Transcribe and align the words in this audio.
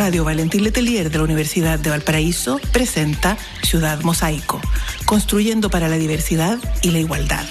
Radio 0.00 0.24
Valentín 0.24 0.64
Letelier 0.64 1.10
de 1.10 1.18
la 1.18 1.24
Universidad 1.24 1.78
de 1.78 1.90
Valparaíso 1.90 2.58
presenta 2.72 3.36
Ciudad 3.62 4.00
Mosaico, 4.00 4.58
construyendo 5.04 5.68
para 5.68 5.88
la 5.88 5.98
diversidad 5.98 6.58
y 6.80 6.90
la 6.92 7.00
igualdad. 7.00 7.44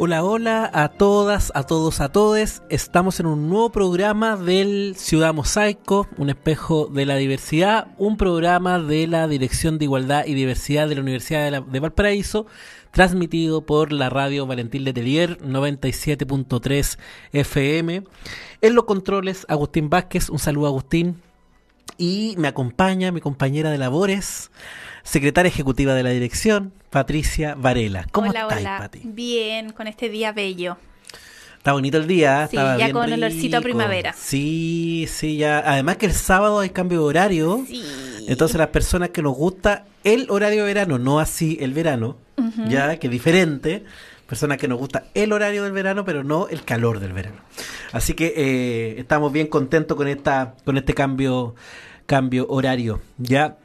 Hola, 0.00 0.22
hola 0.22 0.70
a 0.72 0.90
todas, 0.90 1.50
a 1.56 1.64
todos, 1.64 2.00
a 2.00 2.10
todes. 2.10 2.62
Estamos 2.70 3.18
en 3.18 3.26
un 3.26 3.48
nuevo 3.48 3.72
programa 3.72 4.36
del 4.36 4.94
Ciudad 4.96 5.34
Mosaico, 5.34 6.06
un 6.16 6.30
espejo 6.30 6.86
de 6.86 7.04
la 7.04 7.16
diversidad, 7.16 7.88
un 7.98 8.16
programa 8.16 8.78
de 8.78 9.08
la 9.08 9.26
Dirección 9.26 9.78
de 9.78 9.86
Igualdad 9.86 10.26
y 10.26 10.34
Diversidad 10.34 10.88
de 10.88 10.94
la 10.94 11.00
Universidad 11.00 11.50
de, 11.50 11.60
de 11.68 11.80
Valparaíso, 11.80 12.46
transmitido 12.90 13.62
por 13.62 13.92
la 13.92 14.10
radio 14.10 14.46
Valentín 14.46 14.84
Letelier 14.84 15.38
97.3 15.40 16.98
FM. 17.32 18.04
En 18.60 18.74
los 18.74 18.84
controles, 18.84 19.46
Agustín 19.48 19.90
Vázquez. 19.90 20.30
Un 20.30 20.38
saludo, 20.38 20.66
Agustín. 20.66 21.22
Y 21.96 22.34
me 22.38 22.48
acompaña 22.48 23.10
mi 23.10 23.20
compañera 23.20 23.70
de 23.70 23.78
labores, 23.78 24.50
secretaria 25.02 25.48
ejecutiva 25.48 25.94
de 25.94 26.02
la 26.02 26.10
dirección, 26.10 26.72
Patricia 26.90 27.54
Varela. 27.56 28.06
¿Cómo 28.12 28.30
hola, 28.30 28.42
estás, 28.42 28.58
hola. 28.60 28.78
Pati? 28.78 29.00
Bien, 29.04 29.72
con 29.72 29.88
este 29.88 30.08
día 30.08 30.32
bello. 30.32 30.76
Está 31.68 31.74
bonito 31.74 31.98
el 31.98 32.06
día, 32.06 32.48
Sí, 32.50 32.56
estaba 32.56 32.78
ya 32.78 32.86
bien 32.86 32.92
con 32.96 33.12
olorcito 33.12 33.58
a 33.58 33.60
rico. 33.60 33.76
primavera. 33.76 34.14
Sí, 34.16 35.06
sí, 35.06 35.36
ya. 35.36 35.58
Además 35.58 35.98
que 35.98 36.06
el 36.06 36.14
sábado 36.14 36.60
hay 36.60 36.70
cambio 36.70 37.00
de 37.00 37.04
horario. 37.04 37.62
Sí. 37.68 37.84
Entonces 38.26 38.56
las 38.56 38.68
personas 38.68 39.10
que 39.10 39.20
nos 39.20 39.36
gusta 39.36 39.84
el 40.02 40.30
horario 40.30 40.60
de 40.64 40.72
verano, 40.72 40.98
no 40.98 41.20
así 41.20 41.58
el 41.60 41.74
verano, 41.74 42.16
ya 42.68 42.96
que 42.98 43.08
es 43.08 43.10
diferente. 43.10 43.84
Personas 44.26 44.56
que 44.56 44.66
nos 44.66 44.78
gusta 44.78 45.04
el 45.12 45.30
horario 45.30 45.62
del 45.62 45.72
verano, 45.72 46.06
pero 46.06 46.24
no 46.24 46.48
el 46.48 46.64
calor 46.64 47.00
del 47.00 47.12
verano. 47.12 47.36
Así 47.92 48.14
que 48.14 48.32
eh, 48.34 48.94
estamos 48.98 49.30
bien 49.30 49.48
contentos 49.48 49.94
con 49.94 50.08
esta, 50.08 50.54
con 50.64 50.78
este 50.78 50.94
cambio, 50.94 51.54
cambio 52.06 52.46
horario. 52.48 53.02
Ya. 53.18 53.58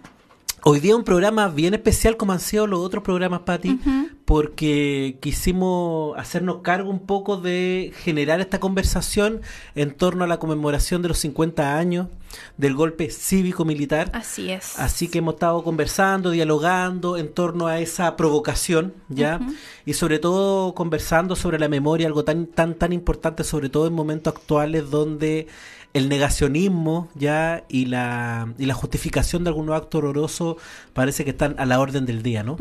Hoy 0.66 0.80
día 0.80 0.96
un 0.96 1.04
programa 1.04 1.50
bien 1.50 1.74
especial 1.74 2.16
como 2.16 2.32
han 2.32 2.40
sido 2.40 2.68
los 2.68 2.80
otros 2.80 3.04
programas, 3.04 3.42
Pati, 3.42 3.82
porque 4.24 5.18
quisimos 5.20 6.18
hacernos 6.18 6.62
cargo 6.62 6.90
un 6.90 7.02
poco 7.02 7.36
de 7.36 7.92
generar 7.98 8.40
esta 8.40 8.62
conversación 8.62 9.42
en 9.76 9.92
torno 9.92 10.24
a 10.24 10.28
la 10.28 10.40
conmemoración 10.40 11.02
de 11.02 11.10
los 11.10 11.18
50 11.18 11.78
años 11.78 12.08
del 12.56 12.76
golpe 12.76 13.10
cívico-militar. 13.10 14.10
Así 14.14 14.52
es. 14.52 14.80
Así 14.80 15.10
que 15.10 15.18
hemos 15.18 15.34
estado 15.34 15.62
conversando, 15.66 16.30
dialogando 16.32 17.18
en 17.18 17.34
torno 17.34 17.68
a 17.68 17.82
esa 17.82 18.16
provocación, 18.16 18.94
¿ya? 19.10 19.42
Y 19.86 19.96
sobre 19.96 20.18
todo 20.20 20.74
conversando 20.76 21.36
sobre 21.36 21.60
la 21.60 21.68
memoria, 21.68 22.08
algo 22.08 22.24
tan 22.24 22.46
tan 22.46 22.76
tan 22.76 22.94
importante, 22.94 23.44
sobre 23.44 23.68
todo 23.68 23.86
en 23.88 23.94
momentos 23.94 24.34
actuales 24.34 24.90
donde 24.90 25.48
el 25.94 26.10
negacionismo, 26.10 27.10
¿ya? 27.16 27.64
Y 27.70 27.86
la 27.86 28.48
y 28.58 28.66
la 28.66 28.74
justificación 28.74 29.44
de 29.44 29.50
algunos 29.50 29.76
actos 29.76 30.00
horrorosos 30.00 30.58
parece 30.94 31.24
que 31.24 31.32
están 31.32 31.56
a 31.60 31.66
la 31.66 31.80
orden 31.80 32.06
del 32.06 32.24
día, 32.24 32.44
¿no? 32.44 32.58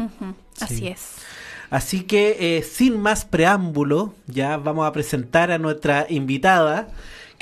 Así 0.61 0.77
Sí. 0.77 0.89
es. 0.89 1.01
Así 1.71 2.03
que 2.03 2.59
eh, 2.59 2.63
sin 2.63 3.01
más 3.01 3.25
preámbulo, 3.25 4.15
ya 4.27 4.59
vamos 4.59 4.87
a 4.87 4.93
presentar 4.93 5.51
a 5.51 5.57
nuestra 5.59 6.05
invitada, 6.11 6.89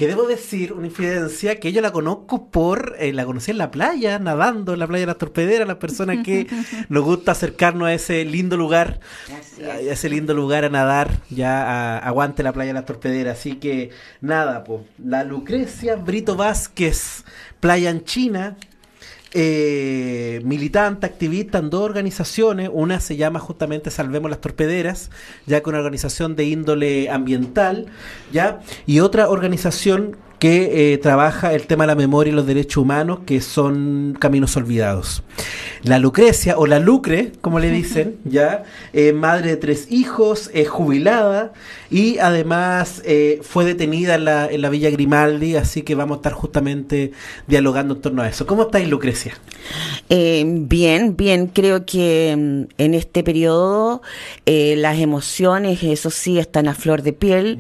que 0.01 0.07
debo 0.07 0.27
decir 0.27 0.73
una 0.73 0.87
infidencia 0.87 1.61
que 1.61 1.73
yo 1.73 1.83
la 1.83 1.93
conozco 1.93 2.51
por, 2.51 2.97
eh, 2.99 3.13
la 3.13 3.27
conocí 3.27 3.51
en 3.51 3.59
la 3.59 3.71
playa, 3.71 4.19
nadando 4.19 4.73
en 4.73 4.79
la 4.79 4.87
playa 4.87 5.03
de 5.03 5.07
las 5.09 5.19
Torpederas, 5.19 5.69
las 5.69 5.77
personas 5.77 6.25
que 6.25 6.47
nos 6.89 7.05
gusta 7.05 7.33
acercarnos 7.33 7.87
a 7.89 7.93
ese 7.93 8.25
lindo 8.25 8.57
lugar, 8.57 8.99
a 9.71 9.79
ese 9.79 10.09
lindo 10.09 10.33
lugar 10.33 10.65
a 10.65 10.71
nadar, 10.71 11.21
ya 11.29 11.65
a- 11.65 11.99
aguante 11.99 12.43
la 12.43 12.53
playa 12.55 12.69
de 12.71 12.75
las 12.81 12.87
Torpederas. 12.87 13.39
Así 13.39 13.57
que 13.57 13.91
nada, 14.23 14.65
pues, 14.65 14.81
la 15.05 15.23
Lucrecia 15.23 15.97
Brito 15.97 16.35
Vázquez, 16.35 17.25
playa 17.61 17.91
en 17.91 18.03
China, 18.05 18.57
eh, 19.33 20.41
militante, 20.45 21.07
activista 21.07 21.59
en 21.59 21.71
dos 21.71 21.83
organizaciones. 21.83 22.71
Una 22.73 23.01
se 23.01 23.17
llama 23.17 23.39
justamente 23.39 23.91
Salvemos 23.91 24.31
las 24.31 24.41
Torpederas, 24.41 25.11
ya 25.47 25.63
que 25.63 25.69
una 25.69 25.79
organización 25.79 26.37
de 26.37 26.45
índole 26.45 27.11
ambiental, 27.11 27.87
ya, 28.33 28.61
y 28.87 29.01
otra 29.01 29.29
organización 29.29 30.17
que 30.41 30.93
eh, 30.93 30.99
trabaja 30.99 31.53
el 31.53 31.67
tema 31.67 31.85
de 31.85 31.89
la 31.89 31.95
memoria 31.95 32.33
y 32.33 32.35
los 32.35 32.47
derechos 32.47 32.79
humanos, 32.79 33.21
que 33.27 33.41
son 33.41 34.17
Caminos 34.19 34.57
Olvidados. 34.57 35.23
La 35.83 35.99
Lucrecia, 35.99 36.59
o 36.59 36.67
la 36.67 36.81
Lucre, 36.81 37.33
como 37.43 37.61
le 37.61 37.71
dicen, 37.71 38.17
ya, 38.25 38.65
eh, 38.93 39.13
madre 39.13 39.51
de 39.51 39.57
tres 39.57 39.93
hijos, 39.93 40.51
es 40.55 40.69
jubilada 40.69 41.53
y 41.91 42.19
además 42.19 43.03
eh, 43.05 43.41
fue 43.43 43.65
detenida 43.65 44.15
en 44.15 44.25
la, 44.25 44.47
en 44.47 44.63
la 44.63 44.71
Villa 44.71 44.91
Grimaldi, 44.91 45.57
así 45.57 45.83
que 45.83 45.95
vamos 45.95 46.17
a 46.17 46.19
estar 46.19 46.33
justamente 46.33 47.13
dialogando 47.47 47.95
en 47.95 48.01
torno 48.01 48.23
a 48.23 48.29
eso. 48.29 48.47
¿Cómo 48.47 48.63
estáis, 48.63 48.89
Lucrecia? 48.89 49.35
Eh, 50.09 50.45
bien, 50.47 51.17
bien, 51.17 51.49
creo 51.49 51.85
que 51.85 52.35
mm, 52.37 52.63
en 52.79 52.95
este 52.95 53.23
periodo 53.23 54.03
eh, 54.47 54.75
las 54.77 54.99
emociones, 54.99 55.83
eso 55.83 56.11
sí, 56.11 56.39
están 56.39 56.69
a 56.69 56.75
flor 56.75 57.03
de 57.03 57.13
piel. 57.13 57.59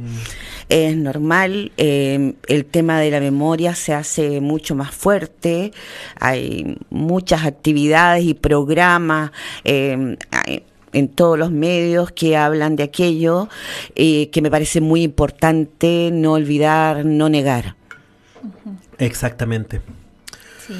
Es 0.70 0.96
normal, 0.96 1.72
eh, 1.76 2.34
el 2.46 2.64
tema 2.64 3.00
de 3.00 3.10
la 3.10 3.18
memoria 3.20 3.74
se 3.74 3.92
hace 3.92 4.40
mucho 4.40 4.74
más 4.76 4.92
fuerte, 4.94 5.72
hay 6.20 6.78
muchas 6.90 7.44
actividades 7.44 8.24
y 8.24 8.34
programas 8.34 9.32
eh, 9.64 10.16
hay- 10.30 10.62
en 10.92 11.08
todos 11.08 11.38
los 11.38 11.50
medios 11.50 12.10
que 12.12 12.36
hablan 12.36 12.74
de 12.76 12.84
aquello, 12.84 13.48
eh, 13.94 14.30
que 14.30 14.42
me 14.42 14.50
parece 14.50 14.80
muy 14.80 15.02
importante 15.02 16.10
no 16.12 16.32
olvidar, 16.32 17.04
no 17.04 17.28
negar. 17.28 17.74
Exactamente. 18.98 19.80
Sí. 20.66 20.74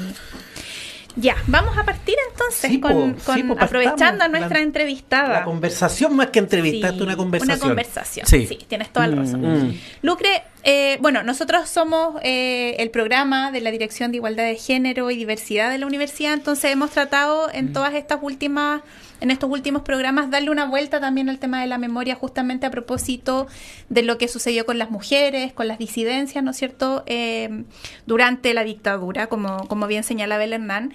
Ya, 1.15 1.35
vamos 1.47 1.77
a 1.77 1.83
partir 1.83 2.15
entonces 2.31 2.71
Sí, 2.71 2.77
po, 2.77 2.87
con, 2.87 3.15
sí, 3.19 3.25
con- 3.25 3.47
po, 3.49 3.63
aprovechando 3.63 4.23
a 4.23 4.27
La- 4.27 4.39
nuestra 4.39 4.61
entrevistada. 4.61 5.29
La 5.39 5.43
conversación 5.43 6.15
más 6.15 6.27
que 6.27 6.39
entrevista, 6.39 6.91
Sí, 6.91 7.01
una 7.01 7.17
conversación. 7.17 7.57
Una 7.57 7.67
conversación, 7.67 8.25
Sí. 8.27 8.47
sí, 8.47 8.59
tienes 8.67 8.91
toda 8.93 9.07
la 9.07 9.15
razón. 9.17 9.41
Mm. 9.69 9.79
Lucre, 10.03 10.43
eh, 10.63 10.97
bueno, 11.01 11.23
nosotros 11.23 11.67
somos 11.69 12.15
eh, 12.23 12.75
el 12.79 12.89
programa 12.91 13.51
de 13.51 13.61
la 13.61 13.71
Dirección 13.71 14.11
de 14.11 14.17
Igualdad 14.17 14.43
de 14.43 14.55
Género 14.55 15.09
y 15.09 15.15
Diversidad 15.15 15.69
de 15.71 15.77
la 15.77 15.87
universidad, 15.87 16.33
entonces 16.33 16.71
hemos 16.71 16.91
tratado 16.91 17.47
Mm. 17.47 17.55
en 17.57 17.73
todas 17.73 17.93
estas 17.93 18.19
últimas, 18.21 18.81
en 19.21 19.31
estos 19.31 19.49
últimos 19.49 19.81
programas, 19.81 20.29
darle 20.29 20.49
una 20.51 20.65
vuelta 20.65 20.99
también 20.99 21.29
al 21.29 21.39
tema 21.39 21.61
de 21.61 21.67
la 21.67 21.77
memoria, 21.77 22.15
justamente 22.15 22.65
a 22.65 22.71
propósito 22.71 23.47
de 23.89 24.03
lo 24.03 24.17
que 24.17 24.27
sucedió 24.27 24.65
con 24.65 24.77
las 24.77 24.89
mujeres, 24.91 25.53
con 25.53 25.67
las 25.67 25.77
disidencias, 25.77 26.43
¿no 26.43 26.51
es 26.51 26.57
cierto?, 26.57 27.03
Eh, 27.07 27.63
durante 28.05 28.53
la 28.53 28.63
dictadura, 28.63 29.27
como, 29.27 29.67
como 29.67 29.87
bien 29.87 30.03
señalaba 30.03 30.43
el 30.43 30.53
Hernán. 30.53 30.93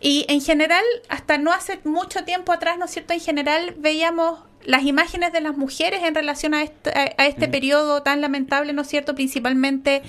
Y 0.00 0.26
en 0.28 0.40
general, 0.40 0.84
hasta 1.08 1.38
no 1.38 1.52
hace 1.52 1.80
mucho 1.84 2.24
tiempo 2.24 2.52
atrás, 2.52 2.78
¿no 2.78 2.84
es 2.84 2.90
cierto? 2.90 3.14
En 3.14 3.20
general 3.20 3.74
veíamos 3.78 4.40
las 4.64 4.82
imágenes 4.84 5.32
de 5.32 5.40
las 5.40 5.56
mujeres 5.56 6.02
en 6.02 6.14
relación 6.14 6.54
a 6.54 6.62
este, 6.62 6.90
a, 6.90 7.26
este 7.26 7.48
periodo 7.48 8.02
tan 8.02 8.20
lamentable, 8.20 8.72
¿no 8.72 8.82
es 8.82 8.88
cierto? 8.88 9.14
Principalmente 9.14 10.02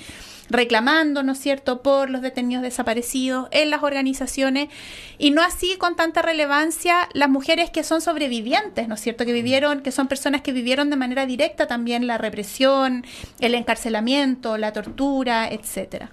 reclamando, 0.50 1.22
¿no 1.22 1.32
es 1.32 1.38
cierto?, 1.38 1.80
por 1.80 2.10
los 2.10 2.22
detenidos 2.22 2.62
desaparecidos 2.62 3.48
en 3.52 3.70
las 3.70 3.84
organizaciones 3.84 4.68
y 5.16 5.30
no 5.30 5.42
así 5.42 5.76
con 5.78 5.94
tanta 5.94 6.22
relevancia 6.22 7.08
las 7.14 7.30
mujeres 7.30 7.70
que 7.70 7.84
son 7.84 8.00
sobrevivientes, 8.00 8.88
¿no 8.88 8.96
es 8.96 9.00
cierto?, 9.00 9.24
que 9.24 9.32
vivieron, 9.32 9.80
que 9.80 9.92
son 9.92 10.08
personas 10.08 10.42
que 10.42 10.52
vivieron 10.52 10.90
de 10.90 10.96
manera 10.96 11.24
directa 11.24 11.68
también 11.68 12.08
la 12.08 12.18
represión, 12.18 13.06
el 13.38 13.54
encarcelamiento, 13.54 14.58
la 14.58 14.72
tortura, 14.72 15.48
etcétera. 15.48 16.10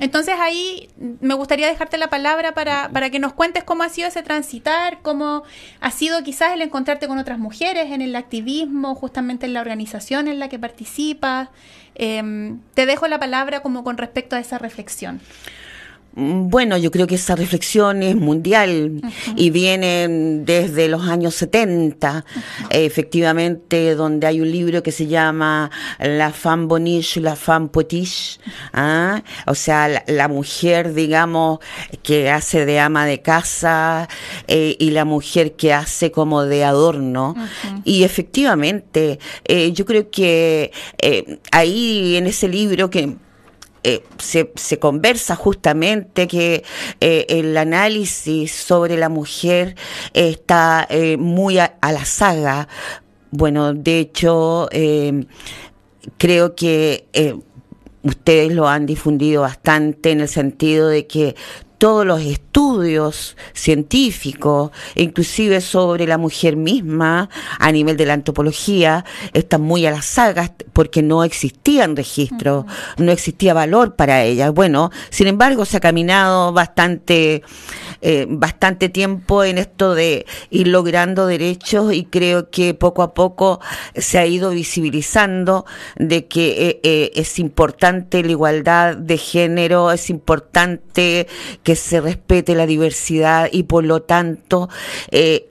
Entonces 0.00 0.34
ahí 0.38 0.88
me 1.20 1.34
gustaría 1.34 1.66
dejarte 1.66 1.98
la 1.98 2.08
palabra 2.08 2.54
para, 2.54 2.88
para 2.90 3.10
que 3.10 3.18
nos 3.18 3.32
cuentes 3.32 3.64
cómo 3.64 3.82
ha 3.82 3.88
sido 3.88 4.08
ese 4.08 4.22
transitar, 4.22 5.00
cómo 5.02 5.42
ha 5.80 5.90
sido 5.90 6.22
quizás 6.22 6.52
el 6.52 6.62
encontrarte 6.62 7.08
con 7.08 7.18
otras 7.18 7.38
mujeres 7.38 7.90
en 7.90 8.00
el 8.00 8.14
activismo, 8.14 8.94
justamente 8.94 9.46
en 9.46 9.54
la 9.54 9.60
organización 9.60 10.28
en 10.28 10.38
la 10.38 10.48
que 10.48 10.58
participas. 10.58 11.48
Em, 11.96 12.60
te 12.74 12.86
dejo 12.86 13.08
la 13.08 13.18
palabra 13.18 13.60
como 13.60 13.82
con 13.82 13.98
respecto 13.98 14.36
a 14.36 14.38
esa 14.38 14.58
reflexión. 14.58 15.20
Mm, 16.18 16.48
Bueno, 16.50 16.76
yo 16.76 16.90
creo 16.90 17.06
que 17.06 17.14
esa 17.14 17.36
reflexión 17.36 18.02
es 18.02 18.16
mundial 18.16 19.00
y 19.36 19.50
viene 19.50 20.08
desde 20.44 20.88
los 20.88 21.06
años 21.06 21.34
70, 21.36 22.24
eh, 22.70 22.84
efectivamente, 22.86 23.94
donde 23.94 24.26
hay 24.26 24.40
un 24.40 24.50
libro 24.50 24.82
que 24.82 24.90
se 24.90 25.06
llama 25.06 25.70
La 26.00 26.32
femme 26.32 26.66
boniche, 26.66 27.20
la 27.20 27.36
femme 27.36 27.68
potiche, 27.68 28.40
¿ah? 28.72 29.22
o 29.46 29.54
sea, 29.54 29.88
la, 29.88 30.02
la 30.08 30.26
mujer, 30.28 30.92
digamos, 30.92 31.60
que 32.02 32.30
hace 32.30 32.66
de 32.66 32.80
ama 32.80 33.06
de 33.06 33.22
casa 33.22 34.08
eh, 34.48 34.74
y 34.78 34.90
la 34.90 35.04
mujer 35.04 35.52
que 35.52 35.72
hace 35.72 36.10
como 36.10 36.44
de 36.44 36.64
adorno. 36.64 37.36
Y 37.84 38.02
efectivamente, 38.02 39.20
eh, 39.44 39.72
yo 39.72 39.84
creo 39.84 40.10
que 40.10 40.72
eh, 41.00 41.38
ahí 41.52 42.16
en 42.16 42.26
ese 42.26 42.48
libro 42.48 42.90
que 42.90 43.16
eh, 43.84 44.02
se, 44.18 44.78
conversa 44.78 45.36
justamente 45.36 46.26
que 46.26 46.64
eh, 47.00 47.26
el 47.28 47.56
análisis 47.56 48.52
sobre 48.52 48.96
la 48.96 49.08
mujer 49.08 49.76
está 50.14 50.86
eh, 50.90 51.16
muy 51.16 51.58
a, 51.58 51.76
la 51.80 52.04
saga. 52.04 52.68
Bueno, 53.30 53.74
de 53.74 54.00
hecho, 54.00 54.68
creo 56.16 56.54
que 56.54 57.06
ustedes 58.02 58.52
lo 58.52 58.68
han 58.68 58.86
difundido 58.86 59.42
bastante 59.42 60.10
en 60.10 60.20
el 60.20 60.28
sentido 60.28 60.88
de 60.88 61.06
que 61.06 61.36
todos 61.78 62.04
los 62.04 62.20
estudios 62.20 63.36
científicos, 63.54 64.72
inclusive 64.96 65.60
sobre 65.60 66.06
la 66.06 66.18
mujer 66.18 66.56
misma, 66.56 67.30
a 67.58 67.72
nivel 67.72 67.96
de 67.96 68.06
la 68.06 68.14
antropología, 68.14 69.04
están 69.32 69.62
muy 69.62 69.86
a 69.86 69.92
las 69.92 70.04
sagas 70.04 70.50
porque 70.72 71.02
no 71.02 71.24
existían 71.24 71.96
registros, 71.96 72.64
no 72.96 73.12
existía 73.12 73.54
valor 73.54 73.94
para 73.94 74.24
ellas. 74.24 74.52
Bueno, 74.52 74.90
sin 75.10 75.28
embargo, 75.28 75.64
se 75.64 75.76
ha 75.76 75.80
caminado 75.80 76.52
bastante, 76.52 77.42
eh, 78.02 78.26
bastante 78.28 78.88
tiempo 78.88 79.44
en 79.44 79.58
esto 79.58 79.94
de 79.94 80.26
ir 80.50 80.68
logrando 80.68 81.26
derechos 81.26 81.92
y 81.92 82.04
creo 82.04 82.50
que 82.50 82.74
poco 82.74 83.02
a 83.02 83.14
poco 83.14 83.60
se 83.94 84.18
ha 84.18 84.26
ido 84.26 84.50
visibilizando 84.50 85.64
de 85.96 86.26
que 86.26 86.68
eh, 86.68 86.80
eh, 86.82 87.12
es 87.14 87.38
importante 87.38 88.22
la 88.22 88.30
igualdad 88.30 88.96
de 88.96 89.16
género, 89.16 89.92
es 89.92 90.10
importante 90.10 91.26
que 91.68 91.76
se 91.76 92.00
respete 92.00 92.54
la 92.54 92.64
diversidad 92.64 93.50
y 93.52 93.64
por 93.64 93.84
lo 93.84 94.00
tanto 94.00 94.70
eh, 95.10 95.50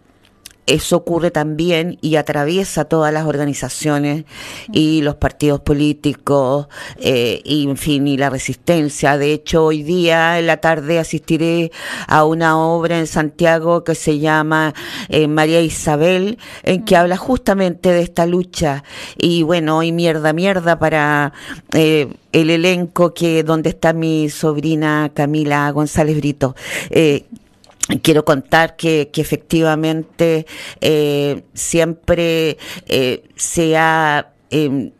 eso 0.67 0.97
ocurre 0.97 1.31
también 1.31 1.97
y 2.01 2.17
atraviesa 2.17 2.85
todas 2.85 3.13
las 3.13 3.25
organizaciones 3.25 4.25
y 4.71 5.01
los 5.01 5.15
partidos 5.15 5.61
políticos, 5.61 6.67
eh, 6.99 7.41
y, 7.43 7.63
en 7.63 7.77
fin, 7.77 8.07
y 8.07 8.17
la 8.17 8.29
resistencia. 8.29 9.17
De 9.17 9.31
hecho, 9.31 9.65
hoy 9.65 9.81
día 9.81 10.37
en 10.37 10.47
la 10.47 10.57
tarde 10.57 10.99
asistiré 10.99 11.71
a 12.07 12.25
una 12.25 12.59
obra 12.59 12.99
en 12.99 13.07
Santiago 13.07 13.83
que 13.83 13.95
se 13.95 14.19
llama 14.19 14.73
eh, 15.09 15.27
María 15.27 15.61
Isabel, 15.61 16.37
en 16.63 16.83
que 16.83 16.97
habla 16.97 17.17
justamente 17.17 17.89
de 17.89 18.01
esta 18.01 18.25
lucha. 18.25 18.83
Y 19.17 19.43
bueno, 19.43 19.77
hoy 19.77 19.91
mierda, 19.93 20.33
mierda 20.33 20.77
para 20.79 21.31
eh, 21.73 22.13
el 22.33 22.49
elenco 22.49 23.13
que 23.13 23.43
donde 23.43 23.69
está 23.69 23.93
mi 23.93 24.29
sobrina 24.29 25.11
Camila 25.13 25.71
González 25.71 26.17
Brito. 26.17 26.55
Eh, 26.89 27.25
quiero 28.01 28.25
contar 28.25 28.75
que, 28.75 29.09
que 29.11 29.21
efectivamente 29.21 30.45
eh, 30.81 31.43
siempre 31.53 32.57
eh, 32.87 33.23
se 33.35 33.77
ha 33.77 34.31
eh, 34.49 34.91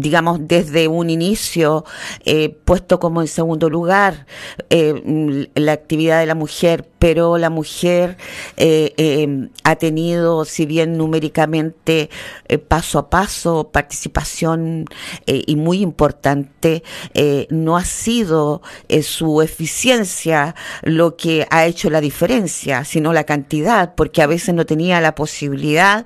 digamos, 0.00 0.40
desde 0.42 0.88
un 0.88 1.10
inicio 1.10 1.84
eh, 2.24 2.56
puesto 2.64 2.98
como 2.98 3.20
en 3.20 3.28
segundo 3.28 3.70
lugar 3.70 4.26
eh, 4.70 5.48
la 5.54 5.72
actividad 5.72 6.20
de 6.20 6.26
la 6.26 6.34
mujer, 6.34 6.88
pero 6.98 7.38
la 7.38 7.50
mujer 7.50 8.16
eh, 8.56 8.92
eh, 8.96 9.48
ha 9.64 9.76
tenido, 9.76 10.44
si 10.44 10.66
bien 10.66 10.96
numéricamente 10.96 12.10
eh, 12.48 12.58
paso 12.58 12.98
a 12.98 13.10
paso, 13.10 13.70
participación 13.72 14.86
y 15.26 15.56
muy 15.56 15.80
importante, 15.80 16.82
no 17.50 17.76
ha 17.76 17.84
sido 17.84 18.62
su 19.02 19.42
eficiencia 19.42 20.54
lo 20.82 21.16
que 21.16 21.46
ha 21.50 21.66
hecho 21.66 21.90
la 21.90 22.00
diferencia, 22.00 22.84
sino 22.84 23.12
la 23.12 23.24
cantidad, 23.24 23.94
porque 23.94 24.22
a 24.22 24.26
veces 24.26 24.54
no 24.54 24.66
tenía 24.66 25.00
la 25.00 25.14
posibilidad 25.14 26.04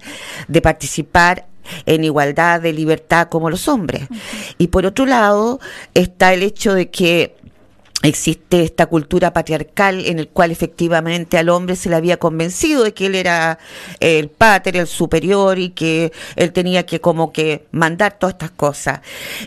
de 0.48 0.62
participar 0.62 1.50
en 1.87 2.05
igualdad 2.05 2.61
de 2.61 2.72
libertad 2.72 3.28
como 3.28 3.50
los 3.50 3.69
hombres. 3.69 4.08
Y 4.58 4.69
por 4.69 4.87
otro 4.87 5.06
lado 5.06 5.61
está 5.94 6.32
el 6.34 6.43
hecho 6.43 6.75
de 6.75 6.90
que 6.90 7.37
existe 8.02 8.62
esta 8.62 8.87
cultura 8.87 9.32
patriarcal 9.32 10.06
en 10.06 10.19
el 10.19 10.28
cual 10.28 10.50
efectivamente 10.50 11.37
al 11.37 11.49
hombre 11.50 11.76
se 11.76 11.90
le 11.90 11.96
había 11.96 12.17
convencido 12.19 12.82
de 12.82 12.94
que 12.94 13.06
él 13.06 13.14
era 13.14 13.58
el 14.00 14.28
pater, 14.28 14.76
el 14.76 14.87
superior 14.87 15.58
y 15.58 15.70
que 15.70 16.12
él 16.37 16.52
tenía 16.52 16.87
que 16.87 17.00
como 17.00 17.32
que 17.32 17.67
mandar 17.73 18.19
todas 18.19 18.34
estas 18.34 18.52
cosas. 18.52 19.00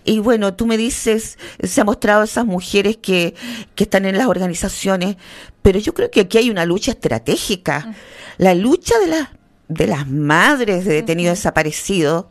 Y 0.04 0.20
bueno, 0.20 0.54
tú 0.54 0.66
me 0.66 0.78
dices, 0.78 1.38
se 1.62 1.82
ha 1.82 1.84
mostrado 1.84 2.24
esas 2.24 2.46
mujeres 2.46 2.98
que, 2.98 3.34
que 3.76 3.86
están 3.86 4.06
en 4.06 4.18
las 4.18 4.28
organizaciones, 4.28 5.18
pero 5.62 5.80
yo 5.80 5.94
creo 5.94 6.12
que 6.12 6.22
aquí 6.22 6.38
hay 6.38 6.50
una 6.50 6.66
lucha 6.66 6.92
estratégica, 6.92 7.96
la 8.38 8.54
lucha 8.54 8.98
de 9.00 9.08
las 9.08 9.30
de 9.70 9.88
las 9.88 10.08
madres 10.08 10.84
de 10.86 10.94
detenidos 10.94 11.38
desaparecidos 11.38 12.26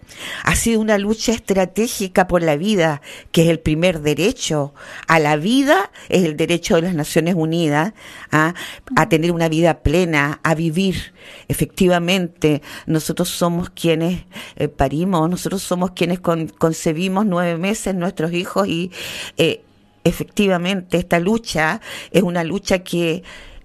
ha 0.45 0.55
sido 0.55 0.81
una 0.81 0.99
lucha 0.99 1.33
estratégica 1.33 2.29
por 2.29 2.43
la 2.43 2.57
vida, 2.57 3.01
que 3.33 3.43
es 3.45 3.49
el 3.49 3.59
primer 3.59 4.01
derecho. 4.01 4.75
A 5.09 5.19
la 5.19 5.37
vida 5.37 5.91
es 6.09 6.25
el 6.25 6.37
derecho 6.37 6.77
de 6.77 6.83
las 6.83 6.95
Naciones 6.95 7.35
Unidas 7.35 7.95
¿ah? 8.31 8.55
a 8.97 9.09
tener 9.09 9.33
una 9.33 9.49
vida 9.49 9.81
plena, 9.83 10.41
a 10.43 10.55
vivir. 10.55 11.15
Efectivamente, 11.49 12.63
nosotros 12.87 13.31
somos 13.31 13.71
quienes 13.71 14.25
eh, 14.57 14.69
parimos, 14.69 15.29
nosotros 15.29 15.63
somos 15.63 15.93
quienes 15.93 16.21
con- 16.21 16.49
concebimos 16.49 17.25
nueve 17.27 17.57
meses 17.59 17.95
nuestros 17.95 18.33
hijos 18.33 18.69
y 18.69 18.93
eh, 19.39 19.63
efectivamente 20.05 20.99
esta 20.99 21.19
lucha 21.19 21.81
es 22.11 22.23
una 22.23 22.45
lucha 22.45 22.81
que... 22.81 23.23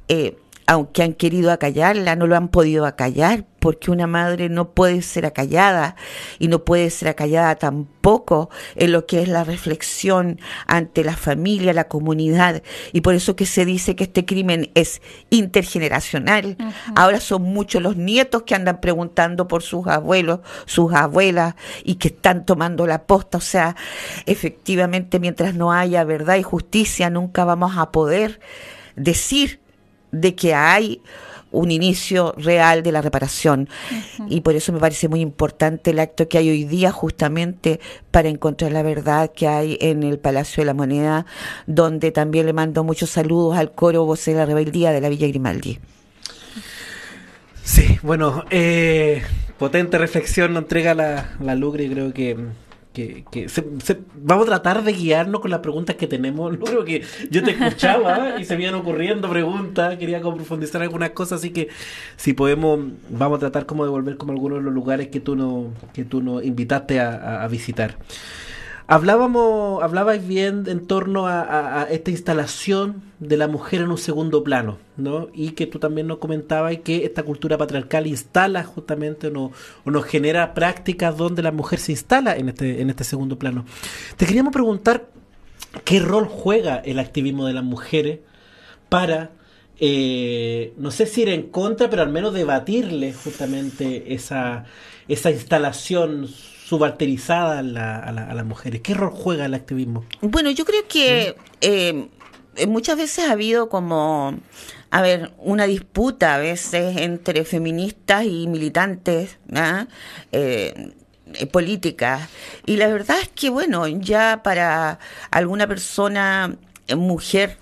eh, 0.07 0.37
aunque 0.67 1.01
han 1.01 1.13
querido 1.13 1.53
acallarla, 1.53 2.17
no 2.17 2.27
lo 2.27 2.35
han 2.35 2.49
podido 2.49 2.85
acallar, 2.85 3.45
porque 3.59 3.89
una 3.89 4.05
madre 4.05 4.49
no 4.49 4.71
puede 4.71 5.01
ser 5.01 5.25
acallada 5.25 5.95
y 6.39 6.49
no 6.49 6.65
puede 6.65 6.89
ser 6.89 7.07
acallada 7.07 7.55
tampoco 7.55 8.49
en 8.75 8.91
lo 8.91 9.05
que 9.05 9.21
es 9.21 9.29
la 9.29 9.45
reflexión 9.45 10.41
ante 10.67 11.05
la 11.05 11.15
familia, 11.15 11.73
la 11.73 11.87
comunidad. 11.87 12.63
Y 12.91 12.99
por 12.99 13.15
eso 13.15 13.37
que 13.37 13.45
se 13.45 13.63
dice 13.63 13.95
que 13.95 14.03
este 14.03 14.25
crimen 14.25 14.69
es 14.75 15.01
intergeneracional. 15.29 16.57
Ahora 16.95 17.21
son 17.21 17.43
muchos 17.43 17.81
los 17.81 17.95
nietos 17.95 18.43
que 18.43 18.53
andan 18.53 18.81
preguntando 18.81 19.47
por 19.47 19.63
sus 19.63 19.87
abuelos, 19.87 20.41
sus 20.65 20.93
abuelas 20.93 21.55
y 21.85 21.95
que 21.95 22.09
están 22.09 22.45
tomando 22.45 22.85
la 22.85 23.03
posta. 23.03 23.37
O 23.37 23.41
sea, 23.41 23.77
efectivamente, 24.25 25.21
mientras 25.21 25.55
no 25.55 25.71
haya 25.71 26.03
verdad 26.03 26.35
y 26.35 26.43
justicia, 26.43 27.09
nunca 27.09 27.45
vamos 27.45 27.77
a 27.77 27.89
poder 27.91 28.41
decir 28.97 29.61
de 30.11 30.35
que 30.35 30.53
hay 30.53 31.01
un 31.51 31.71
inicio 31.71 32.33
real 32.37 32.83
de 32.83 32.91
la 32.91 33.01
reparación. 33.01 33.69
Y 34.27 34.41
por 34.41 34.55
eso 34.55 34.73
me 34.73 34.79
parece 34.79 35.07
muy 35.07 35.21
importante 35.21 35.91
el 35.91 35.99
acto 35.99 36.27
que 36.27 36.37
hay 36.37 36.49
hoy 36.49 36.65
día 36.65 36.91
justamente 36.91 37.79
para 38.11 38.29
encontrar 38.29 38.71
la 38.71 38.83
verdad 38.83 39.31
que 39.33 39.47
hay 39.47 39.77
en 39.81 40.03
el 40.03 40.19
Palacio 40.19 40.61
de 40.61 40.65
la 40.65 40.73
Moneda, 40.73 41.25
donde 41.65 42.11
también 42.11 42.45
le 42.45 42.53
mando 42.53 42.83
muchos 42.83 43.09
saludos 43.09 43.57
al 43.57 43.71
coro 43.71 44.05
Voces 44.05 44.33
de 44.33 44.39
la 44.39 44.45
Rebeldía 44.45 44.91
de 44.91 45.01
la 45.01 45.09
Villa 45.09 45.27
Grimaldi. 45.27 45.79
Sí, 47.63 47.99
bueno, 48.01 48.45
eh, 48.49 49.23
potente 49.57 49.97
reflexión 49.97 50.53
nos 50.53 50.63
entrega 50.63 50.93
la, 50.93 51.35
la 51.41 51.55
Lucre 51.55 51.83
y 51.83 51.89
creo 51.89 52.13
que, 52.13 52.37
que, 52.97 53.25
que 53.31 53.47
se- 53.49 53.65
vamos 54.15 54.45
a 54.47 54.49
tratar 54.49 54.83
de 54.83 54.91
guiarnos 54.93 55.39
con 55.41 55.51
las 55.51 55.59
preguntas 55.59 55.95
que 55.97 56.07
tenemos. 56.07 56.51
Lucre, 56.57 56.75
porque 56.75 57.03
yo 57.29 57.43
te 57.43 57.51
escuchaba 57.51 58.39
y 58.39 58.45
se 58.45 58.59
iban 58.59 58.73
ocurriendo 58.73 59.29
preguntas, 59.29 59.97
quería 59.97 60.19
como 60.21 60.37
profundizar 60.37 60.81
algunas 60.81 61.11
cosas, 61.11 61.39
así 61.39 61.51
que 61.51 61.67
si 62.15 62.33
podemos, 62.33 62.79
vamos 63.09 63.37
a 63.37 63.39
tratar 63.41 63.65
como 63.67 63.83
de 63.85 63.91
volver 63.91 64.17
como 64.17 64.31
algunos 64.31 64.57
de 64.59 64.63
los 64.65 64.73
lugares 64.73 65.09
que 65.09 65.19
tú 65.19 65.35
no, 65.35 65.71
que 65.93 66.03
tú 66.05 66.21
nos 66.23 66.43
invitaste 66.43 66.99
a- 66.99 67.43
a 67.43 67.47
visitar. 67.47 67.97
Hablábamos, 68.89 69.83
hablabais 69.83 70.25
bien 70.25 70.63
en 70.67 70.87
torno 70.87 71.27
a, 71.27 71.87
esta 71.91 72.09
instalación 72.09 73.03
de 73.19 73.35
la 73.35 73.49
mujer 73.49 73.81
en 73.81 73.91
un 73.91 73.97
segundo 73.97 74.45
plano, 74.45 74.77
¿no? 74.95 75.27
Y 75.33 75.51
que 75.51 75.67
tú 75.67 75.77
también 75.77 76.07
nos 76.07 76.19
comentabas 76.19 76.73
que 76.85 77.03
esta 77.03 77.23
cultura 77.23 77.57
patriarcal 77.57 78.07
instala 78.07 78.63
justamente 78.63 79.27
o 79.27 79.51
nos 79.83 80.05
genera 80.05 80.53
prácticas 80.53 81.17
donde 81.17 81.43
la 81.43 81.51
mujer 81.51 81.79
se 81.79 81.91
instala 81.91 82.37
en 82.37 82.47
este, 82.47 82.81
en 82.81 82.89
este 82.89 83.03
segundo 83.03 83.37
plano. 83.37 83.65
Te 84.15 84.25
queríamos 84.25 84.53
preguntar 84.53 85.09
qué 85.83 85.99
rol 85.99 86.25
juega 86.25 86.77
el 86.77 86.99
activismo 86.99 87.45
de 87.45 87.53
las 87.53 87.65
mujeres 87.65 88.19
para, 88.87 89.31
eh, 89.81 90.73
no 90.77 90.91
sé 90.91 91.07
si 91.07 91.23
ir 91.23 91.29
en 91.29 91.49
contra, 91.49 91.89
pero 91.89 92.03
al 92.03 92.09
menos 92.09 92.33
debatirle 92.33 93.11
justamente 93.11 94.13
esa, 94.13 94.63
esa 95.09 95.29
instalación 95.29 96.29
subalterizada 96.67 97.59
a, 97.59 97.63
la- 97.63 97.97
a 97.99 98.11
la- 98.11 98.25
a 98.25 98.33
las 98.33 98.45
mujeres. 98.45 98.81
¿Qué 98.81 98.93
rol 98.93 99.11
juega 99.13 99.45
el 99.45 99.53
activismo? 99.53 100.03
Bueno, 100.21 100.51
yo 100.51 100.65
creo 100.65 100.85
que 100.89 101.35
eh, 101.61 102.07
eh, 102.57 102.67
muchas 102.67 102.97
veces 102.97 103.25
ha 103.29 103.31
habido 103.31 103.69
como, 103.69 104.37
a 104.91 105.01
ver, 105.01 105.31
una 105.37 105.65
disputa 105.65 106.35
a 106.35 106.39
veces 106.39 106.97
entre 106.97 107.45
feministas 107.45 108.25
y 108.25 108.47
militantes 108.47 109.37
¿ah? 109.55 109.87
eh, 110.33 110.91
políticas. 111.53 112.27
Y 112.65 112.75
la 112.75 112.87
verdad 112.87 113.15
es 113.21 113.29
que, 113.29 113.49
bueno, 113.49 113.87
ya 113.87 114.41
para 114.43 114.99
alguna 115.31 115.67
persona, 115.67 116.57
mujer, 116.97 117.57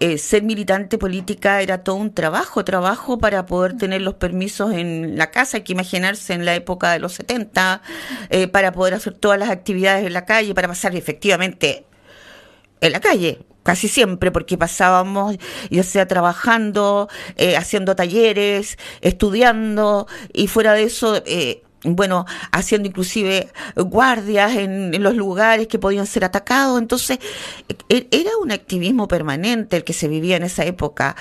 eh, 0.00 0.18
ser 0.18 0.42
militante 0.42 0.98
política 0.98 1.60
era 1.60 1.82
todo 1.82 1.96
un 1.96 2.12
trabajo, 2.14 2.64
trabajo 2.64 3.18
para 3.18 3.46
poder 3.46 3.76
tener 3.76 4.02
los 4.02 4.14
permisos 4.14 4.72
en 4.72 5.18
la 5.18 5.30
casa, 5.30 5.58
hay 5.58 5.62
que 5.64 5.72
imaginarse 5.72 6.34
en 6.34 6.44
la 6.44 6.54
época 6.54 6.92
de 6.92 7.00
los 7.00 7.14
70, 7.14 7.82
eh, 8.30 8.48
para 8.48 8.72
poder 8.72 8.94
hacer 8.94 9.14
todas 9.14 9.38
las 9.38 9.50
actividades 9.50 10.06
en 10.06 10.12
la 10.12 10.24
calle, 10.24 10.54
para 10.54 10.68
pasar 10.68 10.94
efectivamente 10.94 11.84
en 12.80 12.92
la 12.92 13.00
calle, 13.00 13.40
casi 13.62 13.88
siempre, 13.88 14.30
porque 14.30 14.56
pasábamos 14.56 15.36
ya 15.70 15.82
sea 15.82 16.06
trabajando, 16.06 17.08
eh, 17.36 17.56
haciendo 17.56 17.96
talleres, 17.96 18.78
estudiando, 19.00 20.06
y 20.32 20.46
fuera 20.48 20.74
de 20.74 20.84
eso, 20.84 21.22
eh, 21.26 21.62
bueno, 21.84 22.26
haciendo 22.50 22.88
inclusive 22.88 23.48
guardias 23.76 24.56
en, 24.56 25.00
los 25.02 25.14
lugares 25.14 25.68
que 25.68 25.78
podían 25.78 26.06
ser 26.06 26.24
atacados. 26.24 26.78
Entonces, 26.78 27.18
e, 27.88 28.08
era 28.10 28.30
un 28.42 28.50
activismo 28.50 29.06
permanente 29.06 29.76
el 29.76 29.84
que 29.84 29.92
se 29.92 30.08
vivía 30.08 30.36
en 30.36 30.42
esa 30.42 30.64
época. 30.64 31.14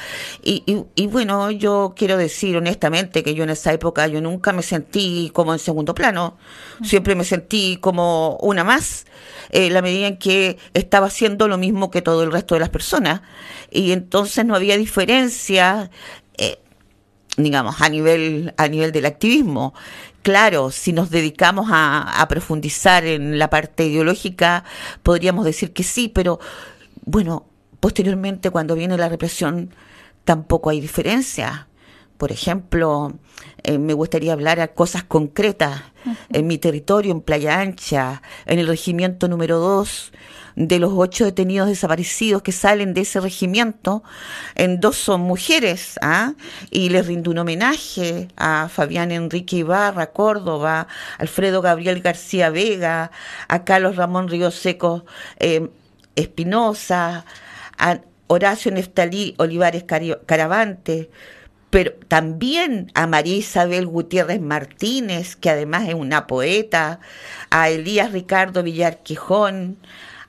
Y, 0.43 0.63
y, 0.95 1.07
bueno, 1.07 1.51
yo 1.51 1.93
quiero 1.95 2.17
decir 2.17 2.57
honestamente 2.57 3.23
que 3.23 3.35
yo 3.35 3.43
en 3.43 3.51
esa 3.51 3.71
época 3.71 4.07
yo 4.07 4.19
nunca 4.19 4.51
me 4.51 4.63
sentí 4.63 5.29
como 5.33 5.53
en 5.53 5.59
segundo 5.59 5.93
plano. 5.93 6.37
Siempre 6.83 7.15
me 7.15 7.23
sentí 7.23 7.77
como 7.77 8.37
una 8.37 8.63
más, 8.63 9.05
eh, 9.49 9.69
la 9.69 9.81
medida 9.81 10.07
en 10.07 10.17
que 10.17 10.57
estaba 10.73 11.07
haciendo 11.07 11.47
lo 11.47 11.57
mismo 11.57 11.91
que 11.91 12.01
todo 12.01 12.23
el 12.23 12.31
resto 12.31 12.55
de 12.55 12.61
las 12.61 12.69
personas. 12.69 13.21
Y 13.69 13.91
entonces 13.91 14.45
no 14.45 14.55
había 14.55 14.77
diferencia. 14.77 15.91
Digamos, 17.37 17.81
a 17.81 17.89
nivel, 17.89 18.53
a 18.57 18.67
nivel 18.67 18.91
del 18.91 19.05
activismo. 19.05 19.73
Claro, 20.23 20.71
si 20.71 20.91
nos 20.91 21.09
dedicamos 21.09 21.67
a, 21.71 22.25
profundizar 22.27 23.05
en 23.05 23.39
la 23.39 23.49
parte 23.49 23.85
ideológica, 23.85 24.65
podríamos 25.01 25.45
decir 25.45 25.71
que 25.71 25.83
sí, 25.83 26.09
pero 26.09 26.39
bueno, 27.05 27.45
posteriormente 27.79 28.49
cuando 28.49 28.75
viene 28.75 28.97
la 28.97 29.07
represión 29.07 29.73
tampoco 30.25 30.69
hay 30.69 30.81
diferencia. 30.81 31.69
Por 32.17 32.33
ejemplo, 32.33 33.13
eh, 33.63 33.77
me 33.77 33.93
gustaría 33.93 34.33
hablar 34.33 34.59
a 34.59 34.69
cosas 34.69 35.03
concretas. 35.03 35.81
En 36.29 36.47
mi 36.47 36.57
territorio, 36.57 37.11
en 37.11 37.21
Playa 37.21 37.61
Ancha, 37.61 38.21
en 38.45 38.59
el 38.59 38.67
regimiento 38.67 39.27
número 39.27 39.59
2, 39.59 40.11
de 40.57 40.79
los 40.79 40.91
ocho 40.95 41.23
detenidos 41.23 41.67
desaparecidos 41.67 42.41
que 42.41 42.51
salen 42.51 42.95
de 42.95 43.01
ese 43.01 43.19
regimiento, 43.19 44.03
en 44.55 44.79
dos 44.79 44.97
son 44.97 45.21
mujeres, 45.21 45.99
¿ah? 46.01 46.33
y 46.71 46.89
les 46.89 47.05
rindo 47.05 47.29
un 47.29 47.37
homenaje 47.37 48.27
a 48.37 48.67
Fabián 48.67 49.11
Enrique 49.11 49.57
Ibarra, 49.57 50.07
Córdoba, 50.07 50.87
Alfredo 51.19 51.61
Gabriel 51.61 52.01
García 52.01 52.49
Vega, 52.49 53.11
a 53.47 53.63
Carlos 53.65 53.97
Ramón 53.97 54.29
Río 54.29 54.49
Seco 54.49 55.05
eh, 55.37 55.69
Espinosa, 56.15 57.23
a 57.77 57.99
Horacio 58.25 58.71
Neftalí 58.71 59.35
Olivares 59.37 59.85
Caravante, 60.25 61.11
pero 61.69 61.93
también 62.07 62.91
a 62.95 63.05
María 63.05 63.37
Isabel 63.37 63.85
Gutiérrez 63.85 64.41
Martínez, 64.41 65.35
que 65.35 65.51
además 65.51 65.87
es 65.87 65.93
una 65.93 66.25
poeta, 66.25 66.99
a 67.51 67.69
Elías 67.69 68.11
Ricardo 68.11 68.63
Villar 68.63 69.03
Quijón, 69.03 69.77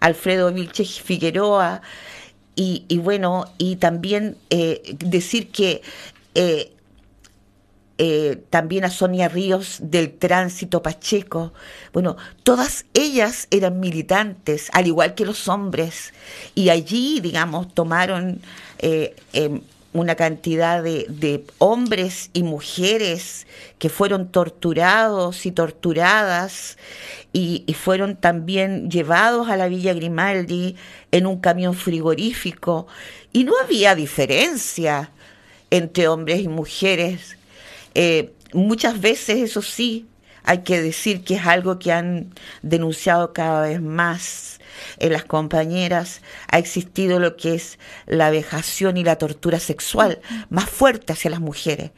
Alfredo 0.01 0.53
Vilches 0.53 1.01
Figueroa, 1.01 1.83
y, 2.61 2.99
bueno, 2.99 3.45
y 3.57 3.77
también 3.77 4.37
eh, 4.51 4.97
decir 4.99 5.53
que 5.53 5.81
eh, 6.35 6.73
eh, 7.99 8.43
también 8.51 8.85
a 8.85 8.91
Sonia 8.91 9.29
Ríos 9.29 9.77
del 9.81 10.13
Tránsito 10.19 10.83
Pacheco. 10.83 11.53
Bueno, 11.93 12.17
todas 12.43 12.85
ellas 12.95 13.47
eran 13.53 13.79
militantes, 13.79 14.71
al 14.73 14.89
igual 14.89 15.15
que 15.15 15.25
los 15.25 15.47
hombres, 15.47 16.13
y 16.57 16.71
allí, 16.71 17.21
digamos, 17.21 17.73
tomaron 17.73 18.41
em, 18.81 19.61
una 19.93 20.15
cantidad 20.15 20.83
de, 20.83 21.45
hombres 21.59 22.31
y 22.33 22.43
mujeres 22.43 23.47
que 23.79 23.89
fueron 23.89 24.31
torturados 24.31 25.47
y 25.47 25.53
torturadas 25.53 26.77
y, 27.33 27.65
fueron 27.75 28.17
también 28.17 28.91
llevados 28.91 29.49
a 29.49 29.57
la 29.57 29.69
Villa 29.69 29.95
Grimaldi 29.95 30.77
en 31.11 31.27
un 31.27 31.41
camión 31.41 31.75
frigorífico 31.75 32.87
y 33.33 33.45
no 33.45 33.53
había 33.63 33.95
diferencia 33.95 35.11
entre 35.71 36.09
hombres 36.09 36.41
y 36.41 36.49
mujeres. 36.49 37.37
Eh, 37.95 38.33
muchas 38.53 39.01
veces, 39.01 39.39
eso 39.39 39.63
sí, 39.63 40.07
hay 40.45 40.59
que 40.59 40.81
decir 40.81 41.25
que 41.25 41.35
es 41.35 41.47
algo 41.47 41.79
que 41.79 41.93
han 41.93 42.33
denunciado 42.63 43.33
cada 43.33 43.63
vez 43.63 43.83
más 43.83 44.58
en 44.99 45.13
las 45.13 45.25
compañeras 45.25 46.23
ha 46.51 46.59
existido 46.59 47.19
lo 47.19 47.37
que 47.37 47.55
es 47.55 47.79
la 48.07 48.31
vejación 48.31 48.97
y 48.97 49.05
la 49.05 49.17
tortura 49.17 49.61
sexual 49.61 50.21
más 50.51 50.69
fuerte 50.69 51.13
hacia 51.13 51.31
las 51.31 51.41
mujeres, 51.41 51.91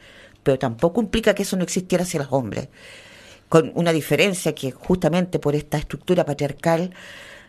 pero 0.43 0.59
tampoco 0.59 1.01
implica 1.01 1.33
que 1.33 1.43
eso 1.43 1.57
no 1.57 1.63
existiera 1.63 2.03
hacia 2.03 2.21
los 2.21 2.31
hombres, 2.31 2.69
con 3.49 3.71
una 3.75 3.91
diferencia 3.91 4.55
que 4.55 4.71
justamente 4.71 5.39
por 5.39 5.55
esta 5.55 5.77
estructura 5.77 6.25
patriarcal 6.25 6.93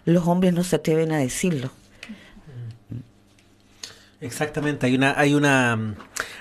los 0.04 0.26
hombres 0.26 0.52
no 0.52 0.64
se 0.64 0.76
atreven 0.76 1.12
a 1.12 1.18
decirlo. 1.18 1.70
Exactamente, 4.20 4.86
hay 4.86 4.94
una, 4.94 5.18
hay 5.18 5.34
una, 5.34 5.96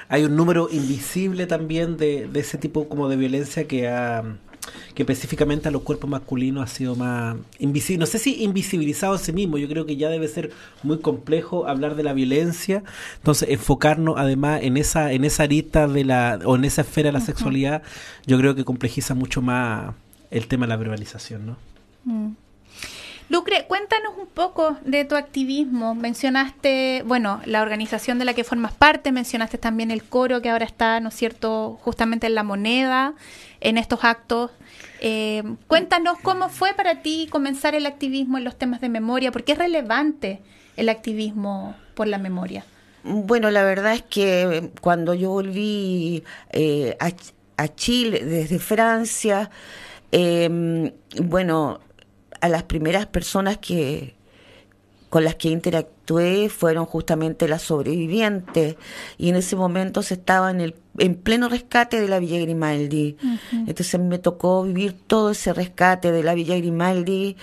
hay 0.08 0.24
un 0.24 0.36
número 0.36 0.70
invisible 0.72 1.48
también 1.48 1.98
de, 1.98 2.28
de 2.28 2.40
ese 2.40 2.60
tipo 2.60 2.88
como 2.88 3.10
de 3.10 3.16
violencia 3.16 3.68
que 3.68 3.88
ha 3.88 4.24
que 4.94 5.04
específicamente 5.04 5.68
a 5.68 5.72
los 5.72 5.82
cuerpos 5.82 6.10
masculinos 6.10 6.64
ha 6.64 6.74
sido 6.74 6.96
más 6.96 7.36
invisible, 7.60 8.00
no 8.00 8.06
sé 8.06 8.20
si 8.20 8.44
invisibilizado 8.44 9.14
a 9.14 9.18
sí 9.18 9.34
mismo, 9.34 9.58
yo 9.58 9.68
creo 9.68 9.86
que 9.86 9.96
ya 9.96 10.10
debe 10.10 10.28
ser 10.28 10.52
muy 10.84 11.00
complejo 11.00 11.68
hablar 11.68 11.96
de 11.96 12.04
la 12.04 12.14
violencia, 12.14 12.84
entonces 13.18 13.50
enfocarnos 13.50 14.16
además 14.18 14.62
en 14.64 14.78
esa 14.78 15.12
en 15.12 15.26
esa 15.26 15.44
arista 15.44 15.88
de 15.88 16.04
la 16.04 16.40
o 16.46 16.56
en 16.56 16.66
esa 16.66 16.82
esfera 16.82 17.08
de 17.08 17.14
la 17.14 17.22
sexualidad, 17.22 17.84
yo 18.26 18.38
creo 18.38 18.56
que 18.56 18.66
complejiza 18.66 19.16
mucho 19.16 19.42
más 19.42 19.94
el 20.30 20.48
tema 20.48 20.66
de 20.66 20.70
la 20.70 20.78
verbalización, 20.78 21.46
¿no? 21.46 21.58
Mm. 22.06 22.36
Lucre, 23.32 23.64
cuéntanos 23.66 24.12
un 24.18 24.28
poco 24.28 24.76
de 24.84 25.06
tu 25.06 25.16
activismo. 25.16 25.96
Mencionaste, 25.96 27.02
bueno, 27.06 27.40
la 27.46 27.62
organización 27.62 28.20
de 28.20 28.26
la 28.26 28.34
que 28.34 28.44
formas 28.44 28.74
parte, 28.74 29.14
mencionaste 29.14 29.58
también 29.58 29.90
el 29.90 30.04
coro 30.04 30.42
que 30.42 30.50
ahora 30.50 30.66
está, 30.66 31.00
¿no 31.00 31.08
es 31.08 31.16
cierto?, 31.16 31.80
justamente 31.82 32.28
en 32.28 32.36
la 32.36 32.44
moneda, 32.44 33.14
en 33.62 33.78
estos 33.78 34.04
actos. 34.04 34.52
Eh, 35.00 35.44
cuéntanos 35.68 36.18
cómo 36.22 36.50
fue 36.50 36.74
para 36.74 37.02
ti 37.04 37.30
comenzar 37.32 37.74
el 37.74 37.86
activismo 37.86 38.38
en 38.38 38.44
los 38.44 38.58
temas 38.58 38.82
de 38.82 38.90
memoria, 38.90 39.32
porque 39.32 39.54
es 39.54 39.58
relevante 39.58 40.42
el 40.76 40.90
activismo 40.90 41.74
por 41.94 42.08
la 42.08 42.18
memoria. 42.18 42.66
Bueno, 43.06 43.50
la 43.50 43.64
verdad 43.64 43.94
es 43.94 44.02
que 44.02 44.72
cuando 44.82 45.14
yo 45.14 45.30
volví 45.30 46.22
eh, 46.52 46.98
a, 47.00 47.68
Chile 47.76 48.26
desde 48.26 48.60
Francia, 48.60 49.50
eh, 50.12 50.92
bueno, 51.16 51.80
a 52.42 52.50
las 52.50 52.64
primeras 52.64 53.06
personas 53.06 53.58
que 53.58 54.16
con 55.10 55.26
las 55.26 55.36
que 55.36 55.50
interactué 55.50 56.48
fueron 56.48 56.86
justamente 56.86 57.50
las 57.50 57.64
sobrevivientes. 57.64 58.78
Y 59.18 59.28
en 59.30 59.36
ese 59.36 59.58
momento 59.58 60.04
se 60.04 60.14
estaba 60.14 60.50
en 60.50 60.62
el 60.62 60.74
en 60.98 61.16
pleno 61.16 61.48
rescate 61.48 62.02
de 62.02 62.08
la 62.08 62.20
Villa 62.20 62.40
Grimaldi. 62.40 63.18
Entonces 63.52 64.00
me 64.00 64.20
tocó 64.20 64.64
vivir 64.64 64.94
todo 65.08 65.32
ese 65.32 65.54
rescate 65.54 66.12
de 66.12 66.22
la 66.22 66.34
Villa 66.34 66.58
Grimaldi, 66.58 67.38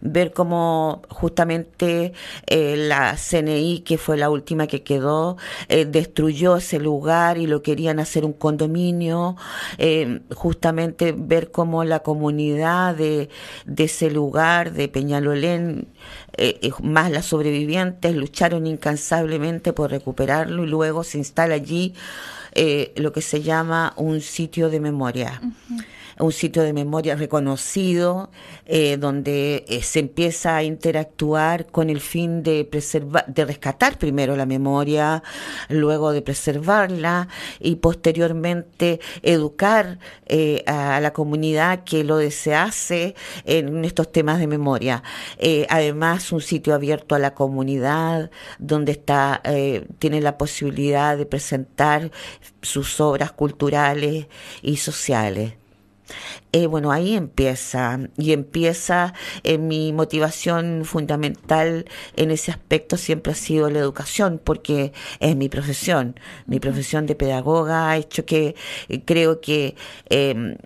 ver 0.00 0.32
cómo 0.32 1.02
justamente 1.10 2.12
eh, 2.46 2.76
la 2.76 3.16
CNI, 3.16 3.80
que 3.80 3.98
fue 3.98 4.16
la 4.16 4.30
última 4.30 4.66
que 4.66 4.82
quedó, 4.82 5.36
eh, 5.68 5.84
destruyó 5.84 6.56
ese 6.56 6.78
lugar 6.78 7.36
y 7.36 7.46
lo 7.46 7.62
querían 7.62 8.00
hacer 8.00 8.24
un 8.24 8.32
condominio, 8.32 9.36
eh, 9.76 10.20
justamente 10.34 11.14
ver 11.16 11.50
cómo 11.50 11.84
la 11.84 12.00
comunidad 12.00 12.94
de, 12.94 13.28
de 13.66 13.84
ese 13.84 14.10
lugar, 14.10 14.72
de 14.72 14.88
Peñalolén, 14.88 15.88
más 16.82 17.10
las 17.10 17.26
sobrevivientes, 17.26 18.16
lucharon 18.16 18.66
incansablemente 18.66 19.72
por 19.72 19.90
recuperarlo 19.90 20.64
y 20.64 20.66
luego 20.66 21.04
se 21.04 21.18
instala 21.18 21.54
allí 21.54 21.94
eh, 22.54 22.92
lo 22.96 23.12
que 23.12 23.20
se 23.20 23.42
llama 23.42 23.92
un 23.96 24.20
sitio 24.20 24.70
de 24.70 24.80
memoria 24.80 25.40
un 26.18 26.32
sitio 26.32 26.62
de 26.62 26.72
memoria 26.72 27.16
reconocido, 27.16 28.30
eh, 28.66 28.96
donde 28.96 29.64
eh, 29.68 29.82
se 29.82 30.00
empieza 30.00 30.56
a 30.56 30.62
interactuar 30.62 31.66
con 31.66 31.90
el 31.90 32.00
fin 32.00 32.42
de 32.42 32.64
preservar, 32.64 33.26
de 33.26 33.44
rescatar 33.44 33.98
primero 33.98 34.36
la 34.36 34.46
memoria, 34.46 35.22
luego 35.68 36.12
de 36.12 36.22
preservarla 36.22 37.28
y 37.58 37.76
posteriormente 37.76 39.00
educar 39.22 39.98
eh, 40.26 40.62
a 40.66 41.00
la 41.00 41.12
comunidad 41.12 41.84
que 41.84 42.04
lo 42.04 42.16
desease 42.16 43.14
en 43.44 43.84
estos 43.84 44.12
temas 44.12 44.38
de 44.38 44.46
memoria. 44.46 45.02
además, 45.68 46.32
un 46.32 46.40
sitio 46.40 46.74
abierto 46.74 47.14
a 47.14 47.18
la 47.18 47.34
comunidad, 47.34 48.30
donde 48.58 48.92
está, 48.92 49.42
tiene 49.98 50.20
la 50.20 50.38
posibilidad 50.38 51.16
de 51.16 51.26
presentar 51.26 52.10
sus 52.62 53.00
obras 53.00 53.32
culturales 53.32 54.26
y 54.62 54.76
sociales. 54.76 55.63
Eh, 56.52 56.66
bueno, 56.66 56.92
ahí 56.92 57.16
empieza, 57.16 57.98
y 58.16 58.32
empieza 58.32 59.14
eh, 59.42 59.58
mi 59.58 59.92
motivación 59.92 60.84
fundamental 60.84 61.86
en 62.16 62.30
ese 62.30 62.52
aspecto 62.52 62.96
siempre 62.96 63.32
ha 63.32 63.36
sido 63.36 63.70
la 63.70 63.80
educación, 63.80 64.40
porque 64.42 64.92
es 65.18 65.34
mi 65.36 65.48
profesión, 65.48 66.18
mi 66.46 66.60
profesión 66.60 67.06
de 67.06 67.16
pedagoga 67.16 67.90
ha 67.90 67.96
hecho 67.96 68.24
que 68.24 68.54
eh, 68.88 69.02
creo 69.04 69.40
que 69.40 69.74
em, 70.10 70.56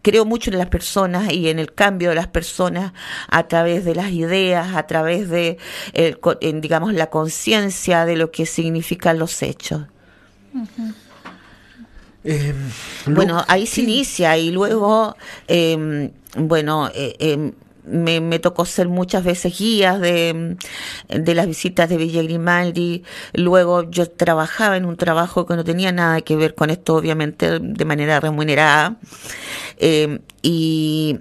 creo 0.00 0.24
mucho 0.24 0.50
en 0.50 0.58
las 0.58 0.68
personas 0.68 1.32
y 1.32 1.48
en 1.48 1.58
el 1.58 1.74
cambio 1.74 2.10
de 2.10 2.14
las 2.14 2.28
personas 2.28 2.92
a 3.28 3.48
través 3.48 3.84
de 3.84 3.94
las 3.94 4.12
ideas, 4.12 4.74
a 4.76 4.86
través 4.86 5.28
de, 5.30 5.58
digamos, 6.60 6.92
la 6.94 7.08
conciencia 7.08 8.04
de 8.04 8.16
lo 8.16 8.30
que 8.30 8.46
significan 8.46 9.18
los 9.18 9.42
hechos. 9.42 9.82
Em, 12.24 12.56
bueno, 13.06 13.44
ahí 13.48 13.66
se 13.66 13.82
inicia 13.82 14.36
y 14.38 14.50
luego, 14.50 15.16
em, 15.46 16.10
bueno, 16.36 16.90
eh, 16.94 17.14
em, 17.18 17.52
me, 17.86 18.38
tocó 18.38 18.64
ser 18.64 18.88
muchas 18.88 19.24
veces 19.24 19.58
guías 19.58 20.00
de, 20.00 20.56
de, 21.08 21.34
las 21.34 21.46
visitas 21.46 21.88
de 21.88 21.98
Villa 21.98 22.22
Grimaldi. 22.22 23.02
Luego 23.34 23.90
yo 23.90 24.10
trabajaba 24.10 24.76
en 24.78 24.86
un 24.86 24.96
trabajo 24.96 25.44
que 25.46 25.54
no 25.54 25.64
tenía 25.64 25.92
nada 25.92 26.22
que 26.22 26.34
ver 26.36 26.54
con 26.54 26.70
esto, 26.70 26.94
obviamente, 26.96 27.58
de 27.60 27.84
manera 27.84 28.20
remunerada. 28.20 28.96
y 30.42 31.20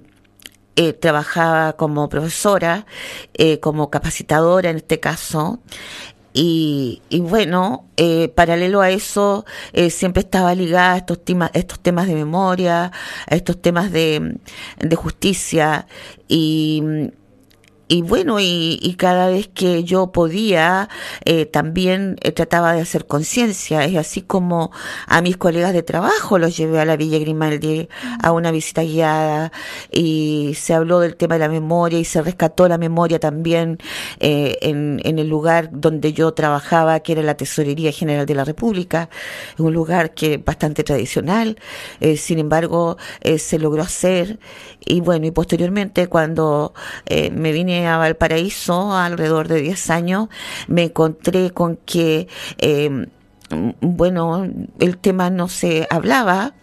eh, 0.76 0.94
trabajaba 0.94 1.74
como 1.74 2.10
profesora, 2.10 2.88
eh, 3.36 3.60
como 3.60 3.92
capacitadora 3.92 4.72
en 4.72 4.78
este 4.78 5.00
caso, 5.00 5.60
y, 6.34 7.02
y 7.10 7.20
bueno, 7.20 7.86
eh, 7.98 8.30
paralelo 8.30 8.82
a 8.82 8.90
eso, 8.90 9.46
eh, 9.72 9.90
siempre 9.90 10.22
estaba 10.22 10.56
ligada 10.56 10.94
a 10.94 10.98
estos 10.98 11.24
temas, 11.24 11.52
estos 11.54 11.80
temas 11.80 12.08
de 12.08 12.16
memoria, 12.16 12.92
a 13.30 13.36
estos 13.36 13.62
temas 13.62 13.92
de, 13.92 14.38
de 14.80 14.96
justicia 14.96 15.88
y 16.28 17.12
y 17.90 18.02
bueno, 18.02 18.40
y, 18.40 18.96
cada 18.98 19.28
vez 19.28 19.50
que 19.50 19.84
yo 19.84 20.12
podía, 20.12 20.90
eh, 21.26 21.46
también 21.46 22.16
eh, 22.22 22.32
trataba 22.32 22.74
de 22.74 22.82
hacer 22.82 23.06
conciencia. 23.06 23.84
Es 23.84 23.98
así 23.98 24.22
como 24.22 24.72
a 25.06 25.22
mis 25.22 25.36
colegas 25.36 25.74
de 25.74 25.84
trabajo 25.84 26.38
los 26.40 26.56
llevé 26.56 26.80
a 26.80 26.86
la 26.86 26.96
Villa 26.96 27.20
Grimaldi 27.20 27.90
a 28.22 28.32
una 28.32 28.52
visita 28.52 28.84
guiada 28.84 29.52
y 29.92 30.54
se 30.58 30.74
habló 30.74 31.02
del 31.02 31.18
tema 31.18 31.36
de 31.36 31.40
la 31.40 31.50
memoria 31.50 32.00
y 32.00 32.06
se 32.06 32.22
rescató 32.22 32.68
la 32.70 32.78
memoria 32.78 33.20
también 33.20 33.80
eh, 34.20 34.58
en, 34.62 35.02
en 35.04 35.20
el 35.20 35.28
lugar 35.28 35.70
donde 35.72 36.14
yo 36.14 36.34
trabajaba, 36.34 37.02
que 37.02 37.12
era 37.12 37.22
la 37.22 37.36
Tesorería 37.36 37.92
General 37.92 38.26
de 38.26 38.36
la 38.36 38.46
República, 38.46 39.10
un 39.58 39.74
lugar 39.74 40.14
que 40.14 40.38
bastante 40.38 40.84
tradicional. 40.84 41.58
sin 42.18 42.40
embargo, 42.40 42.98
se 43.38 43.60
logró 43.60 43.84
hacer 43.84 44.40
y 44.86 45.02
bueno, 45.02 45.26
y 45.28 45.32
posteriormente 45.32 46.08
cuando 46.08 46.74
me 47.10 47.52
vine 47.52 47.73
a 47.82 47.98
Valparaíso 47.98 48.94
alrededor 48.96 49.48
de 49.48 49.62
10 49.62 49.90
años, 49.90 50.30
me 50.68 50.84
encontré 50.84 51.52
con 51.52 51.78
que, 51.78 52.28
eh, 52.60 53.08
bueno, 53.82 54.48
el 54.80 54.98
tema 54.98 55.30
no 55.30 55.48
se 55.48 55.88
hablaba. 55.90 56.54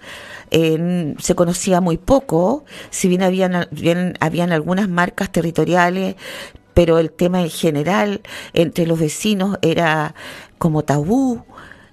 se 0.50 1.34
conocía 1.36 1.80
muy 1.80 1.96
poco, 1.96 2.64
si 2.90 3.06
bien 3.06 3.22
habían, 3.22 3.68
bien 3.70 4.14
habían 4.18 4.50
algunas 4.50 4.88
marcas 4.88 5.30
territoriales, 5.30 6.16
pero 6.74 6.98
el 6.98 7.10
tema 7.10 7.40
en 7.42 7.50
general 7.50 8.20
entre 8.52 8.86
los 8.86 8.98
vecinos 8.98 9.58
era 9.62 10.14
como 10.58 10.82
tabú, 10.82 11.44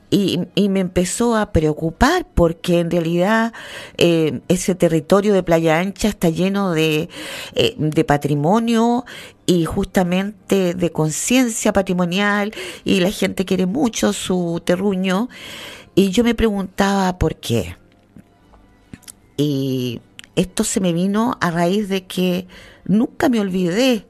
y, 0.09 0.39
y, 0.55 0.69
me 0.69 0.79
empezó 0.79 1.35
a 1.35 1.51
preocupar 1.51 2.25
porque 2.33 2.79
en 2.79 2.89
realidad 2.89 3.53
eh, 3.97 4.39
ese 4.47 4.73
territorio 4.73 5.33
de 5.33 5.43
Playa 5.43 5.79
Ancha 5.79 6.07
está 6.07 6.29
lleno 6.29 6.71
de, 6.71 7.09
eh, 7.55 7.75
de 7.77 8.03
patrimonio 8.05 9.03
y 9.45 9.65
justamente 9.65 10.73
de 10.73 10.91
conciencia 10.91 11.73
patrimonial 11.73 12.53
y 12.85 13.01
la 13.01 13.11
gente 13.11 13.43
quiere 13.43 13.65
mucho 13.65 14.13
su 14.13 14.61
terruño 14.63 15.27
y 15.93 16.11
yo 16.11 16.23
me 16.23 16.35
preguntaba 16.35 17.17
por 17.17 17.35
qué. 17.35 17.75
Y 19.35 19.99
esto 20.35 20.63
se 20.63 20.79
me 20.79 20.93
vino 20.93 21.37
a 21.41 21.51
raíz 21.51 21.89
de 21.89 22.05
que 22.05 22.47
nunca 22.85 23.27
me 23.27 23.39
olvidé 23.39 24.05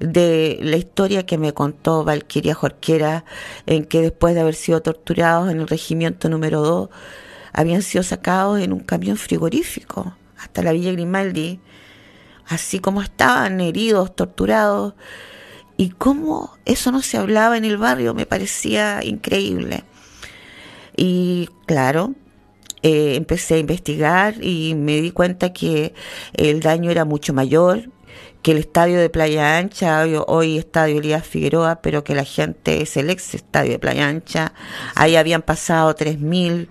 de 0.00 0.58
la 0.62 0.76
historia 0.76 1.26
que 1.26 1.38
me 1.38 1.52
contó 1.52 2.04
Valquiria 2.04 2.54
Jorquera, 2.54 3.24
en 3.66 3.84
que 3.84 4.00
después 4.00 4.34
de 4.34 4.40
haber 4.40 4.54
sido 4.54 4.80
torturados 4.80 5.50
en 5.50 5.60
el 5.60 5.68
regimiento 5.68 6.28
número 6.28 6.62
2, 6.62 6.88
habían 7.52 7.82
sido 7.82 8.02
sacados 8.02 8.60
en 8.60 8.72
un 8.72 8.80
camión 8.80 9.16
frigorífico 9.16 10.16
hasta 10.38 10.62
la 10.62 10.72
Villa 10.72 10.92
Grimaldi, 10.92 11.60
así 12.46 12.80
como 12.80 13.02
estaban 13.02 13.60
heridos, 13.60 14.16
torturados, 14.16 14.94
y 15.76 15.90
cómo 15.90 16.58
eso 16.64 16.92
no 16.92 17.02
se 17.02 17.16
hablaba 17.16 17.56
en 17.56 17.64
el 17.64 17.78
barrio 17.78 18.12
me 18.14 18.26
parecía 18.26 19.02
increíble. 19.02 19.84
Y 20.96 21.48
claro, 21.66 22.14
eh, 22.82 23.14
empecé 23.16 23.54
a 23.54 23.58
investigar 23.58 24.42
y 24.42 24.74
me 24.74 25.00
di 25.00 25.10
cuenta 25.10 25.52
que 25.52 25.94
el 26.34 26.60
daño 26.60 26.90
era 26.90 27.04
mucho 27.04 27.32
mayor, 27.32 27.90
que 28.42 28.52
el 28.52 28.58
estadio 28.58 28.98
de 28.98 29.10
Playa 29.10 29.58
Ancha, 29.58 30.04
hoy, 30.26 30.58
estadio 30.58 30.98
Elías 30.98 31.26
Figueroa, 31.26 31.80
pero 31.82 32.04
que 32.04 32.14
la 32.14 32.24
gente 32.24 32.82
es 32.82 32.96
el 32.96 33.10
ex 33.10 33.34
estadio 33.34 33.72
de 33.72 33.78
Playa 33.78 34.08
Ancha, 34.08 34.52
ahí 34.94 35.16
habían 35.16 35.42
pasado 35.42 35.94
3.000 35.94 36.68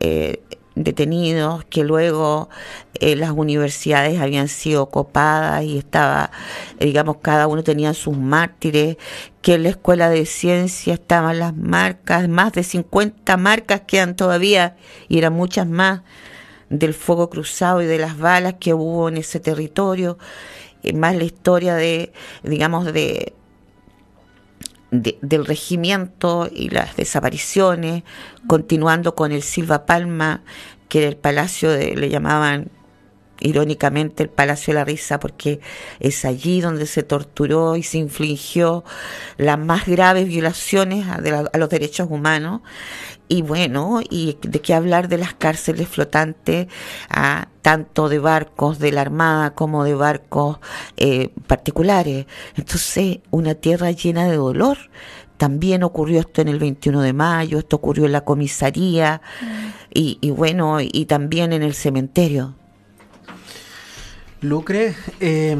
eh, 0.00 0.42
detenidos, 0.74 1.64
que 1.64 1.84
luego 1.84 2.48
eh, 2.94 3.16
las 3.16 3.30
universidades 3.30 4.20
habían 4.20 4.48
sido 4.48 4.86
copadas 4.90 5.64
y 5.64 5.78
estaba, 5.78 6.30
digamos, 6.78 7.18
cada 7.22 7.46
uno 7.46 7.62
tenía 7.62 7.94
sus 7.94 8.16
mártires, 8.16 8.96
que 9.42 9.54
en 9.54 9.64
la 9.64 9.68
escuela 9.70 10.10
de 10.10 10.26
ciencia 10.26 10.94
estaban 10.94 11.38
las 11.38 11.56
marcas, 11.56 12.28
más 12.28 12.52
de 12.52 12.62
50 12.64 13.36
marcas 13.36 13.82
quedan 13.86 14.16
todavía 14.16 14.76
y 15.08 15.18
eran 15.18 15.32
muchas 15.32 15.66
más 15.66 16.02
del 16.70 16.92
fuego 16.92 17.30
cruzado 17.30 17.82
y 17.82 17.86
de 17.86 17.98
las 17.98 18.18
balas 18.18 18.54
que 18.60 18.74
hubo 18.74 19.08
en 19.08 19.16
ese 19.16 19.40
territorio 19.40 20.18
más 20.94 21.16
la 21.16 21.24
historia 21.24 21.74
de, 21.74 22.12
digamos, 22.42 22.92
de, 22.92 23.34
del 24.90 25.46
regimiento 25.46 26.48
y 26.50 26.70
las 26.70 26.96
desapariciones, 26.96 28.04
continuando 28.46 29.14
con 29.14 29.32
el 29.32 29.42
Silva 29.42 29.86
Palma, 29.86 30.42
que 30.88 31.00
era 31.00 31.08
el 31.08 31.16
palacio 31.16 31.70
de, 31.70 31.94
le 31.94 32.08
llamaban 32.08 32.70
irónicamente 33.40 34.24
el 34.24 34.30
Palacio 34.30 34.72
de 34.72 34.80
la 34.80 34.84
Risa, 34.84 35.20
porque 35.20 35.60
es 36.00 36.24
allí 36.24 36.60
donde 36.60 36.86
se 36.86 37.02
torturó 37.02 37.76
y 37.76 37.82
se 37.82 37.98
infligió 37.98 38.84
las 39.36 39.58
más 39.58 39.86
graves 39.86 40.26
violaciones 40.26 41.06
a, 41.06 41.20
a 41.52 41.58
los 41.58 41.68
derechos 41.68 42.08
humanos 42.10 42.62
y 43.28 43.42
bueno, 43.42 44.00
y 44.08 44.38
de 44.40 44.60
qué 44.60 44.74
hablar 44.74 45.08
de 45.08 45.18
las 45.18 45.34
cárceles 45.34 45.88
flotantes, 45.88 46.66
ah, 47.10 47.48
tanto 47.62 48.08
de 48.08 48.18
barcos 48.18 48.78
de 48.78 48.92
la 48.92 49.02
Armada 49.02 49.54
como 49.54 49.84
de 49.84 49.94
barcos 49.94 50.58
eh, 50.96 51.30
particulares. 51.46 52.26
Entonces, 52.56 53.18
una 53.30 53.54
tierra 53.54 53.90
llena 53.90 54.26
de 54.26 54.36
dolor. 54.36 54.78
También 55.36 55.84
ocurrió 55.84 56.20
esto 56.20 56.40
en 56.42 56.48
el 56.48 56.58
21 56.58 57.00
de 57.00 57.12
mayo, 57.12 57.58
esto 57.58 57.76
ocurrió 57.76 58.06
en 58.06 58.12
la 58.12 58.22
comisaría 58.24 59.22
y, 59.94 60.18
y, 60.20 60.30
bueno, 60.30 60.78
y 60.80 61.04
también 61.04 61.52
en 61.52 61.62
el 61.62 61.74
cementerio. 61.74 62.56
Lucre, 64.40 64.96
eh, 65.20 65.56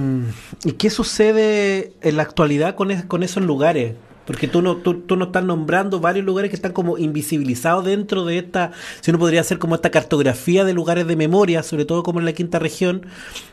¿y 0.65 0.73
qué 0.73 0.91
sucede 0.91 1.93
en 2.01 2.17
la 2.17 2.23
actualidad 2.25 2.75
con, 2.75 3.03
con 3.03 3.23
esos 3.23 3.45
lugares? 3.45 3.95
Porque 4.29 4.47
tú 4.47 4.61
no, 4.61 4.77
tú, 4.77 5.01
tú 5.01 5.17
no 5.17 5.25
estás 5.25 5.43
nombrando 5.43 6.01
varios 6.01 6.27
lugares 6.27 6.51
que 6.51 6.57
están 6.57 6.73
como 6.73 6.99
invisibilizados 6.99 7.87
dentro 7.87 8.27
de 8.27 8.37
esta, 8.37 8.73
si 9.01 9.11
uno 9.11 9.19
podría 9.19 9.41
hacer 9.41 9.59
como 9.59 9.75
esta 9.75 9.91
cartografía 9.91 10.67
de 10.67 10.75
lugares 10.75 11.07
de 11.07 11.17
memoria, 11.17 11.63
sobre 11.63 11.87
todo 11.87 12.03
como 12.03 12.19
en 12.19 12.27
la 12.27 12.35
quinta 12.35 12.59
región. 12.59 13.07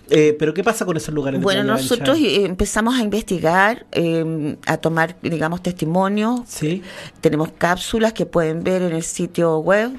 Eh, 0.10 0.36
pero 0.38 0.54
¿qué 0.54 0.66
pasa 0.66 0.84
con 0.86 0.98
esos 0.98 1.16
lugares? 1.16 1.40
Bueno, 1.40 1.64
nosotros 1.64 2.18
eh, 2.20 2.44
empezamos 2.44 3.00
a 3.00 3.04
investigar, 3.04 3.86
em, 3.94 4.58
a 4.66 4.76
tomar, 4.76 5.16
digamos, 5.22 5.64
testimonios. 5.64 6.42
Sí. 6.46 6.84
Tenemos 7.22 7.54
cápsulas 7.58 8.12
que 8.12 8.26
pueden 8.26 8.62
ver 8.62 8.82
en 8.82 8.92
el 8.92 9.04
sitio 9.04 9.60
web. 9.60 9.94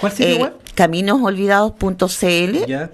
¿Cuál 0.00 0.12
sitio 0.12 0.36
eh, 0.36 0.42
web? 0.42 0.52
Caminosolvidados.cl. 0.76 2.66
Ya. 2.68 2.92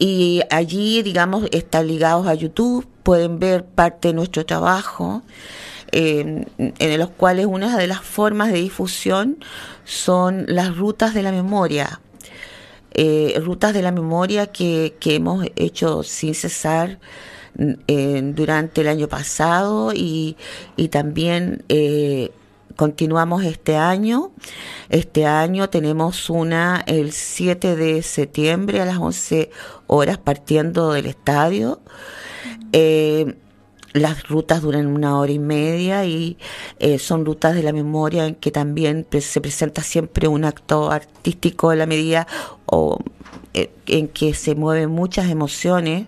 Y 0.00 0.42
allí, 0.50 1.02
digamos, 1.02 1.46
están 1.52 1.86
ligados 1.86 2.26
a 2.26 2.34
YouTube, 2.34 2.84
pueden 3.04 3.38
ver 3.38 3.64
parte 3.64 4.08
de 4.08 4.14
nuestro 4.14 4.44
trabajo 4.44 5.22
en 5.92 6.46
los 6.98 7.10
cuales 7.10 7.46
una 7.46 7.76
de 7.76 7.86
las 7.86 8.00
formas 8.02 8.52
de 8.52 8.60
difusión 8.60 9.38
son 9.84 10.44
las 10.48 10.76
rutas 10.76 11.14
de 11.14 11.22
la 11.22 11.32
memoria. 11.32 12.00
Eh, 13.00 13.40
rutas 13.44 13.74
de 13.74 13.82
la 13.82 13.92
memoria 13.92 14.48
que, 14.48 14.96
que 14.98 15.14
hemos 15.14 15.46
hecho 15.56 16.02
sin 16.02 16.34
cesar 16.34 16.98
mm, 17.56 18.32
durante 18.34 18.80
el 18.80 18.88
año 18.88 19.08
pasado 19.08 19.92
y, 19.94 20.36
y 20.76 20.88
también 20.88 21.64
eh, 21.68 22.32
continuamos 22.76 23.44
este 23.44 23.76
año. 23.76 24.32
Este 24.88 25.26
año 25.26 25.68
tenemos 25.70 26.28
una 26.28 26.82
el 26.86 27.12
7 27.12 27.76
de 27.76 28.02
septiembre 28.02 28.80
a 28.80 28.84
las 28.84 28.98
11 28.98 29.50
horas 29.86 30.18
partiendo 30.18 30.92
del 30.92 31.06
estadio. 31.06 31.80
Eh, 32.72 33.36
las 33.92 34.28
rutas 34.28 34.62
duran 34.62 34.86
una 34.86 35.18
hora 35.18 35.32
y 35.32 35.38
media 35.38 36.04
y 36.04 36.36
eh, 36.78 36.98
son 36.98 37.24
rutas 37.24 37.54
de 37.54 37.62
la 37.62 37.72
memoria 37.72 38.26
en 38.26 38.34
que 38.34 38.50
también 38.50 39.06
se 39.20 39.40
presenta 39.40 39.82
siempre 39.82 40.28
un 40.28 40.44
acto 40.44 40.90
artístico 40.90 41.72
en 41.72 41.78
la 41.78 41.86
medida 41.86 42.26
o 42.66 42.98
eh, 43.54 43.70
en 43.86 44.08
que 44.08 44.34
se 44.34 44.54
mueven 44.54 44.90
muchas 44.90 45.30
emociones 45.30 46.06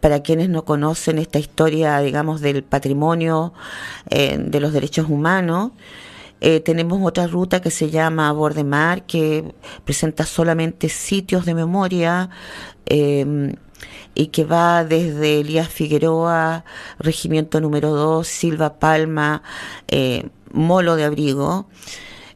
para 0.00 0.22
quienes 0.22 0.48
no 0.48 0.64
conocen 0.64 1.18
esta 1.18 1.38
historia, 1.38 1.98
digamos, 2.00 2.40
del 2.40 2.62
patrimonio 2.62 3.52
eh, 4.10 4.36
de 4.38 4.60
los 4.60 4.72
derechos 4.72 5.08
humanos. 5.08 5.72
tenemos 6.64 7.00
otra 7.02 7.26
ruta 7.26 7.60
que 7.60 7.70
se 7.70 7.90
llama 7.90 8.30
Bordemar, 8.30 9.04
que 9.06 9.54
presenta 9.84 10.24
solamente 10.24 10.88
sitios 10.88 11.44
de 11.46 11.54
memoria 11.54 12.30
y 14.14 14.28
que 14.28 14.44
va 14.44 14.84
desde 14.84 15.40
Elías 15.40 15.68
Figueroa, 15.68 16.64
Regimiento 16.98 17.60
número 17.60 17.90
2, 17.90 18.26
Silva 18.26 18.78
Palma, 18.78 19.42
eh, 19.88 20.28
Molo 20.52 20.96
de 20.96 21.04
Abrigo, 21.04 21.68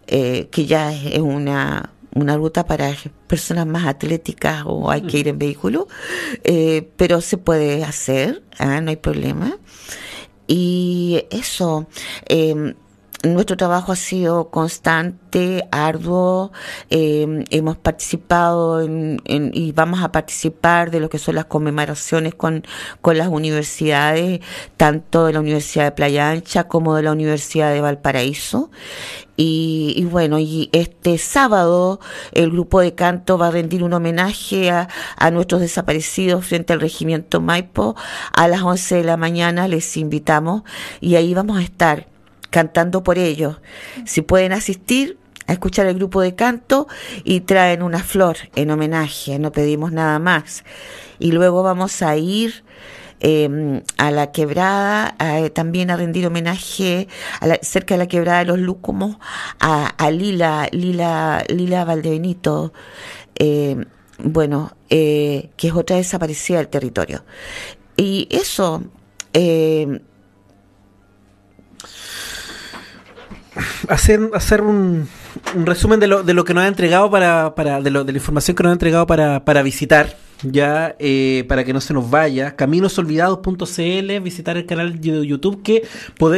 eh, 0.07 0.49
que 0.51 0.67
ya 0.67 0.93
es 0.93 1.21
una, 1.21 1.93
una 2.15 2.37
ruta 2.37 2.67
para 2.67 2.95
personas 3.27 3.67
más 3.67 3.87
atléticas 3.87 4.65
o 4.67 4.91
hay 4.91 5.03
que 5.03 5.19
ir 5.19 5.29
en 5.29 5.39
vehículo, 5.39 5.89
eh, 6.45 6.91
pero 6.97 7.21
se 7.21 7.39
puede 7.39 7.83
hacer, 7.83 8.43
¿ah? 8.59 8.81
no 8.81 8.91
hay 8.91 8.97
problema. 8.97 9.57
Y 10.47 11.25
eso, 11.31 11.87
nuestro 13.23 13.57
trabajo 13.57 13.93
ha 13.93 13.97
sido 13.97 14.51
constante, 14.51 15.69
arduo. 15.71 16.53
Eh, 16.89 17.45
hemos 17.51 17.77
participado 17.77 18.81
en, 18.81 19.21
y 19.27 19.73
vamos 19.73 20.03
a 20.03 20.11
participar 20.11 20.91
de 20.91 21.01
lo 21.01 21.11
que 21.11 21.19
son 21.19 21.35
las 21.35 21.45
conmemoraciones 21.45 22.35
con, 22.35 22.65
con 23.03 23.19
las 23.19 23.29
universidades, 23.29 24.41
tanto 24.77 25.27
de 25.27 25.35
la 25.35 25.41
Universidad 25.41 25.85
de 25.85 25.93
Playa 25.93 26.31
Ancha 26.31 26.65
como 26.65 26.95
de 26.95 27.03
la 27.03 27.13
Universidad 27.13 27.73
de 27.73 27.83
Valparaíso. 27.83 28.71
Y, 29.37 29.95
y, 29.97 30.05
bueno, 30.05 30.39
y 30.39 30.69
este 30.73 31.17
sábado 31.17 32.01
el 32.33 32.51
grupo 32.51 32.81
de 32.81 32.95
canto 32.95 33.39
va 33.39 33.49
a 33.49 33.51
rendir 33.51 33.83
un 33.83 33.95
homenaje 33.95 34.71
a, 34.71 34.89
a, 35.17 35.31
nuestros 35.31 35.63
desaparecidos 35.63 36.45
frente 36.45 36.75
al 36.75 36.81
regimiento 36.81 37.41
Maipo 37.41 37.97
a 38.35 38.49
las 38.49 38.63
11 38.63 38.97
de 38.97 39.05
la 39.05 39.17
mañana. 39.17 39.67
Les 39.69 39.97
invitamos 39.97 40.63
y 41.01 41.15
ahí 41.17 41.33
vamos 41.33 41.59
a 41.59 41.63
estar 41.63 42.10
cantando 42.51 43.03
por 43.03 43.19
ellos. 43.19 43.61
Si 44.05 44.23
pueden 44.23 44.53
asistir 44.53 45.19
a 45.47 45.53
escuchar 45.53 45.87
el 45.87 45.97
grupo 45.97 46.21
de 46.21 46.35
canto 46.35 46.87
y 47.25 47.41
traen 47.41 47.83
una 47.83 48.01
flor 48.01 48.37
en 48.55 48.71
homenaje, 48.71 49.39
no 49.39 49.53
pedimos 49.53 49.93
nada 49.93 50.19
más. 50.19 50.65
Y 51.19 51.33
luego 51.33 51.63
vamos 51.63 52.03
a 52.03 52.17
ir 52.17 52.65
em, 53.21 53.83
a 53.99 54.11
la 54.11 54.31
quebrada, 54.33 55.17
también 55.53 55.91
a 55.91 55.97
rendir 55.97 56.27
homenaje 56.27 57.09
a 57.41 57.57
cerca 57.63 57.95
de 57.95 57.99
la 57.99 58.07
quebrada 58.07 58.41
de 58.41 58.45
los 58.47 58.59
Lúcumos, 58.59 59.17
a, 59.59 60.11
Lila, 60.11 60.69
Lila, 60.71 61.45
Lila 61.49 61.85
Valdebenito, 61.85 62.73
em, 63.35 63.87
bueno, 64.19 64.77
eh, 64.89 65.51
que 65.57 65.69
es 65.69 65.75
otra 65.75 65.97
desaparecida 65.97 66.59
del 66.59 66.69
territorio. 66.69 67.25
Y 67.97 68.29
eso, 68.31 68.85
eh, 69.33 70.01
hacer, 73.89 74.31
hacer 74.35 74.63
un, 74.63 75.09
un 75.55 75.67
resumen 75.67 76.01
de 76.01 76.07
lo, 76.07 76.23
de 76.23 76.35
lo 76.35 76.45
que 76.45 76.55
nos 76.55 76.65
ha 76.65 76.69
entregado 76.69 77.11
para, 77.11 77.55
para 77.55 77.81
de, 77.81 77.91
lo, 77.91 78.05
de 78.05 78.13
la 78.13 78.19
información 78.19 78.57
que 78.57 78.63
nos 78.63 78.71
ha 78.71 78.75
entregado 78.75 79.07
para, 79.07 79.45
para 79.45 79.63
visitar 79.63 80.17
ya 80.43 80.97
eh, 80.99 81.45
para 81.49 81.65
que 81.65 81.73
no 81.73 81.81
se 81.81 81.93
nos 81.93 82.09
vaya. 82.11 82.57
Caminosolvidados.cl 82.57 84.21
visitar 84.23 84.57
el 84.57 84.67
canal 84.67 85.01
de 85.01 85.27
YouTube 85.27 85.63
que 85.63 85.87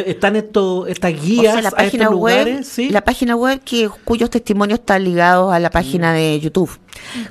están 0.06 0.36
estos 0.36 0.88
estas 0.88 1.12
guías 1.20 1.62
la 1.62 1.70
página 1.70 2.10
web 2.10 2.64
la 2.90 3.04
página 3.04 3.36
web 3.36 3.60
que 3.64 3.88
cuyos 4.04 4.30
testimonios 4.30 4.80
están 4.80 5.04
ligados 5.04 5.52
a 5.52 5.58
la 5.58 5.70
página 5.70 6.12
de 6.12 6.40
YouTube 6.40 6.70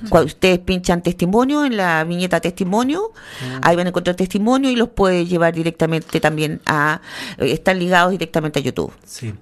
cuando 0.10 0.28
ustedes 0.28 0.60
pinchan 0.60 1.02
testimonio 1.02 1.66
en 1.66 1.78
la 1.78 2.04
viñeta 2.04 2.40
testimonio, 2.40 3.12
ahí 3.62 3.76
van 3.76 3.88
a 3.88 3.90
encontrar 3.90 4.16
testimonio 4.16 4.70
y 4.70 4.76
los 4.76 4.90
puede 4.90 5.26
llevar 5.26 5.54
directamente 5.54 6.20
también 6.20 6.62
a, 6.66 7.02
eh, 7.38 7.52
están 7.52 7.80
ligados 7.80 8.12
directamente 8.12 8.60
a 8.60 8.62
YouTube. 8.62 8.92
Sí. 9.06 9.34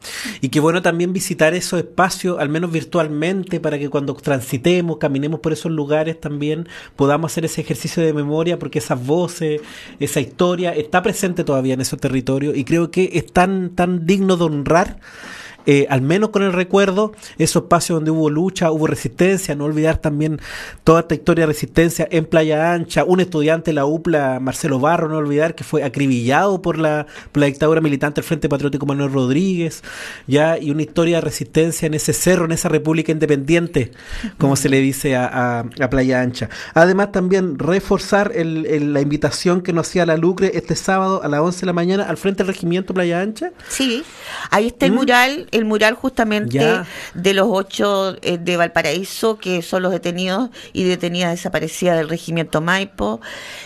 Y 0.42 0.50
qué 0.50 0.60
bueno 0.60 0.82
también 0.82 1.14
visitar 1.14 1.54
esos 1.54 1.80
espacios, 1.80 2.40
al 2.40 2.50
menos 2.50 2.72
virtualmente, 2.72 3.60
para 3.60 3.78
que 3.80 3.90
cuando 3.90 4.14
transitemos, 4.16 4.98
caminemos 4.98 5.40
por 5.40 5.54
esos 5.54 5.72
lugares 5.72 6.20
también 6.20 6.68
podamos 6.96 7.32
hacer 7.32 7.46
ese 7.46 7.62
ejercicio 7.62 8.04
de 8.04 8.14
memoria, 8.14 8.60
porque 8.60 8.80
esas 8.80 9.06
voces, 9.06 9.62
esa 10.00 10.20
historia 10.20 10.74
está 10.74 11.02
presente 11.02 11.44
todavía 11.44 11.74
en 11.74 11.82
esos 11.82 12.00
territorios 12.00 12.56
y 12.56 12.64
creo 12.64 12.92
que 12.92 13.12
es 13.14 13.32
tan, 13.32 13.72
tan 13.72 14.06
digno 14.06 14.38
de 14.38 14.44
honrar 14.44 15.00
eh, 15.72 15.86
al 15.88 16.02
menos 16.02 16.32
con 16.32 16.42
el 16.42 16.52
recuerdo, 16.52 17.12
esos 17.38 17.62
espacios 17.62 17.98
donde 17.98 18.10
hubo 18.10 18.32
lucha, 18.32 18.72
hubo 18.72 18.88
resistencia, 18.88 19.54
no 19.54 19.66
olvidar 19.66 19.98
también 19.98 20.42
toda 20.84 21.02
esta 21.02 21.14
historia 21.14 21.44
de 21.44 21.46
resistencia 21.46 22.08
en 22.10 22.26
Playa 22.26 22.74
Ancha, 22.74 23.04
un 23.04 23.20
estudiante 23.20 23.70
de 23.70 23.76
la 23.76 23.86
UPLA, 23.86 24.40
Marcelo 24.40 24.80
Barro, 24.80 25.10
no 25.10 25.18
olvidar 25.18 25.54
que 25.54 25.64
fue 25.64 25.84
acribillado 25.84 26.64
por 26.64 26.80
la, 26.80 27.06
dictadura 27.36 27.82
militante 27.82 28.20
del 28.20 28.26
Frente 28.26 28.50
Patriótico 28.50 28.88
Manuel 28.88 29.14
Rodríguez, 29.14 29.84
ya, 30.26 30.58
y 30.58 30.72
una 30.72 30.82
historia 30.82 31.18
de 31.18 31.22
resistencia 31.22 31.86
en 31.86 31.94
ese 31.94 32.14
cerro, 32.14 32.46
en 32.46 32.52
esa 32.52 32.68
república 32.70 33.12
independiente, 33.12 33.92
como 34.40 34.56
se 34.56 34.70
le 34.70 34.80
dice 34.80 35.16
a, 35.16 35.66
Playa 35.92 36.20
Ancha. 36.22 36.50
Además, 36.74 37.12
también 37.12 37.60
reforzar 37.60 38.34
la 38.36 39.02
invitación 39.02 39.62
que 39.62 39.72
nos 39.72 39.88
hacía 39.88 40.08
la 40.08 40.18
Lucre 40.18 40.50
este 40.56 40.76
sábado 40.76 41.22
a 41.22 41.28
las 41.28 41.42
11 41.42 41.60
de 41.60 41.66
la 41.68 41.74
mañana 41.74 42.06
al 42.06 42.18
frente 42.18 42.40
del 42.40 42.48
regimiento 42.48 42.92
Playa 42.96 43.22
Ancha. 43.22 43.52
Sí, 43.68 44.04
ahí 44.50 44.66
está 44.66 44.88
el 44.88 44.94
¿Mm? 44.94 44.96
mural 44.96 45.48
el 45.60 45.66
mural 45.66 45.94
justamente 45.94 46.60
de 47.14 47.34
los 47.34 47.48
ocho 47.50 48.16
eh, 48.22 48.38
de 48.38 48.58
Valparaíso, 48.58 49.38
que 49.38 49.62
son 49.62 49.84
los 49.84 49.92
detenidos 49.92 50.50
y 50.74 50.84
detenidas 50.84 51.32
desaparecidas 51.32 51.98
del 51.98 52.10
regimiento 52.10 52.62
Maipo. 52.62 53.22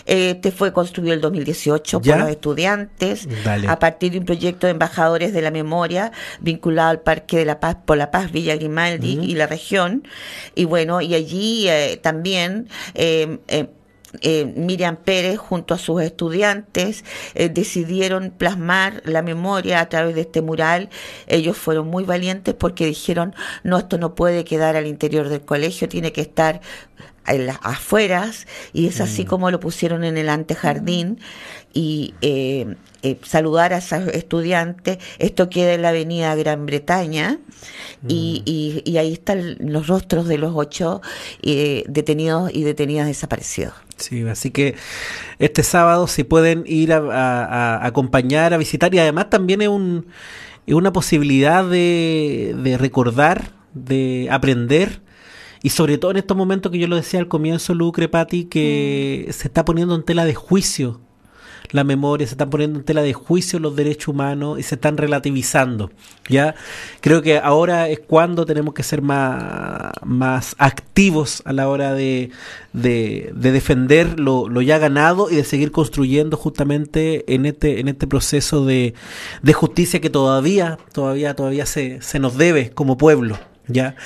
Este 0.06 0.52
fue 0.52 0.72
construido 0.72 1.12
en 1.12 1.18
el 1.18 1.20
2018 1.22 2.00
por 2.00 2.18
los 2.18 2.28
estudiantes, 2.28 3.28
a 3.66 3.78
partir 3.78 4.12
de 4.12 4.18
un 4.18 4.24
proyecto 4.24 4.66
de 4.66 4.72
embajadores 4.72 5.32
de 5.32 5.42
la 5.42 5.50
memoria 5.50 6.12
vinculado 6.40 6.90
al 6.90 7.00
Parque 7.00 7.38
de 7.38 7.44
la 7.44 7.60
Paz 7.60 7.76
por 7.84 7.96
la 7.96 8.10
Paz 8.10 8.30
Villa 8.32 8.56
Grimaldi 8.56 9.20
y 9.22 9.34
la 9.34 9.46
región. 9.46 10.06
Y 10.54 10.64
bueno, 10.64 11.00
y 11.00 11.14
allí 11.14 11.68
eh, 11.68 11.98
también... 12.02 12.68
Eh, 12.94 13.38
eh, 14.22 14.52
Miriam 14.56 14.96
Pérez 14.96 15.38
junto 15.38 15.74
a 15.74 15.78
sus 15.78 16.02
estudiantes 16.02 17.04
eh, 17.34 17.48
decidieron 17.48 18.30
plasmar 18.30 19.02
la 19.04 19.22
memoria 19.22 19.80
a 19.80 19.88
través 19.88 20.14
de 20.14 20.22
este 20.22 20.42
mural. 20.42 20.88
Ellos 21.26 21.56
fueron 21.56 21.88
muy 21.88 22.04
valientes 22.04 22.54
porque 22.54 22.86
dijeron, 22.86 23.34
no, 23.62 23.78
esto 23.78 23.98
no 23.98 24.14
puede 24.14 24.44
quedar 24.44 24.76
al 24.76 24.86
interior 24.86 25.28
del 25.28 25.42
colegio, 25.42 25.88
tiene 25.88 26.12
que 26.12 26.20
estar 26.20 26.60
en 27.26 27.46
las 27.46 27.58
afueras 27.62 28.46
y 28.72 28.86
es 28.86 29.00
así 29.00 29.24
mm. 29.24 29.26
como 29.26 29.50
lo 29.50 29.60
pusieron 29.60 30.04
en 30.04 30.16
el 30.16 30.28
antejardín 30.28 31.18
y 31.72 32.14
eh, 32.20 32.76
eh, 33.02 33.18
saludar 33.22 33.72
a 33.72 33.78
esos 33.78 34.08
estudiantes. 34.08 34.98
Esto 35.18 35.50
queda 35.50 35.74
en 35.74 35.82
la 35.82 35.88
avenida 35.90 36.34
Gran 36.36 36.66
Bretaña 36.66 37.38
y, 38.06 38.82
mm. 38.84 38.88
y, 38.88 38.96
ahí 38.98 39.12
están 39.12 39.56
los 39.58 39.88
rostros 39.88 40.28
de 40.28 40.38
los 40.38 40.52
ocho 40.54 41.02
eh, 41.42 41.84
detenidos 41.88 42.50
y 42.54 42.62
detenidas 42.62 43.06
desaparecidos. 43.06 43.74
Sí, 43.96 44.22
así 44.22 44.50
que 44.50 44.76
este 45.38 45.62
sábado 45.62 46.06
se 46.06 46.24
pueden 46.24 46.64
ir 46.66 46.92
a, 46.92 47.84
acompañar, 47.84 48.54
a 48.54 48.56
visitar 48.56 48.94
y 48.94 48.98
además 48.98 49.30
también 49.30 49.62
es, 49.62 49.68
un, 49.68 50.06
es 50.66 50.74
una 50.74 50.92
posibilidad 50.92 51.64
de, 51.64 52.54
de 52.56 52.78
recordar, 52.78 53.50
de 53.72 54.28
aprender 54.30 55.03
y 55.64 55.70
sobre 55.70 55.96
todo 55.96 56.10
en 56.10 56.18
estos 56.18 56.36
momentos 56.36 56.70
que 56.70 56.78
yo 56.78 56.86
lo 56.86 56.96
decía 56.96 57.18
al 57.18 57.26
comienzo, 57.26 57.72
Lucre, 57.72 58.06
Patti, 58.10 58.44
que 58.44 59.24
mm. 59.26 59.32
se 59.32 59.48
está 59.48 59.64
poniendo 59.64 59.94
en 59.94 60.02
tela 60.02 60.26
de 60.26 60.34
juicio 60.34 61.00
la 61.70 61.84
memoria, 61.84 62.26
se 62.26 62.34
están 62.34 62.50
poniendo 62.50 62.78
en 62.78 62.84
tela 62.84 63.00
de 63.00 63.14
juicio 63.14 63.58
los 63.58 63.74
derechos 63.74 64.08
humanos 64.08 64.58
y 64.58 64.62
se 64.62 64.74
están 64.74 64.98
relativizando. 64.98 65.90
¿ya? 66.28 66.54
Creo 67.00 67.22
que 67.22 67.38
ahora 67.38 67.88
es 67.88 67.98
cuando 67.98 68.44
tenemos 68.44 68.74
que 68.74 68.82
ser 68.82 69.00
más, 69.00 69.90
más 70.04 70.54
activos 70.58 71.40
a 71.46 71.54
la 71.54 71.66
hora 71.70 71.94
de, 71.94 72.28
de, 72.74 73.32
defender 73.34 74.20
lo, 74.20 74.50
lo, 74.50 74.60
ya 74.60 74.76
ganado 74.76 75.30
y 75.30 75.36
de 75.36 75.44
seguir 75.44 75.72
construyendo 75.72 76.36
justamente 76.36 77.24
en 77.32 77.46
este, 77.46 77.80
en 77.80 77.88
este 77.88 78.06
proceso 78.06 78.66
de, 78.66 78.92
de 79.40 79.52
justicia 79.54 79.98
que 80.02 80.10
todavía, 80.10 80.76
todavía, 80.92 81.34
todavía 81.34 81.64
se, 81.64 82.02
se 82.02 82.18
nos 82.18 82.36
debe 82.36 82.68
como 82.72 82.98
pueblo. 82.98 83.38
¿Ya? 83.66 83.96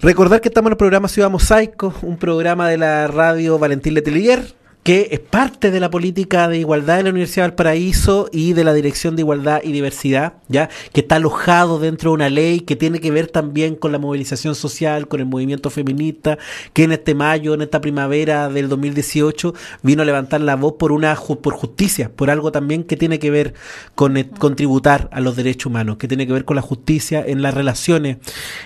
Recordar 0.00 0.40
que 0.40 0.48
estamos 0.48 0.68
en 0.68 0.72
el 0.72 0.78
programa 0.78 1.08
Ciudad 1.08 1.30
Mosaico, 1.30 1.94
un 2.02 2.16
programa 2.16 2.68
de 2.68 2.78
la 2.78 3.06
radio 3.06 3.58
Valentín 3.58 3.94
Letelier, 3.94 4.54
que 4.82 5.08
es 5.10 5.20
parte 5.20 5.70
de 5.70 5.80
la 5.80 5.90
política 5.90 6.48
de 6.48 6.58
igualdad 6.58 6.96
de 6.96 7.02
la 7.04 7.10
Universidad 7.10 7.44
de 7.44 7.50
Valparaíso 7.50 8.28
y 8.32 8.54
de 8.54 8.64
la 8.64 8.72
Dirección 8.72 9.14
de 9.14 9.22
Igualdad 9.22 9.60
y 9.62 9.72
Diversidad, 9.72 10.34
ya 10.48 10.70
que 10.92 11.02
está 11.02 11.16
alojado 11.16 11.78
dentro 11.78 12.10
de 12.10 12.14
una 12.14 12.30
ley 12.30 12.60
que 12.60 12.76
tiene 12.76 13.00
que 13.00 13.10
ver 13.10 13.26
también 13.26 13.76
con 13.76 13.92
la 13.92 13.98
movilización 13.98 14.54
social, 14.54 15.06
con 15.06 15.20
el 15.20 15.26
movimiento 15.26 15.70
feminista, 15.70 16.38
que 16.72 16.84
en 16.84 16.92
este 16.92 17.14
mayo, 17.14 17.54
en 17.54 17.62
esta 17.62 17.80
primavera 17.80 18.48
del 18.48 18.68
2018, 18.68 19.54
vino 19.82 20.02
a 20.02 20.06
levantar 20.06 20.40
la 20.40 20.56
voz 20.56 20.74
por 20.78 20.92
una 20.92 21.14
por 21.14 21.54
justicia, 21.54 22.10
por 22.14 22.30
algo 22.30 22.50
también 22.50 22.84
que 22.84 22.96
tiene 22.96 23.18
que 23.18 23.30
ver 23.30 23.54
con 23.94 24.20
contributar 24.38 25.08
a 25.12 25.20
los 25.20 25.36
derechos 25.36 25.66
humanos, 25.66 25.98
que 25.98 26.08
tiene 26.08 26.26
que 26.26 26.32
ver 26.32 26.44
con 26.44 26.56
la 26.56 26.62
justicia 26.62 27.22
en 27.26 27.42
las 27.42 27.54
relaciones 27.54 28.16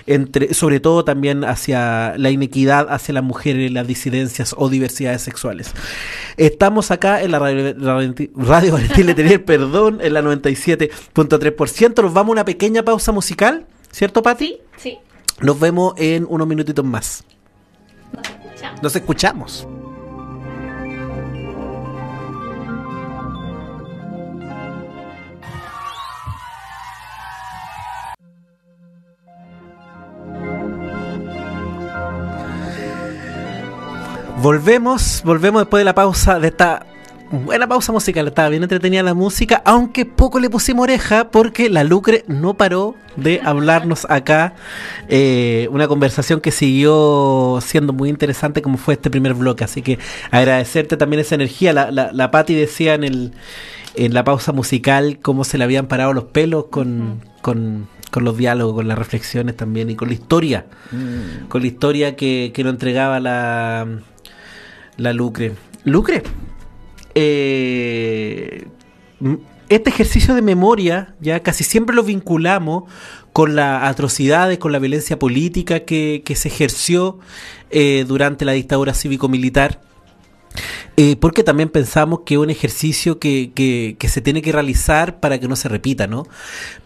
entre, 0.07 0.53
sobre 0.53 0.79
todo 0.79 1.03
también 1.03 1.43
hacia 1.43 2.13
la 2.17 2.29
inequidad 2.29 2.87
hacia 2.89 3.13
las 3.13 3.23
mujeres, 3.23 3.71
las 3.71 3.87
disidencias 3.87 4.55
o 4.57 4.69
diversidades 4.69 5.21
sexuales. 5.21 5.73
Estamos 6.37 6.91
acá 6.91 7.21
en 7.21 7.31
la 7.31 7.39
radio, 7.39 7.75
radio 8.35 8.73
Valentín 8.73 9.05
Letelier, 9.05 9.43
perdón, 9.45 9.99
en 10.01 10.13
la 10.13 10.21
97.3%. 10.21 12.01
Nos 12.01 12.13
vamos 12.13 12.29
a 12.29 12.31
una 12.33 12.45
pequeña 12.45 12.83
pausa 12.83 13.11
musical, 13.11 13.65
¿cierto, 13.91 14.21
Pati? 14.23 14.59
Sí. 14.77 14.97
Nos 15.41 15.59
vemos 15.59 15.93
en 15.97 16.25
unos 16.29 16.47
minutitos 16.47 16.85
más. 16.85 17.23
Nos 18.13 18.29
escuchamos. 18.29 18.83
Nos 18.83 18.95
escuchamos. 18.95 19.67
Volvemos, 34.45 35.23
volvemos 35.25 35.63
después 35.63 35.81
de 35.81 35.85
la 35.85 35.95
pausa, 35.95 36.39
de 36.39 36.49
esta 36.49 36.85
buena 37.31 37.67
pausa 37.67 37.91
musical. 37.91 38.27
Estaba 38.27 38.49
bien 38.49 38.61
entretenida 38.61 39.01
la 39.01 39.15
música, 39.15 39.63
aunque 39.65 40.05
poco 40.05 40.39
le 40.39 40.51
pusimos 40.51 40.83
oreja 40.83 41.31
porque 41.31 41.67
la 41.67 41.83
Lucre 41.83 42.23
no 42.27 42.53
paró 42.53 42.93
de 43.15 43.41
hablarnos 43.43 44.05
acá. 44.07 44.53
Eh, 45.09 45.67
una 45.71 45.87
conversación 45.87 46.41
que 46.41 46.51
siguió 46.51 47.57
siendo 47.59 47.91
muy 47.91 48.07
interesante 48.07 48.61
como 48.61 48.77
fue 48.77 48.93
este 48.93 49.09
primer 49.09 49.33
bloque. 49.33 49.63
Así 49.63 49.81
que 49.81 49.97
agradecerte 50.29 50.95
también 50.95 51.21
esa 51.21 51.33
energía. 51.33 51.73
La, 51.73 51.89
la, 51.89 52.11
la 52.11 52.29
Patti 52.29 52.53
decía 52.53 52.93
en, 52.93 53.03
el, 53.03 53.31
en 53.95 54.13
la 54.13 54.23
pausa 54.23 54.51
musical 54.51 55.17
cómo 55.23 55.43
se 55.43 55.57
le 55.57 55.63
habían 55.63 55.87
parado 55.87 56.13
los 56.13 56.25
pelos 56.25 56.65
con, 56.65 57.19
con, 57.41 57.87
con 58.11 58.23
los 58.23 58.37
diálogos, 58.37 58.75
con 58.75 58.87
las 58.87 58.99
reflexiones 58.99 59.57
también 59.57 59.89
y 59.89 59.95
con 59.95 60.07
la 60.09 60.13
historia. 60.13 60.67
Mm. 60.91 61.47
Con 61.47 61.61
la 61.61 61.67
historia 61.67 62.15
que, 62.15 62.51
que 62.53 62.63
nos 62.63 62.73
entregaba 62.73 63.19
la, 63.19 63.87
la 64.97 65.13
Lucre. 65.13 65.53
Lucre, 65.83 66.23
eh, 67.13 68.67
este 69.69 69.89
ejercicio 69.89 70.35
de 70.35 70.41
memoria 70.41 71.15
ya 71.19 71.41
casi 71.41 71.63
siempre 71.63 71.95
lo 71.95 72.03
vinculamos 72.03 72.83
con 73.33 73.55
las 73.55 73.83
atrocidades, 73.83 74.59
con 74.59 74.71
la 74.71 74.79
violencia 74.79 75.19
política 75.19 75.81
que, 75.81 76.21
que 76.23 76.35
se 76.35 76.47
ejerció 76.47 77.19
eh, 77.69 78.05
durante 78.07 78.45
la 78.45 78.53
dictadura 78.53 78.93
cívico-militar. 78.93 79.81
Eh, 80.97 81.17
porque 81.17 81.43
también 81.43 81.67
pensamos 81.67 82.21
que 82.25 82.35
es 82.35 82.39
un 82.39 82.49
ejercicio 82.49 83.19
que, 83.19 83.51
que, 83.53 83.97
que 83.99 84.07
se 84.07 84.21
tiene 84.21 84.41
que 84.41 84.53
realizar 84.53 85.19
para 85.19 85.37
que 85.37 85.49
no 85.49 85.57
se 85.57 85.67
repita, 85.67 86.07
¿no? 86.07 86.25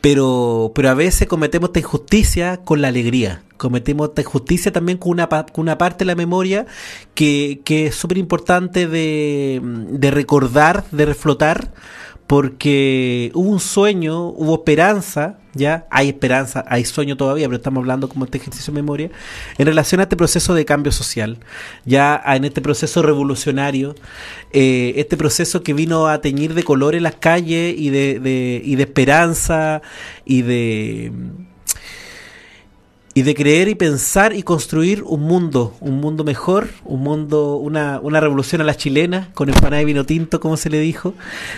Pero, 0.02 0.72
pero 0.74 0.89
a 0.89 0.95
veces 0.95 1.28
cometemos 1.28 1.69
esta 1.69 1.80
injusticia 1.80 2.58
con 2.58 2.82
la 2.82 2.88
alegría. 2.88 3.43
Cometemos 3.60 4.10
esta 4.10 4.22
injusticia 4.22 4.72
también 4.72 4.98
con 4.98 5.12
una, 5.12 5.28
con 5.28 5.62
una 5.62 5.78
parte 5.78 6.00
de 6.00 6.06
la 6.06 6.15
memoria 6.15 6.65
que, 7.13 7.60
que 7.63 7.88
es 7.88 7.95
súper 7.95 8.17
importante 8.17 8.88
de, 8.88 9.62
de 9.63 10.12
recordar, 10.12 10.86
de 10.91 11.06
reflotar, 11.06 11.72
porque 12.26 13.32
hubo 13.34 13.50
un 13.50 13.60
sueño, 13.60 14.28
hubo 14.30 14.54
esperanza, 14.56 15.39
ya 15.56 15.88
hay 15.89 16.10
esperanza, 16.10 16.63
hay 16.67 16.86
sueño 16.86 17.17
todavía, 17.17 17.48
pero 17.48 17.58
estamos 17.58 17.82
hablando 17.82 18.08
como 18.08 18.26
este 18.26 18.38
ejercicio 18.38 18.72
de 18.72 18.80
memoria, 18.82 19.10
en 19.58 19.65
relación 19.65 20.00
a 20.00 20.04
este 20.04 20.15
proceso 20.15 20.54
de 20.54 20.63
cambio 20.63 20.91
social, 20.91 21.39
ya 21.86 22.22
en 22.28 22.45
este 22.45 22.62
proceso 22.62 23.02
revolucionario, 23.02 23.95
eh, 24.54 24.93
este 24.98 25.17
proceso 25.17 25.63
que 25.63 25.74
vino 25.74 26.08
a 26.08 26.22
teñir 26.22 26.54
de 26.54 26.63
colores 26.63 27.02
las 27.02 27.15
calles 27.15 27.74
y 27.78 27.89
de- 27.89 28.62
y 28.63 28.76
de 28.76 28.84
esperanza 28.84 29.82
y 30.24 30.43
de 30.43 31.12
y 33.13 33.24
de 33.24 33.36
creer 33.36 33.67
y 33.67 33.76
pensar 33.76 34.34
y 34.34 34.43
construir 34.43 35.04
un 35.04 35.22
mundo, 35.22 35.76
un 35.80 36.00
mundo 36.00 36.24
mejor, 36.24 36.69
un 36.86 37.02
mundo, 37.02 37.56
una, 37.56 38.00
una 38.02 38.19
revolución 38.19 38.62
a 38.62 38.63
la 38.63 38.76
chilena, 38.76 39.30
con 39.34 39.50
empanada 39.50 39.82
y 39.82 39.86
vino 39.86 40.06
tinto, 40.06 40.39
como 40.39 40.58
se 40.58 40.69
le 40.69 40.80
dijo. 40.80 41.13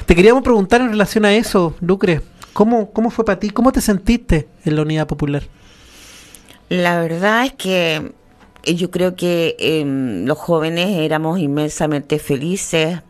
Te 0.05 0.15
queríamos 0.15 0.43
preguntar 0.43 0.81
en 0.81 0.89
relación 0.89 1.25
a 1.25 1.33
eso, 1.33 1.75
Lucre, 1.81 2.21
¿cómo, 2.53 2.91
cómo 2.91 3.09
fue 3.09 3.25
para 3.25 3.39
ti? 3.39 3.49
¿Cómo 3.49 3.71
te 3.71 3.81
sentiste 3.81 4.47
en 4.65 4.75
la 4.75 4.81
Unidad 4.81 5.07
Popular? 5.07 5.43
La 6.69 7.01
verdad 7.01 7.45
es 7.45 7.53
que 7.53 8.13
eh, 8.63 8.75
yo 8.75 8.91
creo 8.91 9.15
que 9.15 9.55
em, 9.59 10.25
los 10.25 10.37
jóvenes 10.37 10.97
éramos 10.99 11.39
inmensamente 11.39 12.19
felices, 12.19 13.01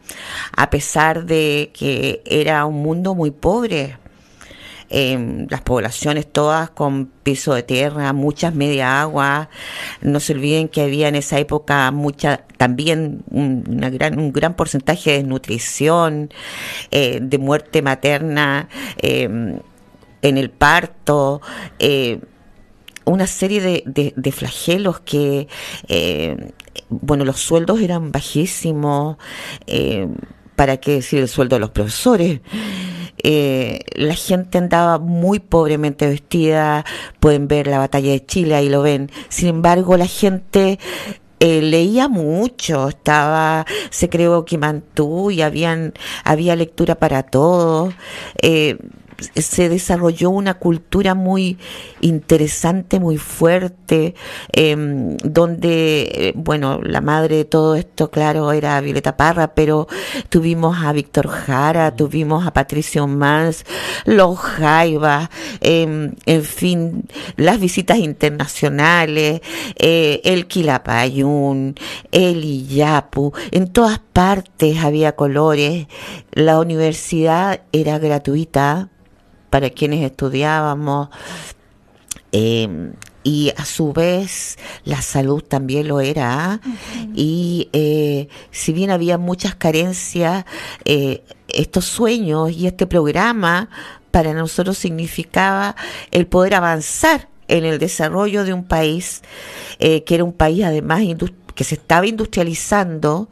a 0.56 0.70
pesar 0.70 1.26
de 1.26 1.72
que 1.74 2.22
era 2.26 2.66
un 2.66 2.82
mundo 2.82 3.16
muy 3.16 3.32
pobre. 3.32 3.98
Em, 4.94 5.48
las 5.50 5.62
poblaciones 5.62 6.30
todas 6.32 6.70
con 6.72 7.06
piso 7.24 7.54
de 7.54 7.64
tierra, 7.64 8.12
muchas 8.12 8.54
media 8.54 9.02
agua. 9.02 9.50
No 10.02 10.20
se 10.20 10.34
olviden 10.34 10.68
que 10.68 10.82
había 10.82 11.08
en 11.08 11.16
esa 11.16 11.40
época 11.40 11.90
mucha, 11.92 12.44
también 12.58 13.24
un, 13.30 13.64
una 13.70 13.90
gran, 13.90 14.20
un 14.20 14.34
gran 14.34 14.54
porcentaje 14.56 15.12
de 15.12 15.18
desnutrición, 15.20 16.30
eh, 16.92 17.20
de 17.22 17.38
muerte 17.38 17.82
materna 17.82 18.68
em, 18.98 19.60
en 20.22 20.38
el 20.38 20.50
parto. 20.50 21.42
eh, 21.80 22.20
una 23.06 23.26
serie 23.28 23.62
de, 23.62 24.14
de- 24.16 24.32
flagelos 24.32 25.00
que, 25.00 25.48
eh, 25.88 26.52
bueno, 26.90 27.26
los 27.26 27.40
sueldos 27.40 27.82
eran 27.82 28.12
bajísimos, 28.12 29.18
eh, 29.68 30.08
¿para 30.56 30.78
qué 30.78 30.92
decir 30.94 31.20
el 31.20 31.28
sueldo 31.28 31.56
de 31.56 31.62
los 31.62 31.72
profesores? 31.72 32.42
Eh, 33.24 33.80
la 33.96 34.16
gente 34.16 34.58
andaba 34.58 34.98
muy 35.00 35.40
pobremente 35.40 36.08
vestida, 36.08 36.86
pueden 37.20 37.48
ver 37.48 37.68
la 37.68 37.78
batalla 37.78 38.12
de 38.12 38.26
Chile, 38.26 38.56
ahí 38.56 38.70
lo 38.70 38.82
ven. 38.82 39.12
Sin 39.30 39.48
embargo, 39.48 39.98
la 39.98 40.08
gente 40.08 40.80
eh, 41.40 41.62
leía 41.62 42.08
mucho, 42.08 42.90
estaba, 42.90 43.66
se 43.90 44.10
creó 44.10 44.46
Kimantú 44.46 45.32
y 45.32 45.42
habían, 45.42 45.94
había 46.24 46.56
lectura 46.56 46.96
para 46.96 47.24
todos. 47.24 47.96
Eh, 48.42 48.78
se 49.36 49.70
desarrolló 49.70 50.30
una 50.30 50.56
cultura 50.56 51.16
muy 51.16 51.58
interesante, 52.02 53.00
muy 53.00 53.18
fuerte, 53.18 54.16
eh, 54.54 54.76
donde, 55.24 56.02
eh, 56.14 56.34
bueno, 56.36 56.80
la 56.84 57.02
madre 57.02 57.38
de 57.38 57.46
todo 57.46 57.76
esto, 57.76 58.12
claro, 58.12 58.52
era 58.52 58.82
Violeta 58.82 59.18
Parra, 59.18 59.54
pero 59.54 59.88
tuvimos 60.30 60.78
a 60.84 60.92
Víctor 60.94 61.28
Jara, 61.28 61.96
tuvimos 61.96 62.46
a 62.46 62.54
Patricio 62.54 63.08
Mans, 63.08 63.66
los 64.06 64.38
Jaivas, 64.38 65.30
eh, 65.62 66.12
en 66.26 66.44
fin, 66.44 67.06
las 67.36 67.60
visitas 67.60 67.98
internacionales, 67.98 69.42
eh, 69.78 70.22
el 70.24 70.48
Quilapayún, 70.48 71.76
el 72.12 72.44
Iyapu, 72.44 73.34
en 73.52 73.68
todas 73.72 74.00
partes 74.00 74.78
había 74.84 75.16
colores, 75.16 75.88
la 76.32 76.60
universidad 76.60 77.62
era 77.72 78.00
gratuita 78.00 78.90
para 79.52 79.70
quienes 79.70 80.04
estudiábamos. 80.04 81.10
eh, 82.32 82.92
y 83.24 83.52
a 83.58 83.66
su 83.66 83.94
vez 83.94 84.58
la 84.84 85.02
salud 85.02 85.44
también 85.44 85.88
lo 85.88 86.02
era. 86.02 86.54
¿ah? 86.54 86.60
Y 87.14 87.70
eh, 87.74 88.28
si 88.52 88.74
bien 88.74 88.90
había 88.90 89.18
muchas 89.18 89.56
carencias, 89.56 90.46
eh, 90.86 91.24
estos 91.48 91.86
sueños 91.86 92.52
y 92.52 92.68
este 92.68 92.88
programa 92.88 93.70
para 94.12 94.34
nosotros 94.34 94.78
significaba 94.78 95.76
el 96.12 96.28
poder 96.28 96.56
avanzar 96.56 97.30
en 97.48 97.66
el 97.66 97.80
desarrollo 97.80 98.44
de 98.44 98.54
un 98.54 98.64
país 98.64 99.22
eh, 99.80 100.04
que 100.04 100.16
era 100.16 100.24
un 100.24 100.34
país 100.34 100.64
además 100.64 101.02
que 101.56 101.64
se 101.66 101.76
estaba 101.76 102.08
industrializando 102.08 103.30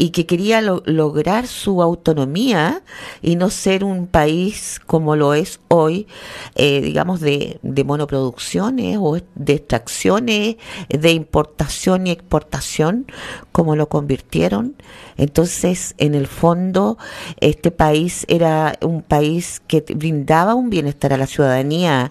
y 0.00 0.10
que 0.10 0.24
quería 0.24 0.62
lo- 0.62 0.82
lograr 0.86 1.46
su 1.46 1.82
autonomía 1.82 2.82
y 3.20 3.36
no 3.36 3.50
ser 3.50 3.84
un 3.84 4.06
país 4.06 4.80
como 4.86 5.14
lo 5.14 5.34
es 5.34 5.60
hoy, 5.68 6.06
eh, 6.54 6.80
digamos, 6.80 7.20
de, 7.20 7.58
de 7.62 7.84
monoproducciones 7.84 8.96
o 8.98 9.18
de 9.34 9.52
extracciones, 9.52 10.56
de 10.88 11.12
importación 11.12 12.06
y 12.06 12.12
exportación, 12.12 13.06
como 13.52 13.76
lo 13.76 13.90
convirtieron. 13.90 14.74
Entonces, 15.18 15.94
en 15.98 16.14
el 16.14 16.26
fondo, 16.26 16.96
este 17.40 17.70
país 17.70 18.24
era 18.28 18.78
un 18.80 19.02
país 19.02 19.60
que 19.68 19.84
brindaba 19.94 20.54
un 20.54 20.70
bienestar 20.70 21.12
a 21.12 21.18
la 21.18 21.26
ciudadanía. 21.26 22.10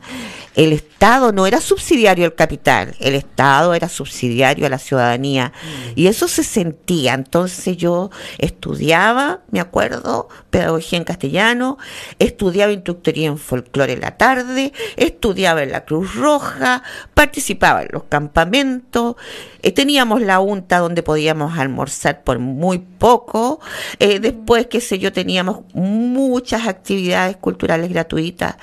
El 0.55 0.73
Estado 0.73 1.31
no 1.31 1.47
era 1.47 1.59
subsidiario 1.59 2.25
al 2.25 2.35
capital, 2.35 2.95
el 2.99 3.15
Estado 3.15 3.73
era 3.73 3.89
subsidiario 3.89 4.67
a 4.67 4.69
la 4.69 4.77
ciudadanía. 4.77 5.53
Y 5.95 6.05
eso 6.05 6.27
se 6.27 6.43
sentía. 6.43 7.15
Entonces 7.15 7.77
yo 7.79 8.11
estudiaba, 8.37 9.39
me 9.49 9.59
acuerdo, 9.59 10.29
pedagogía 10.51 10.99
en 10.99 11.05
castellano, 11.05 11.77
estudiaba 12.19 12.71
instructoría 12.71 13.27
en 13.27 13.37
folclore 13.37 13.93
en 13.93 14.01
la 14.01 14.17
tarde, 14.17 14.73
estudiaba 14.97 15.63
en 15.63 15.71
la 15.71 15.85
Cruz 15.85 16.13
Roja, 16.15 16.83
participaba 17.13 17.81
en 17.83 17.89
los 17.91 18.03
campamentos, 18.03 19.15
eh, 19.63 19.71
teníamos 19.71 20.21
la 20.21 20.39
UNTA 20.39 20.79
donde 20.79 21.01
podíamos 21.01 21.57
almorzar 21.57 22.23
por 22.23 22.37
muy 22.39 22.77
poco, 22.77 23.59
eh, 23.99 24.19
después, 24.19 24.67
qué 24.67 24.81
sé 24.81 24.99
yo, 24.99 25.11
teníamos 25.11 25.61
muchas 25.73 26.67
actividades 26.67 27.37
culturales 27.37 27.89
gratuitas. 27.89 28.57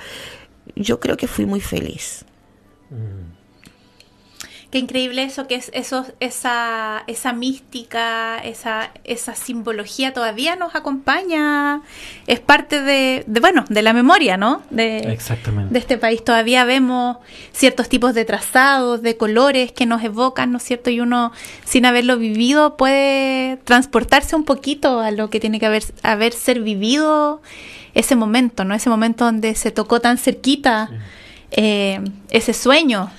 Yo 0.75 0.99
creo 0.99 1.17
que 1.17 1.27
fui 1.27 1.45
muy 1.45 1.59
feliz. 1.59 2.23
Mm. 2.89 3.16
Qué 4.69 4.79
increíble 4.79 5.23
eso, 5.23 5.47
que 5.47 5.55
es 5.55 5.71
eso, 5.73 6.05
esa, 6.19 7.03
esa 7.07 7.31
mística, 7.31 8.37
esa, 8.39 8.91
esa 9.05 9.33
simbología 9.33 10.11
todavía 10.11 10.57
nos 10.57 10.75
acompaña, 10.75 11.81
es 12.27 12.41
parte 12.41 12.81
de, 12.81 13.23
bueno, 13.39 13.63
de 13.69 13.81
la 13.81 13.93
memoria, 13.93 14.35
¿no? 14.35 14.61
De, 14.69 14.97
Exactamente. 15.13 15.71
de 15.71 15.79
este 15.79 15.97
país. 15.97 16.21
Todavía 16.21 16.65
vemos 16.65 17.17
ciertos 17.53 17.87
tipos 17.87 18.13
de 18.13 18.25
trazados, 18.25 19.01
de 19.01 19.15
colores 19.15 19.71
que 19.71 19.85
nos 19.85 20.03
evocan, 20.03 20.51
¿no 20.51 20.57
es 20.57 20.63
cierto? 20.63 20.89
Y 20.89 20.99
uno, 20.99 21.31
sin 21.63 21.85
haberlo 21.85 22.17
vivido, 22.17 22.75
puede 22.75 23.57
transportarse 23.63 24.35
un 24.35 24.43
poquito 24.43 24.99
a 24.99 25.11
lo 25.11 25.29
que 25.29 25.39
tiene 25.39 25.61
que 25.61 25.67
haber, 25.67 25.83
haber 26.03 26.33
ser 26.33 26.59
vivido 26.59 27.41
ese 27.93 28.17
momento, 28.17 28.65
¿no? 28.65 28.75
Ese 28.75 28.89
momento 28.89 29.23
donde 29.23 29.55
se 29.55 29.71
tocó 29.71 30.01
tan 30.01 30.17
cerquita 30.17 30.89
eh, 31.57 31.99
ese 32.29 32.53
sueño. 32.53 33.11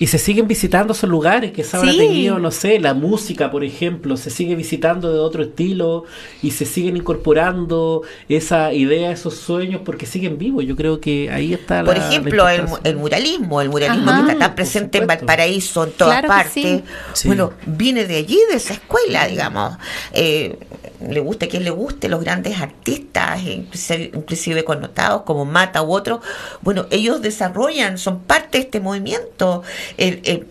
Y 0.00 0.08
se 0.08 0.18
siguen 0.18 0.48
visitando 0.48 0.92
esos 0.92 1.08
lugares 1.08 1.52
que 1.52 1.62
se 1.62 1.76
habrá 1.76 1.92
tenido, 1.92 2.38
no 2.38 2.50
sé, 2.50 2.80
la 2.80 2.94
música, 2.94 3.50
por 3.50 3.62
ejemplo, 3.64 4.16
se 4.16 4.30
sigue 4.30 4.54
visitando 4.54 5.12
de 5.12 5.18
otro 5.18 5.42
estilo 5.42 6.04
y 6.42 6.52
se 6.52 6.64
siguen 6.64 6.96
incorporando 6.96 8.02
esa 8.28 8.72
idea, 8.72 9.12
esos 9.12 9.34
sueños, 9.34 9.82
porque 9.84 10.06
siguen 10.06 10.38
vivos. 10.38 10.64
Yo 10.64 10.74
creo 10.76 11.00
que 11.00 11.30
ahí 11.30 11.52
está 11.52 11.84
Por 11.84 11.96
ejemplo, 11.96 12.48
el, 12.48 12.96
muralismo, 12.96 13.60
el 13.60 13.68
muralismo 13.68 14.26
que 14.26 14.32
está 14.32 14.54
presente 14.54 14.98
en 14.98 15.06
Valparaíso, 15.06 15.84
en 15.84 15.92
todas 15.92 16.22
partes. 16.22 16.82
Bueno, 17.24 17.52
viene 17.66 18.06
de 18.06 18.16
allí, 18.16 18.38
de 18.50 18.56
esa 18.56 18.74
escuela, 18.74 19.26
digamos. 19.26 19.76
Eh, 20.12 20.58
le 21.00 21.20
guste 21.20 21.46
a 21.46 21.48
quien 21.48 21.64
le 21.64 21.70
guste, 21.70 22.08
los 22.08 22.20
grandes 22.20 22.60
artistas, 22.60 23.40
inclusive, 23.44 24.64
connotados 24.64 25.22
como 25.22 25.44
Mata 25.44 25.82
u 25.82 25.92
otros, 25.92 26.20
bueno, 26.60 26.86
ellos 26.90 27.22
desarrollan, 27.22 27.98
son 27.98 28.20
parte 28.20 28.58
de 28.58 28.64
este 28.64 28.80
movimiento. 28.80 29.62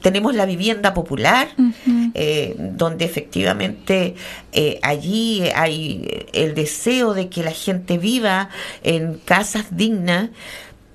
tenemos 0.02 0.36
la 0.36 0.46
vivienda 0.46 0.94
popular, 0.94 1.50
eh, 2.14 2.56
donde 2.58 3.06
efectivamente 3.06 4.16
eh, 4.54 4.80
allí 4.82 5.44
hay 5.56 6.26
el 6.34 6.56
deseo 6.56 7.14
de 7.14 7.30
que 7.30 7.44
la 7.44 7.52
gente 7.52 7.98
viva 7.98 8.50
en 8.84 9.20
casas 9.26 9.66
dignas 9.72 10.30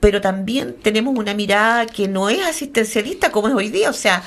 pero 0.03 0.21
también 0.21 0.75
tenemos 0.83 1.17
una 1.17 1.33
mirada 1.33 1.87
que 1.87 2.09
no 2.09 2.29
es 2.29 2.45
asistencialista 2.45 3.31
como 3.31 3.47
es 3.47 3.55
hoy 3.55 3.69
día. 3.69 3.89
O 3.89 3.93
sea, 3.93 4.25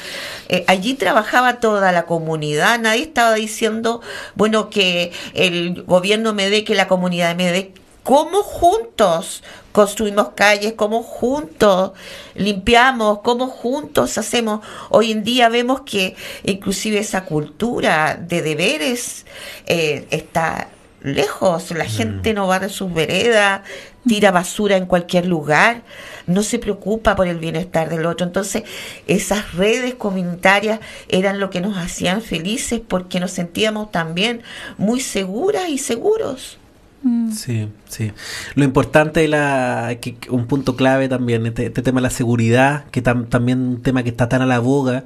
eh, 0.48 0.64
allí 0.68 0.94
trabajaba 0.94 1.60
toda 1.60 1.92
la 1.92 2.06
comunidad, 2.06 2.80
nadie 2.80 3.04
estaba 3.04 3.34
diciendo, 3.34 4.00
bueno, 4.36 4.70
que 4.70 5.12
el 5.34 5.84
gobierno 5.84 6.34
me 6.34 6.50
dé, 6.50 6.64
que 6.64 6.76
la 6.76 6.88
comunidad 6.88 7.36
me 7.36 7.52
dé. 7.52 7.74
¿Cómo 8.04 8.42
juntos 8.42 9.44
construimos 9.74 10.30
calles? 10.30 10.76
¿Cómo 10.78 11.04
juntos 11.04 11.92
limpiamos? 12.36 13.20
¿Cómo 13.20 13.48
juntos 13.48 14.18
hacemos? 14.18 14.66
Hoy 14.90 15.12
en 15.12 15.26
día 15.26 15.50
vemos 15.50 15.82
que 15.82 16.16
inclusive 16.44 17.00
esa 17.00 17.26
cultura 17.26 18.16
de 18.16 18.42
deberes 18.42 19.26
eh, 19.66 20.08
está 20.10 20.70
lejos, 21.06 21.72
la 21.72 21.84
mm. 21.84 21.90
gente 21.90 22.34
no 22.34 22.48
va 22.48 22.60
de 22.60 22.70
sus 22.70 22.92
veredas, 22.94 23.62
tira 24.08 24.32
basura 24.32 24.78
en 24.78 24.86
cualquier 24.86 25.26
lugar, 25.26 25.84
no 26.28 26.44
se 26.44 26.60
preocupa 26.60 27.16
por 27.16 27.28
el 27.28 27.40
bienestar 27.40 27.90
del 27.90 28.06
otro. 28.06 28.26
Entonces, 28.26 28.64
esas 29.08 29.54
redes 29.54 29.96
comunitarias 29.96 30.80
eran 31.08 31.40
lo 31.40 31.50
que 31.50 31.62
nos 31.62 31.78
hacían 31.78 32.22
felices 32.22 32.82
porque 32.86 33.20
nos 33.20 33.32
sentíamos 33.32 33.92
también 33.92 34.42
muy 34.78 35.02
seguras 35.02 35.70
y 35.70 35.78
seguros. 35.78 36.58
Mm. 37.06 37.32
Sí, 37.34 37.68
sí. 37.88 38.12
Lo 38.56 38.64
importante 38.64 39.24
es 39.24 39.30
la, 39.30 39.96
que, 40.02 40.18
un 40.32 40.48
punto 40.48 40.76
clave 40.76 41.08
también, 41.08 41.46
este, 41.46 41.68
este 41.68 41.84
tema 41.84 42.00
de 42.00 42.04
la 42.04 42.10
seguridad, 42.10 42.86
que 42.90 43.04
también 43.04 43.60
un 43.60 43.82
tema 43.84 44.02
que 44.02 44.10
está 44.10 44.28
tan 44.28 44.42
a 44.42 44.48
la 44.48 44.58
boga, 44.58 45.06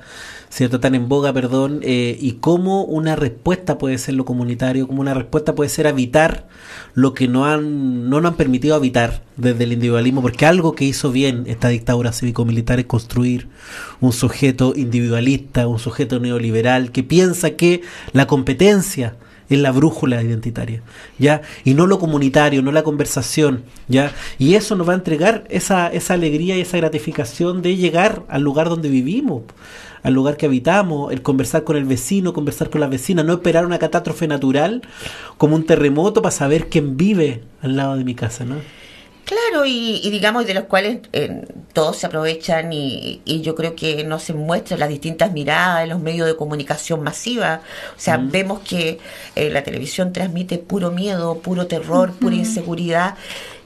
¿cierto? 0.49 0.79
Tan 0.79 0.95
en 0.95 1.09
boga, 1.09 1.33
perdón, 1.33 1.81
eh, 1.83 2.17
y 2.17 2.35
cómo 2.35 2.85
una 2.85 3.17
respuesta 3.17 3.77
puede 3.77 3.97
ser 3.97 4.13
lo 4.15 4.23
comunitario, 4.23 4.88
cómo 4.88 5.01
una 5.01 5.13
respuesta 5.13 5.55
puede 5.55 5.69
ser 5.69 5.88
habitar 5.88 6.47
lo 6.93 7.13
que 7.13 7.27
no, 7.27 7.45
han, 7.45 8.09
no 8.09 8.21
nos 8.21 8.31
han 8.31 8.38
permitido 8.38 8.75
habitar 8.75 9.21
desde 9.35 9.65
el 9.65 9.73
individualismo, 9.73 10.21
porque 10.21 10.45
algo 10.45 10.75
que 10.75 10.85
hizo 10.85 11.12
bien 11.12 11.43
esta 11.47 11.67
dictadura 11.67 12.13
cívico-militar 12.13 12.79
es 12.79 12.85
construir 12.85 13.49
un 13.99 14.13
sujeto 14.13 14.71
individualista, 14.73 15.67
un 15.67 15.79
sujeto 15.79 16.21
neoliberal 16.21 16.93
que 16.93 17.03
piensa 17.03 17.51
que 17.51 17.81
la 18.13 18.25
competencia 18.25 19.17
es 19.49 19.59
la 19.59 19.71
brújula 19.71 20.21
identitaria, 20.21 20.81
¿ya? 21.17 21.41
Y 21.63 21.73
no 21.73 21.88
lo 21.88 21.99
comunitario, 21.99 22.62
no 22.62 22.71
la 22.71 22.83
conversación, 22.83 23.63
¿ya? 23.88 24.12
Y 24.38 24.55
eso 24.55 24.75
nos 24.75 24.88
va 24.88 24.93
a 24.93 24.97
entregar 24.97 25.45
esa, 25.49 25.88
esa 25.88 26.13
alegría 26.13 26.57
y 26.57 26.62
esa 26.62 26.77
gratificación 26.77 27.62
de 27.62 27.75
llegar 27.75 28.23
al 28.29 28.43
lugar 28.43 28.69
donde 28.69 28.89
vivimos, 28.89 29.43
al 30.03 30.13
lugar 30.13 30.38
que 30.38 30.45
habitamos, 30.45 31.12
el 31.12 31.21
conversar 31.21 31.63
con 31.63 31.75
el 31.75 31.85
vecino, 31.85 32.33
conversar 32.33 32.69
con 32.69 32.81
la 32.81 32.88
vecina, 32.88 33.23
no 33.23 33.33
esperar 33.33 33.65
una 33.65 33.79
catástrofe 33.79 34.27
natural 34.27 34.81
como 35.38 35.55
un 35.55 35.65
terremoto 35.65 36.21
para 36.21 36.31
saber 36.31 36.69
quién 36.69 36.95
vive 36.95 37.43
al 37.62 37.75
lado 37.75 37.97
de 37.97 38.03
mi 38.03 38.15
casa, 38.15 38.45
¿no? 38.45 38.55
Claro, 39.29 39.63
y, 39.63 40.09
digamos, 40.09 40.47
de 40.47 40.55
los 40.55 40.63
cuales 40.63 41.01
eh, 41.13 41.45
todos 41.73 41.97
se 41.97 42.07
aprovechan 42.07 42.73
y, 42.73 43.21
yo 43.43 43.53
creo 43.53 43.75
que 43.75 44.03
no 44.03 44.17
se 44.17 44.33
muestran 44.33 44.79
las 44.79 44.89
distintas 44.89 45.31
miradas 45.33 45.83
en 45.83 45.89
los 45.89 45.99
medios 45.99 46.25
de 46.25 46.35
comunicación 46.35 47.03
masiva. 47.03 47.61
O 47.95 47.99
sea, 47.99 48.17
vemos 48.17 48.61
que 48.61 48.97
eh, 49.35 49.51
la 49.51 49.61
televisión 49.63 50.13
transmite 50.13 50.57
puro 50.57 50.89
miedo, 50.89 51.37
puro 51.41 51.67
terror, 51.67 52.11
pura 52.13 52.37
inseguridad 52.37 53.17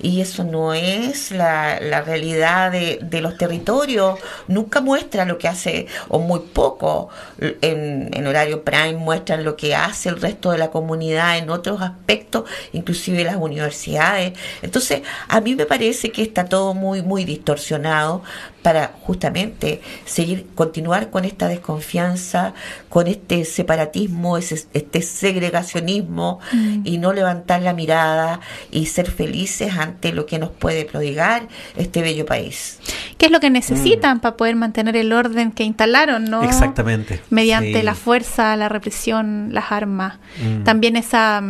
y 0.04 0.20
eso 0.20 0.44
no 0.44 0.74
es 0.74 1.32
la, 1.32 1.80
la 1.80 2.02
realidad 2.02 2.72
de, 2.72 3.00
de, 3.02 3.22
los 3.22 3.38
territorios. 3.38 4.20
Nunca 4.50 4.82
muestra 4.82 5.24
lo 5.24 5.38
que 5.38 5.48
hace, 5.48 5.88
o 6.10 6.20
muy 6.20 6.42
poco, 6.42 7.10
en, 7.39 8.10
en, 8.13 8.28
horario 8.28 8.63
prime 8.63 8.94
muestran 8.94 9.46
lo 9.46 9.56
que 9.56 9.76
hace 9.76 10.10
el 10.10 10.20
resto 10.20 10.52
de 10.52 10.58
la 10.58 10.70
comunidad 10.72 11.38
en 11.38 11.50
otros 11.50 11.82
aspectos, 11.82 12.44
inclusive 12.74 13.24
las 13.24 13.38
universidades. 13.38 14.38
Entonces, 14.62 15.04
a 15.30 15.39
mí 15.39 15.56
me 15.56 15.66
parece 15.66 16.12
que 16.12 16.22
está 16.22 16.46
todo 16.46 16.74
muy, 16.74 17.02
muy 17.02 17.24
distorsionado 17.24 18.24
para 18.63 18.93
justamente 19.02 19.82
seguir, 20.06 20.47
continuar 20.56 21.10
con 21.10 21.26
esta 21.26 21.47
desconfianza, 21.47 22.54
con 22.89 23.08
este 23.08 23.45
separatismo, 23.45 24.38
este 24.38 25.02
segregacionismo 25.02 26.39
mm. 26.52 26.80
y 26.86 26.97
no 26.97 27.13
levantar 27.13 27.62
la 27.62 27.73
mirada 27.73 28.39
y 28.71 28.88
ser 28.88 29.12
felices 29.12 29.78
ante 29.78 30.13
lo 30.13 30.26
que 30.26 30.39
nos 30.39 30.49
puede 30.49 30.86
prodigar 30.86 31.47
este 31.76 32.02
bello 32.02 32.26
país. 32.26 32.80
¿Qué 33.17 33.28
es 33.28 33.32
lo 33.32 33.39
que 33.39 33.49
necesitan 33.49 34.17
mm. 34.17 34.21
para 34.21 34.38
poder 34.38 34.56
mantener 34.56 34.95
el 34.95 35.12
orden 35.12 35.52
que 35.52 35.63
instalaron, 35.63 36.23
no? 36.26 36.43
Exactamente. 36.43 37.21
Mediante 37.30 37.84
la 37.84 37.95
fuerza, 37.95 38.56
la 38.56 38.69
represión, 38.69 39.49
las 39.52 39.71
armas. 39.71 40.15
Mm. 40.41 40.63
También 40.63 40.95
esa 40.95 41.41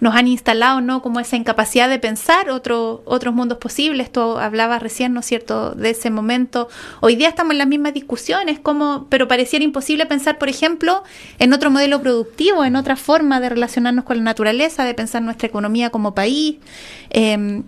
nos 0.00 0.14
han 0.14 0.28
instalado, 0.28 0.80
¿no? 0.80 1.02
Como 1.02 1.20
esa 1.20 1.36
incapacidad 1.36 1.88
de 1.88 1.98
pensar 1.98 2.50
otro, 2.50 3.02
otros 3.04 3.34
mundos 3.34 3.58
posibles. 3.58 4.12
Tú 4.12 4.20
hablabas 4.38 4.82
recién, 4.82 5.12
¿no 5.12 5.20
es 5.20 5.26
cierto?, 5.26 5.72
de 5.72 5.90
ese 5.90 6.10
momento. 6.10 6.68
Hoy 7.00 7.16
día 7.16 7.28
estamos 7.28 7.52
en 7.52 7.58
las 7.58 7.66
mismas 7.66 7.94
discusiones, 7.94 8.58
como, 8.58 9.06
pero 9.08 9.28
pareciera 9.28 9.64
imposible 9.64 10.06
pensar, 10.06 10.38
por 10.38 10.48
ejemplo, 10.48 11.02
en 11.38 11.52
otro 11.52 11.70
modelo 11.70 12.00
productivo, 12.00 12.64
en 12.64 12.76
otra 12.76 12.96
forma 12.96 13.40
de 13.40 13.48
relacionarnos 13.48 14.04
con 14.04 14.18
la 14.18 14.22
naturaleza, 14.22 14.84
de 14.84 14.94
pensar 14.94 15.22
nuestra 15.22 15.48
economía 15.48 15.90
como 15.90 16.14
país. 16.14 16.56
Em, 17.10 17.64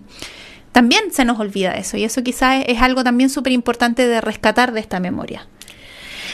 también 0.71 1.11
se 1.11 1.25
nos 1.25 1.39
olvida 1.39 1.73
eso 1.73 1.97
y 1.97 2.05
eso 2.05 2.23
quizás 2.23 2.63
es 2.65 2.81
algo 2.81 3.03
también 3.03 3.29
súper 3.29 3.51
importante 3.51 4.07
de 4.07 4.21
rescatar 4.21 4.71
de 4.71 4.79
esta 4.79 4.99
memoria. 4.99 5.47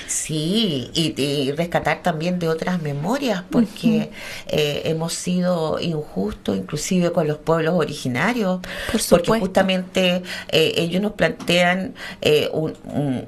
Sí, 0.08 0.90
y, 0.94 1.52
rescatar 1.52 2.02
también 2.02 2.40
de 2.40 2.48
otras 2.48 2.82
memorias, 2.82 3.44
porque 3.52 4.10
eh, 4.48 4.82
hemos 4.86 5.14
sido 5.14 5.80
injustos 5.82 6.58
inclusive 6.58 7.12
con 7.12 7.28
los 7.28 7.38
pueblos 7.38 7.74
originarios, 7.76 8.62
porque 9.10 9.40
justamente 9.40 10.24
eh, 10.50 10.74
ellos 10.78 11.02
nos 11.02 11.12
plantean 11.14 11.94
eh, 12.22 12.50
un, 12.54 12.74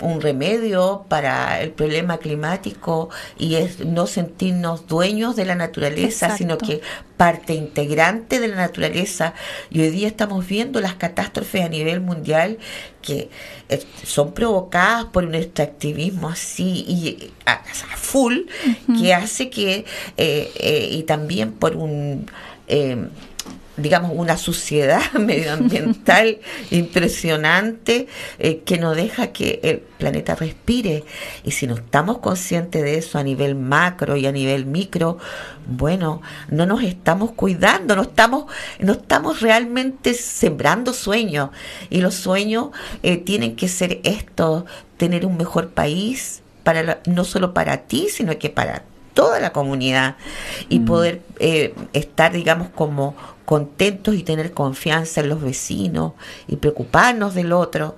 un, 0.02 0.22
remedio 0.22 1.06
para 1.10 1.62
el 1.62 1.72
problema 1.72 2.18
climático 2.18 3.10
y 3.38 3.56
es 3.56 3.86
no 3.86 4.08
sentirnos 4.08 4.88
dueños 4.88 5.36
de 5.36 5.46
la 5.46 5.56
naturaleza, 5.56 6.36
sino 6.38 6.58
que 6.58 6.82
parte 7.20 7.54
integrante 7.54 8.40
de 8.40 8.48
la 8.48 8.56
naturaleza. 8.56 9.34
Y 9.70 9.82
hoy 9.82 9.90
día 9.90 10.08
estamos 10.08 10.48
viendo 10.48 10.80
las 10.80 10.94
catástrofes 10.94 11.66
a 11.66 11.68
nivel 11.68 12.00
mundial 12.00 12.60
que 13.02 13.30
eh, 13.68 13.84
son 14.06 14.34
provocadas 14.34 15.04
por 15.04 15.26
un 15.26 15.36
extractivismo 15.36 16.30
así 16.30 16.86
y 16.88 17.34
a, 17.46 17.62
full 17.98 18.44
que 18.98 19.14
hace 19.14 19.50
que 19.50 19.84
eh, 20.16 20.52
eh, 20.56 20.88
y 20.92 21.04
también 21.04 21.52
por 21.52 21.76
un 21.76 22.26
digamos, 23.82 24.12
una 24.14 24.38
suciedad 24.38 25.12
medioambiental 25.20 26.40
impresionante 26.72 28.08
eh, 28.38 28.62
que 28.66 28.78
no 28.78 28.96
deja 28.96 29.28
que 29.28 29.60
el 29.64 29.80
planeta 29.80 30.36
respire. 30.36 31.04
Y 31.44 31.52
si 31.52 31.68
no 31.68 31.76
estamos 31.76 32.20
conscientes 32.20 32.84
de 32.84 32.98
eso 32.98 33.18
a 33.18 33.24
nivel 33.24 33.56
macro 33.56 34.16
y 34.16 34.26
a 34.26 34.32
nivel 34.32 34.66
micro, 34.66 35.18
bueno, 35.68 36.22
no 36.50 36.66
nos 36.66 36.84
estamos 36.84 37.32
cuidando, 37.32 37.96
no 37.96 38.04
estamos, 38.04 38.46
no 38.80 38.94
estamos 38.94 39.42
realmente 39.42 40.14
sembrando 40.14 40.94
sueños. 40.94 41.50
Y 41.90 42.02
los 42.02 42.16
sueños 42.16 42.70
eh, 43.04 43.18
tienen 43.18 43.56
que 43.56 43.68
ser 43.68 44.00
estos, 44.04 44.66
tener 44.98 45.26
un 45.26 45.38
mejor 45.38 45.70
país, 45.70 46.42
para 46.64 47.02
no 47.06 47.24
solo 47.24 47.54
para 47.54 47.78
ti, 47.78 48.10
sino 48.12 48.38
que 48.38 48.50
para 48.50 48.84
toda 49.14 49.40
la 49.40 49.52
comunidad 49.52 50.16
y 50.70 50.80
mm. 50.80 50.86
poder 50.86 51.22
eh, 51.40 51.74
estar, 51.94 52.32
digamos, 52.32 52.70
como 52.70 53.16
contentos 53.46 54.16
y 54.16 54.24
tener 54.24 54.52
confianza 54.54 55.22
en 55.22 55.30
los 55.30 55.42
vecinos 55.42 56.14
y 56.48 56.58
preocuparnos 56.58 57.34
del 57.34 57.52
otro. 57.52 57.96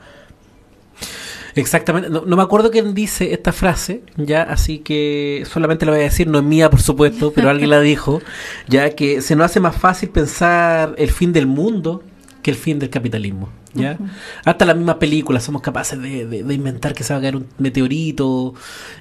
Exactamente, 1.55 2.09
no, 2.09 2.24
me 2.24 2.41
acuerdo 2.41 2.72
quién 2.72 2.93
dice 2.93 3.34
esta 3.34 3.51
frase, 3.51 4.03
ya, 4.16 4.43
así 4.43 4.80
que 4.80 5.43
solamente 5.45 5.86
la 5.86 5.91
voy 5.91 6.01
a 6.01 6.03
decir, 6.03 6.28
no 6.28 6.38
es 6.38 6.45
mía 6.45 6.70
por 6.70 6.82
supuesto, 6.82 7.34
pero 7.34 7.49
alguien 7.49 7.70
la 7.70 7.82
dijo, 7.82 8.22
ya 8.70 8.95
que 8.95 9.22
se 9.22 9.36
nos 9.36 9.47
hace 9.47 9.59
más 9.59 9.76
fácil 9.76 10.09
pensar 10.09 10.95
el 10.97 11.12
fin 11.12 11.34
del 11.34 11.47
mundo 11.47 12.03
que 12.41 12.51
el 12.51 12.57
fin 12.57 12.79
del 12.79 12.89
capitalismo. 12.89 13.49
¿ya? 13.73 13.97
Hasta 14.43 14.65
las 14.65 14.75
mismas 14.75 14.95
películas 14.95 15.43
somos 15.43 15.61
capaces 15.61 16.01
de, 16.01 16.53
inventar 16.53 16.93
que 16.93 17.03
se 17.03 17.13
va 17.13 17.19
a 17.19 17.21
caer 17.21 17.35
un 17.35 17.47
meteorito 17.57 18.53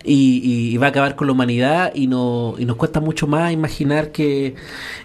y, 0.04 0.76
va 0.76 0.86
a 0.86 0.88
acabar 0.90 1.16
con 1.16 1.26
la 1.26 1.32
humanidad 1.32 1.92
y, 1.94 2.06
no, 2.06 2.54
y 2.58 2.64
nos 2.64 2.76
cuesta 2.76 3.00
mucho 3.00 3.26
más 3.26 3.52
imaginar 3.52 4.12
que 4.12 4.54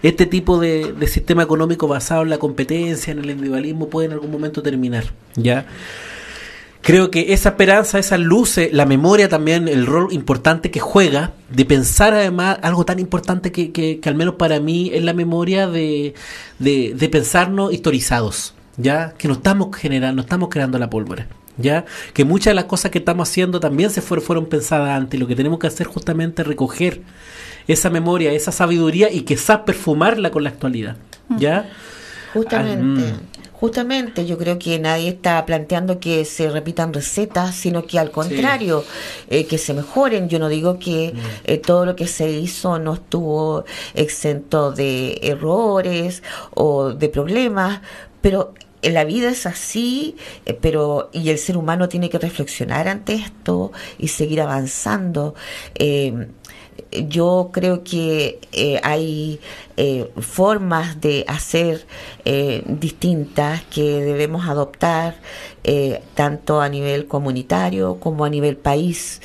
este 0.02 0.26
tipo 0.26 0.58
de, 0.58 0.94
sistema 1.06 1.42
económico 1.42 1.88
basado 1.88 2.22
en 2.22 2.30
la 2.30 2.38
competencia, 2.38 3.12
en 3.12 3.18
el 3.18 3.30
individualismo, 3.30 3.88
puede 3.88 4.06
en 4.06 4.12
algún 4.12 4.30
momento 4.30 4.62
terminar. 4.62 5.04
¿ya? 5.34 5.66
Creo 6.86 7.10
que 7.10 7.32
esa 7.32 7.48
esperanza, 7.50 7.98
esa 7.98 8.16
luces, 8.16 8.72
la 8.72 8.86
memoria 8.86 9.28
también, 9.28 9.66
el 9.66 9.86
rol 9.86 10.12
importante 10.12 10.70
que 10.70 10.78
juega, 10.78 11.32
de 11.50 11.64
pensar 11.64 12.14
además 12.14 12.58
algo 12.62 12.84
tan 12.84 13.00
importante 13.00 13.50
que, 13.50 13.72
que, 13.72 14.00
al 14.04 14.14
menos 14.14 14.36
para 14.36 14.60
mí 14.60 14.92
es 14.94 15.02
la 15.02 15.12
memoria 15.12 15.66
de, 15.66 16.14
de, 16.60 16.94
de 16.96 17.08
pensarnos 17.08 17.72
historizados 17.72 18.54
ya 18.76 19.14
que 19.16 19.28
no 19.28 19.34
estamos 19.34 19.74
generando, 19.76 20.16
no 20.16 20.22
estamos 20.22 20.48
creando 20.48 20.78
la 20.78 20.90
pólvora. 20.90 21.26
¿Ya? 21.58 21.86
Que 22.12 22.26
muchas 22.26 22.50
de 22.50 22.54
las 22.54 22.64
cosas 22.64 22.90
que 22.90 22.98
estamos 22.98 23.30
haciendo 23.30 23.60
también 23.60 23.88
se 23.88 24.02
fueron, 24.02 24.22
fueron 24.22 24.44
pensadas 24.46 24.90
antes. 24.90 25.18
Lo 25.18 25.26
que 25.26 25.34
tenemos 25.34 25.58
que 25.58 25.66
hacer 25.66 25.86
justamente 25.86 26.42
es 26.42 26.48
recoger 26.48 27.00
esa 27.66 27.88
memoria, 27.88 28.30
esa 28.32 28.52
sabiduría 28.52 29.10
y 29.10 29.22
quizás 29.22 29.60
perfumarla 29.60 30.30
con 30.30 30.44
la 30.44 30.50
actualidad. 30.50 30.96
¿Ya? 31.38 31.70
Justamente. 32.34 33.04
Ah, 33.08 33.14
mm. 33.14 33.35
Justamente, 33.60 34.26
yo 34.26 34.36
creo 34.36 34.58
que 34.58 34.78
nadie 34.78 35.08
está 35.08 35.44
planteando 35.46 35.98
que 35.98 36.26
se 36.26 36.50
repitan 36.50 36.92
recetas, 36.92 37.54
sino 37.54 37.86
que 37.86 37.98
al 37.98 38.10
contrario, 38.10 38.84
eh, 39.30 39.46
que 39.46 39.56
se 39.56 39.72
mejoren. 39.72 40.28
Yo 40.28 40.38
no 40.38 40.48
digo 40.48 40.78
que 40.78 41.12
mm. 41.14 41.18
eh, 41.44 41.58
todo 41.58 41.86
lo 41.86 41.96
que 41.96 42.06
se 42.06 42.30
hizo 42.30 42.78
no 42.78 42.94
estuvo 42.94 43.64
exento 43.94 44.72
de 44.72 45.18
errores 45.22 46.22
o 46.54 46.92
de 46.92 47.08
problemas, 47.08 47.80
pero 48.20 48.52
la 48.82 49.04
vida 49.04 49.30
es 49.30 49.46
así, 49.46 50.16
eh, 50.44 50.52
pero 50.60 51.08
y 51.12 51.30
el 51.30 51.38
ser 51.38 51.56
humano 51.56 51.88
tiene 51.88 52.10
que 52.10 52.18
reflexionar 52.18 52.88
ante 52.88 53.14
esto 53.14 53.72
y 53.98 54.08
seguir 54.08 54.40
avanzando. 54.40 55.34
Eh, 55.74 56.28
yo 56.92 57.50
creo 57.52 57.84
que 57.84 58.40
eh, 58.52 58.80
hay 58.82 59.40
formas 60.20 61.00
de 61.00 61.24
hacer 61.28 61.86
distintas 62.66 63.62
que 63.64 64.00
debemos 64.00 64.48
adoptar 64.48 65.16
tanto 66.14 66.60
a 66.60 66.68
nivel 66.68 67.06
comunitario 67.06 67.98
como 68.00 68.24
a 68.24 68.30
nivel 68.30 68.56
país 68.56 69.20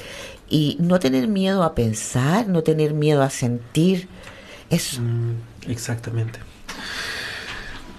y 0.52 0.76
no 0.80 1.00
tener 1.00 1.28
miedo 1.30 1.64
a 1.64 1.74
pensar, 1.74 2.48
no 2.48 2.62
tener 2.62 2.94
miedo 2.94 3.24
a 3.24 3.30
sentir 3.30 4.10
eso. 4.70 5.02
Mm, 5.02 5.72
exactamente. 5.72 6.40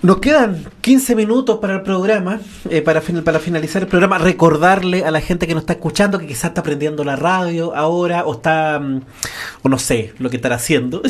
Nos 0.02 0.18
quedan 0.18 0.64
15 0.80 1.14
minutos 1.14 1.60
para 1.60 1.74
el 1.74 1.82
programa, 1.82 2.40
eh, 2.68 2.82
para, 2.82 3.00
para 3.00 3.38
finalizar 3.38 3.82
el 3.82 3.88
programa, 3.88 4.18
recordarle 4.18 5.04
a 5.04 5.12
la 5.12 5.20
gente 5.20 5.46
que 5.46 5.54
nos 5.54 5.62
está 5.62 5.74
escuchando 5.74 6.18
que 6.18 6.26
quizás 6.26 6.46
está 6.46 6.62
aprendiendo 6.62 7.04
la 7.04 7.14
radio 7.14 7.72
ahora 7.76 8.24
o 8.24 8.32
está, 8.32 8.80
mm, 8.80 9.00
o 9.62 9.68
no 9.68 9.78
sé 9.78 10.12
lo 10.18 10.28
que 10.28 10.34
estará 10.38 10.56
haciendo, 10.56 11.02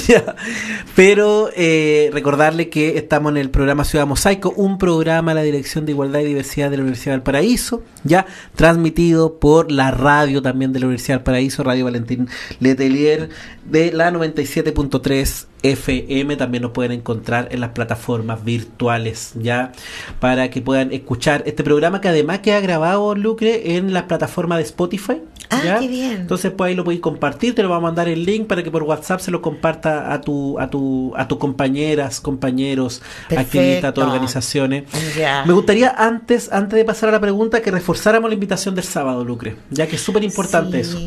pero 0.94 1.48
eh, 1.56 2.10
recordarle 2.12 2.68
que 2.68 2.98
estamos 2.98 3.32
en 3.32 3.38
el 3.38 3.48
programa 3.48 3.86
Ciudad 3.86 4.06
Mosaico, 4.06 4.52
un 4.54 4.76
programa 4.76 5.30
de 5.30 5.36
la 5.36 5.42
Dirección 5.42 5.86
de 5.86 5.92
Igualdad 5.92 6.20
y 6.20 6.24
Diversidad 6.24 6.70
de 6.70 6.76
la 6.76 6.82
Universidad 6.82 7.14
del 7.14 7.22
Paraíso, 7.22 7.82
ya 8.04 8.26
transmitido 8.56 9.38
por 9.38 9.72
la 9.72 9.90
radio 9.90 10.42
también 10.42 10.74
de 10.74 10.80
la 10.80 10.86
Universidad 10.86 11.16
del 11.16 11.24
Paraíso, 11.24 11.64
Radio 11.64 11.86
Valentín 11.86 12.28
Letelier 12.60 13.30
de 13.64 13.90
la 13.90 14.10
97.3 14.10 15.46
FM 15.62 16.36
también 16.36 16.62
nos 16.62 16.72
pueden 16.72 16.92
encontrar 16.92 17.48
en 17.52 17.60
las 17.60 17.70
plataformas 17.70 18.44
virtuales 18.44 18.81
ya 19.38 19.72
para 20.20 20.50
que 20.50 20.60
puedan 20.60 20.92
escuchar 20.92 21.42
este 21.46 21.64
programa 21.64 22.00
que 22.00 22.08
además 22.08 22.40
queda 22.40 22.60
grabado 22.60 23.14
Lucre 23.14 23.76
en 23.76 23.92
las 23.92 24.04
plataformas 24.04 24.58
de 24.58 24.64
Spotify 24.64 25.22
Ah, 25.52 25.78
qué 25.80 25.88
bien. 25.88 26.12
Entonces, 26.12 26.52
pues 26.56 26.68
ahí 26.68 26.74
lo 26.74 26.84
podéis 26.84 27.02
compartir, 27.02 27.54
te 27.54 27.62
lo 27.62 27.68
va 27.68 27.76
a 27.76 27.80
mandar 27.80 28.08
el 28.08 28.24
link 28.24 28.46
para 28.46 28.62
que 28.62 28.70
por 28.70 28.82
WhatsApp 28.84 29.20
se 29.20 29.30
lo 29.30 29.42
comparta 29.42 30.12
a 30.12 30.20
tu, 30.20 30.58
a 30.58 30.68
tu, 30.70 31.12
a 31.16 31.28
tus 31.28 31.38
compañeras, 31.38 32.20
compañeros, 32.20 33.02
activistas, 33.36 33.90
a 33.90 33.94
tus 33.94 34.04
organizaciones. 34.04 34.84
Me 35.46 35.52
gustaría 35.52 35.90
antes, 35.90 36.50
antes 36.52 36.76
de 36.76 36.84
pasar 36.84 37.10
a 37.10 37.12
la 37.12 37.20
pregunta, 37.20 37.60
que 37.60 37.70
reforzáramos 37.70 38.30
la 38.30 38.34
invitación 38.34 38.74
del 38.74 38.84
sábado, 38.84 39.24
Lucre, 39.24 39.56
ya 39.70 39.86
que 39.86 39.96
es 39.96 40.02
súper 40.02 40.24
importante 40.24 40.80
eso. 40.80 40.98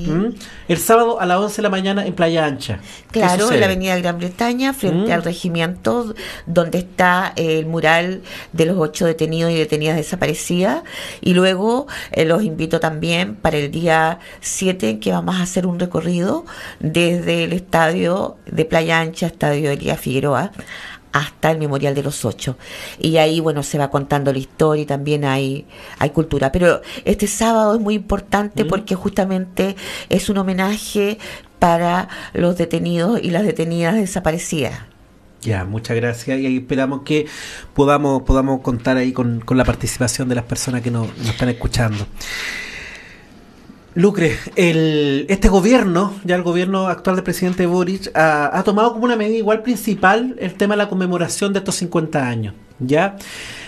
El 0.68 0.78
sábado 0.78 1.20
a 1.20 1.26
las 1.26 1.40
11 1.40 1.56
de 1.58 1.62
la 1.64 1.70
mañana 1.70 2.06
en 2.06 2.14
Playa 2.14 2.46
Ancha. 2.46 2.80
Claro, 3.12 3.52
en 3.52 3.60
la 3.60 3.66
Avenida 3.66 3.98
Gran 3.98 4.20
Bretaña, 4.20 4.74
frente 4.74 5.12
al 5.12 5.24
regimiento 5.24 6.14
donde 6.46 6.80
está 6.80 7.34
el 7.36 7.65
mural 7.68 8.22
de 8.54 8.66
los 8.66 8.78
ocho 8.78 9.06
detenidos 9.06 9.52
y 9.52 9.56
detenidas 9.56 9.98
desaparecidas. 9.98 10.84
Y 11.22 11.34
luego 11.34 11.88
eh, 12.12 12.26
los 12.26 12.44
invito 12.44 12.80
también 12.80 13.36
para 13.36 13.58
el 13.58 13.72
día 13.72 14.20
7 14.42 15.00
que 15.00 15.12
vamos 15.12 15.36
a 15.36 15.44
hacer 15.44 15.66
un 15.68 15.80
recorrido 15.80 16.46
desde 16.80 17.44
el 17.44 17.54
estadio 17.54 18.38
de 18.46 18.66
Playa 18.66 19.00
Ancha, 19.00 19.28
estadio 19.28 19.72
Elías 19.72 20.00
Figueroa, 20.00 20.52
hasta 21.16 21.50
el 21.50 21.60
Memorial 21.60 21.96
de 21.96 22.04
los 22.04 22.26
Ocho. 22.26 22.58
Y 23.00 23.16
ahí, 23.18 23.40
bueno, 23.40 23.64
se 23.64 23.78
va 23.78 23.90
contando 23.90 24.34
la 24.34 24.40
historia 24.40 24.84
y 24.84 24.86
también 24.86 25.24
hay, 25.24 25.66
hay 25.98 26.10
cultura. 26.10 26.52
Pero 26.52 26.82
este 27.06 27.28
sábado 27.28 27.76
es 27.76 27.80
muy 27.80 27.94
importante 27.94 28.66
porque 28.66 28.96
justamente 28.96 29.78
es 30.10 30.30
un 30.30 30.40
homenaje 30.40 31.18
para 31.58 32.10
los 32.34 32.58
detenidos 32.58 33.22
y 33.24 33.30
las 33.30 33.44
detenidas 33.44 33.96
desaparecidas. 33.96 34.95
Ya, 35.46 35.64
muchas 35.64 35.96
gracias 35.96 36.40
y 36.40 36.58
esperamos 36.58 37.04
que 37.04 37.28
podamos, 37.76 38.24
podamos 38.24 38.62
contar 38.62 38.98
ahí 38.98 39.14
con, 39.14 39.44
la 39.48 39.64
participación 39.64 40.28
de 40.28 40.34
las 40.34 40.46
personas 40.46 40.82
que 40.82 40.90
nos, 40.90 41.08
están 41.20 41.50
escuchando. 41.50 42.08
Lucre, 43.94 44.38
el, 44.56 45.28
este 45.30 45.48
gobierno, 45.48 46.16
ya 46.24 46.36
el 46.36 46.42
gobierno 46.42 46.88
actual 46.88 47.18
del 47.18 47.24
presidente 47.24 47.68
Boric, 47.68 48.10
ha, 48.16 48.62
tomado 48.66 48.94
como 48.94 49.06
una 49.06 49.16
medida 49.16 49.38
igual 49.38 49.62
principal 49.62 50.36
el 50.40 50.56
tema 50.56 50.74
de 50.74 50.80
la 50.80 50.90
conmemoración 50.90 51.54
de 51.54 51.60
estos 51.60 51.76
50 51.76 52.28
años. 52.28 52.56
¿ya? 52.80 53.16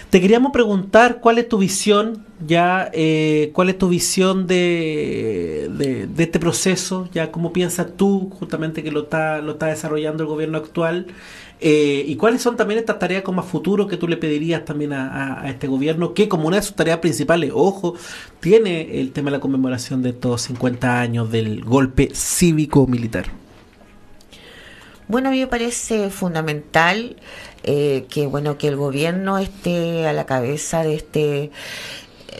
Te 0.09 0.19
queríamos 0.19 0.51
preguntar 0.51 1.19
cuál 1.19 1.37
es 1.37 1.47
tu 1.47 1.59
visión, 1.59 2.25
ya, 2.45 2.89
eh, 2.91 3.51
cuál 3.53 3.69
es 3.69 3.77
tu 3.77 3.87
visión 3.87 4.47
de, 4.47 5.69
de, 5.69 6.23
este 6.23 6.39
proceso, 6.39 7.07
ya, 7.13 7.31
cómo 7.31 7.53
piensas 7.53 7.87
tú 7.95 8.31
justamente 8.39 8.81
que 8.83 8.91
lo 8.91 9.01
está, 9.03 9.41
lo 9.41 9.53
está 9.53 9.67
desarrollando 9.67 10.23
el 10.23 10.29
gobierno 10.29 10.57
actual 10.57 11.07
eh, 11.59 12.03
¿Y 12.05 12.15
cuáles 12.17 12.41
son 12.41 12.55
también 12.55 12.79
estas 12.79 12.99
tareas 12.99 13.23
como 13.23 13.41
a 13.41 13.43
futuro 13.43 13.87
que 13.87 13.97
tú 13.97 14.07
le 14.07 14.17
pedirías 14.17 14.63
también 14.63 14.93
a, 14.93 15.43
este 15.47 15.67
gobierno? 15.67 16.13
Que 16.13 16.29
como 16.29 16.47
una 16.47 16.57
de 16.57 16.63
sus 16.63 16.75
tareas 16.75 16.99
principales, 16.99 17.51
ojo, 17.53 17.95
tiene 18.39 18.99
el 18.99 19.11
tema 19.11 19.31
de 19.31 19.37
la 19.37 19.41
conmemoración 19.41 20.03
de 20.03 20.09
estos 20.09 20.43
50 20.43 20.99
años 20.99 21.31
del 21.31 21.63
golpe 21.63 22.11
cívico-militar. 22.13 23.25
Bueno, 25.07 25.29
a 25.29 25.31
mí 25.31 25.39
me 25.39 25.47
parece 25.47 26.09
fundamental 26.09 27.15
eh, 27.63 28.05
que 28.09 28.27
bueno 28.27 28.57
que 28.57 28.67
el 28.67 28.75
gobierno 28.75 29.37
esté 29.39 30.05
a 30.05 30.13
la 30.13 30.25
cabeza 30.25 30.83
de 30.83 30.95
este 30.95 31.51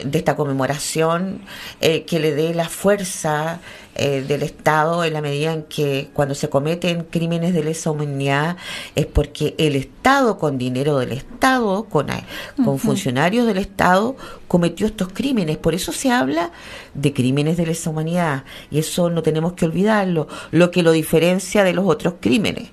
de 0.05 0.18
esta 0.18 0.36
conmemoración 0.36 1.41
eh, 1.82 2.03
que 2.03 2.20
le 2.20 2.36
dé 2.36 2.53
la 2.53 2.70
fuerza 2.70 3.61
eh, 3.99 4.23
del 4.27 4.43
Estado 4.43 5.03
en 5.03 5.13
la 5.13 5.21
medida 5.21 5.53
en 5.53 5.63
que 5.63 6.09
cuando 6.13 6.35
se 6.35 6.49
cometen 6.49 7.03
crímenes 7.03 7.53
de 7.55 7.63
lesa 7.63 7.89
humanidad 7.89 8.55
es 8.95 9.07
porque 9.07 9.55
el 9.57 9.75
Estado, 9.75 10.37
con 10.37 10.59
dinero 10.59 10.99
del 10.99 11.13
Estado, 11.13 11.85
con, 11.85 12.11
eh, 12.11 12.23
con 12.63 12.77
funcionarios 12.77 13.47
del 13.47 13.57
Estado, 13.57 14.15
cometió 14.47 14.85
estos 14.85 15.07
crímenes. 15.11 15.57
Por 15.57 15.73
eso 15.73 15.91
se 15.91 16.11
habla 16.11 16.51
de 16.93 17.11
crímenes 17.11 17.57
de 17.57 17.65
lesa 17.65 17.89
humanidad. 17.89 18.43
Y 18.69 18.77
eso 18.77 19.09
no 19.09 19.23
tenemos 19.23 19.53
que 19.53 19.65
olvidarlo, 19.65 20.27
lo 20.51 20.69
que 20.69 20.83
lo 20.83 20.91
diferencia 20.91 21.63
de 21.63 21.73
los 21.73 21.85
otros 21.87 22.15
crímenes 22.19 22.69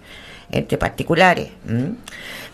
entre 0.50 0.76
particulares. 0.76 1.48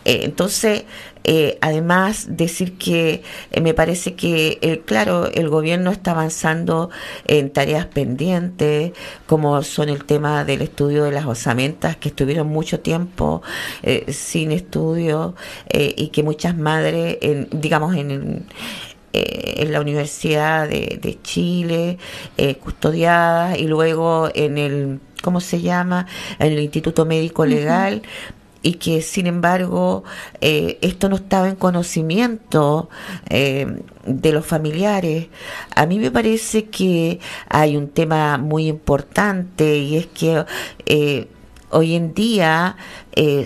Eh, 0.04 0.20
entonces, 0.22 0.84
eh, 1.32 1.58
además, 1.60 2.26
decir 2.30 2.76
que 2.76 3.22
eh, 3.52 3.60
me 3.60 3.72
parece 3.72 4.16
que, 4.16 4.82
claro, 4.84 5.30
el 5.30 5.48
gobierno 5.48 5.92
está 5.92 6.10
avanzando 6.10 6.90
en 7.24 7.50
tareas 7.50 7.86
pendientes, 7.86 8.90
como 9.28 9.62
son 9.62 9.90
el 9.90 10.04
tema 10.04 10.44
del 10.44 10.60
estudio 10.60 11.04
de 11.04 11.12
las 11.12 11.26
osamentas, 11.26 11.94
que 11.98 12.08
estuvieron 12.08 12.48
mucho 12.48 12.80
tiempo 12.80 13.42
sin 14.08 14.50
estudio 14.50 15.36
y 15.72 16.08
que 16.08 16.24
muchas 16.24 16.56
madres, 16.56 17.18
en, 17.22 17.48
digamos, 17.52 17.94
en, 17.94 18.46
en 19.12 19.72
la 19.72 19.80
Universidad 19.80 20.68
de, 20.68 21.18
Chile, 21.22 21.98
custodiadas, 22.60 23.56
y 23.56 23.68
luego 23.68 24.30
en 24.34 24.58
el 24.58 25.00
¿cómo 25.22 25.40
se 25.40 25.60
llama?, 25.60 26.06
en 26.38 26.52
el 26.52 26.60
Instituto 26.60 27.06
Médico 27.06 27.46
Legal, 27.46 28.02
y 28.62 28.74
que 28.74 29.02
sin 29.02 29.26
embargo 29.26 30.04
eh, 30.40 30.78
esto 30.82 31.08
no 31.08 31.16
estaba 31.16 31.48
en 31.48 31.56
conocimiento 31.56 32.88
eh, 33.28 33.82
de 34.04 34.32
los 34.32 34.46
familiares. 34.46 35.28
A 35.74 35.86
mí 35.86 35.98
me 35.98 36.10
parece 36.10 36.66
que 36.66 37.20
hay 37.48 37.76
un 37.76 37.88
tema 37.88 38.38
muy 38.38 38.66
importante 38.68 39.78
y 39.78 39.96
es 39.96 40.06
que 40.06 40.44
eh, 40.86 41.28
hoy 41.70 41.94
en 41.94 42.14
día 42.14 42.76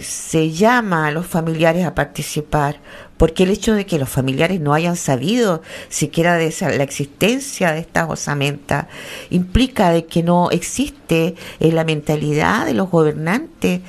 se 0.01 0.51
llama 0.51 1.09
a 1.09 1.11
los 1.11 1.27
familiares 1.27 1.85
a 1.85 1.95
participar 1.95 2.81
porque 3.17 3.45
el 3.45 3.51
hecho 3.51 3.75
de 3.75 3.87
que 3.87 3.99
los 3.99 4.09
familiares 4.09 4.61
no 4.61 4.75
hayan 4.75 4.97
sabido 4.97 5.63
siquiera 5.89 6.37
de 6.37 6.47
esa, 6.47 6.71
la 6.71 6.83
existencia 6.83 7.73
de 7.73 7.81
estas 7.81 8.09
osamentas 8.09 8.87
implica 9.31 9.91
de 9.91 10.07
que 10.07 10.23
no 10.23 10.51
existe 10.51 11.35
en 11.61 11.75
la 11.75 11.85
mentalidad 11.85 12.67
de 12.67 12.75
los 12.75 12.91
gobernantes 12.91 13.81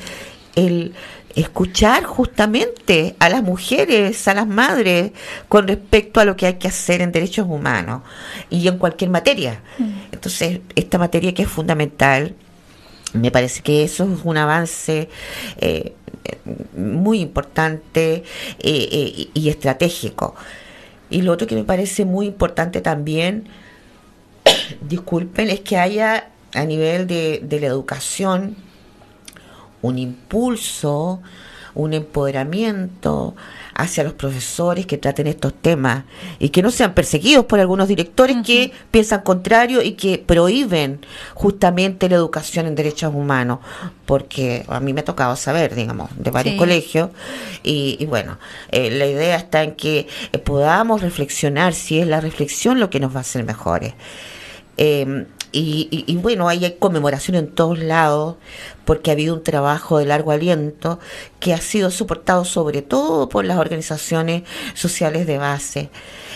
el 0.55 0.93
escuchar 1.35 2.05
justamente 2.05 3.15
a 3.19 3.29
las 3.29 3.43
mujeres, 3.43 4.27
a 4.27 4.33
las 4.33 4.47
madres, 4.47 5.11
con 5.49 5.67
respecto 5.67 6.19
a 6.19 6.25
lo 6.25 6.35
que 6.35 6.47
hay 6.47 6.53
que 6.55 6.69
hacer 6.69 7.01
en 7.01 7.11
derechos 7.11 7.45
humanos 7.47 8.01
y 8.49 8.67
en 8.67 8.77
cualquier 8.77 9.09
materia. 9.09 9.61
Mm. 9.77 9.89
Entonces, 10.13 10.61
esta 10.75 10.97
materia 10.97 11.33
que 11.33 11.43
es 11.43 11.49
fundamental, 11.49 12.35
me 13.13 13.31
parece 13.31 13.61
que 13.61 13.83
eso 13.83 14.03
es 14.03 14.19
un 14.23 14.37
avance 14.37 15.09
eh, 15.57 15.93
muy 16.75 17.19
importante 17.19 18.23
eh, 18.59 18.89
eh, 18.91 19.27
y 19.33 19.49
estratégico. 19.49 20.35
Y 21.09 21.21
lo 21.21 21.33
otro 21.33 21.47
que 21.47 21.55
me 21.55 21.63
parece 21.63 22.05
muy 22.05 22.27
importante 22.27 22.81
también, 22.81 23.47
disculpen, 24.81 25.49
es 25.49 25.59
que 25.59 25.77
haya 25.77 26.29
a 26.53 26.63
nivel 26.63 27.07
de, 27.07 27.41
de 27.43 27.59
la 27.59 27.67
educación 27.67 28.55
un 29.85 29.99
impulso, 29.99 31.21
un 31.75 31.93
empoderamiento 31.93 33.35
hacia 33.73 34.05
los 34.05 34.13
profesores 34.13 34.85
que 34.85 34.97
traten 34.97 35.27
estos 35.27 35.53
temas 35.53 36.05
y 36.39 36.49
que 36.49 36.61
no 36.61 36.71
sean 36.71 36.93
perseguidos 36.93 37.45
por 37.45 37.59
algunos 37.59 37.89
directores 37.89 38.37
que 38.45 38.71
piensan 38.89 39.21
contrario 39.21 39.81
y 39.81 39.91
que 39.91 40.17
prohíben 40.17 41.05
justamente 41.33 42.07
la 42.07 42.15
educación 42.15 42.65
en 42.65 42.75
derechos 42.75 43.13
humanos, 43.13 43.59
porque 44.05 44.63
a 44.69 44.79
mí 44.79 44.93
me 44.93 45.01
ha 45.01 45.05
tocado 45.05 45.35
saber, 45.35 45.75
digamos, 45.75 46.09
de 46.17 46.31
varios 46.31 46.55
colegios 46.55 47.09
y, 47.63 48.05
bueno, 48.05 48.37
eh, 48.71 48.89
la 48.91 49.05
idea 49.05 49.35
está 49.35 49.63
en 49.63 49.75
que 49.75 50.07
eh, 50.31 50.37
podamos 50.37 51.01
reflexionar 51.01 51.73
si 51.73 51.99
es 51.99 52.07
la 52.07 52.21
reflexión 52.21 52.79
lo 52.79 52.89
que 52.89 53.01
nos 53.01 53.13
va 53.13 53.17
a 53.17 53.21
hacer 53.21 53.43
mejores. 53.43 53.93
Eh, 54.77 55.25
y, 55.57 56.15
bueno, 56.17 56.49
ahí 56.49 56.65
hay 56.65 56.73
conmemoración 56.73 57.37
en 57.37 57.47
todos 57.47 57.79
lados, 57.79 58.35
porque 58.83 59.09
ha 59.09 59.13
habido 59.13 59.33
un 59.33 59.43
trabajo 59.43 59.97
de 59.97 60.05
largo 60.05 60.31
aliento 60.31 60.99
que 61.39 61.53
ha 61.53 61.61
sido 61.61 61.91
soportado 61.91 62.43
sobre 62.45 62.81
todo 62.81 63.29
por 63.29 63.45
las 63.45 63.57
organizaciones 63.57 64.43
sociales 64.73 65.25
de 65.25 65.37
base 65.37 65.89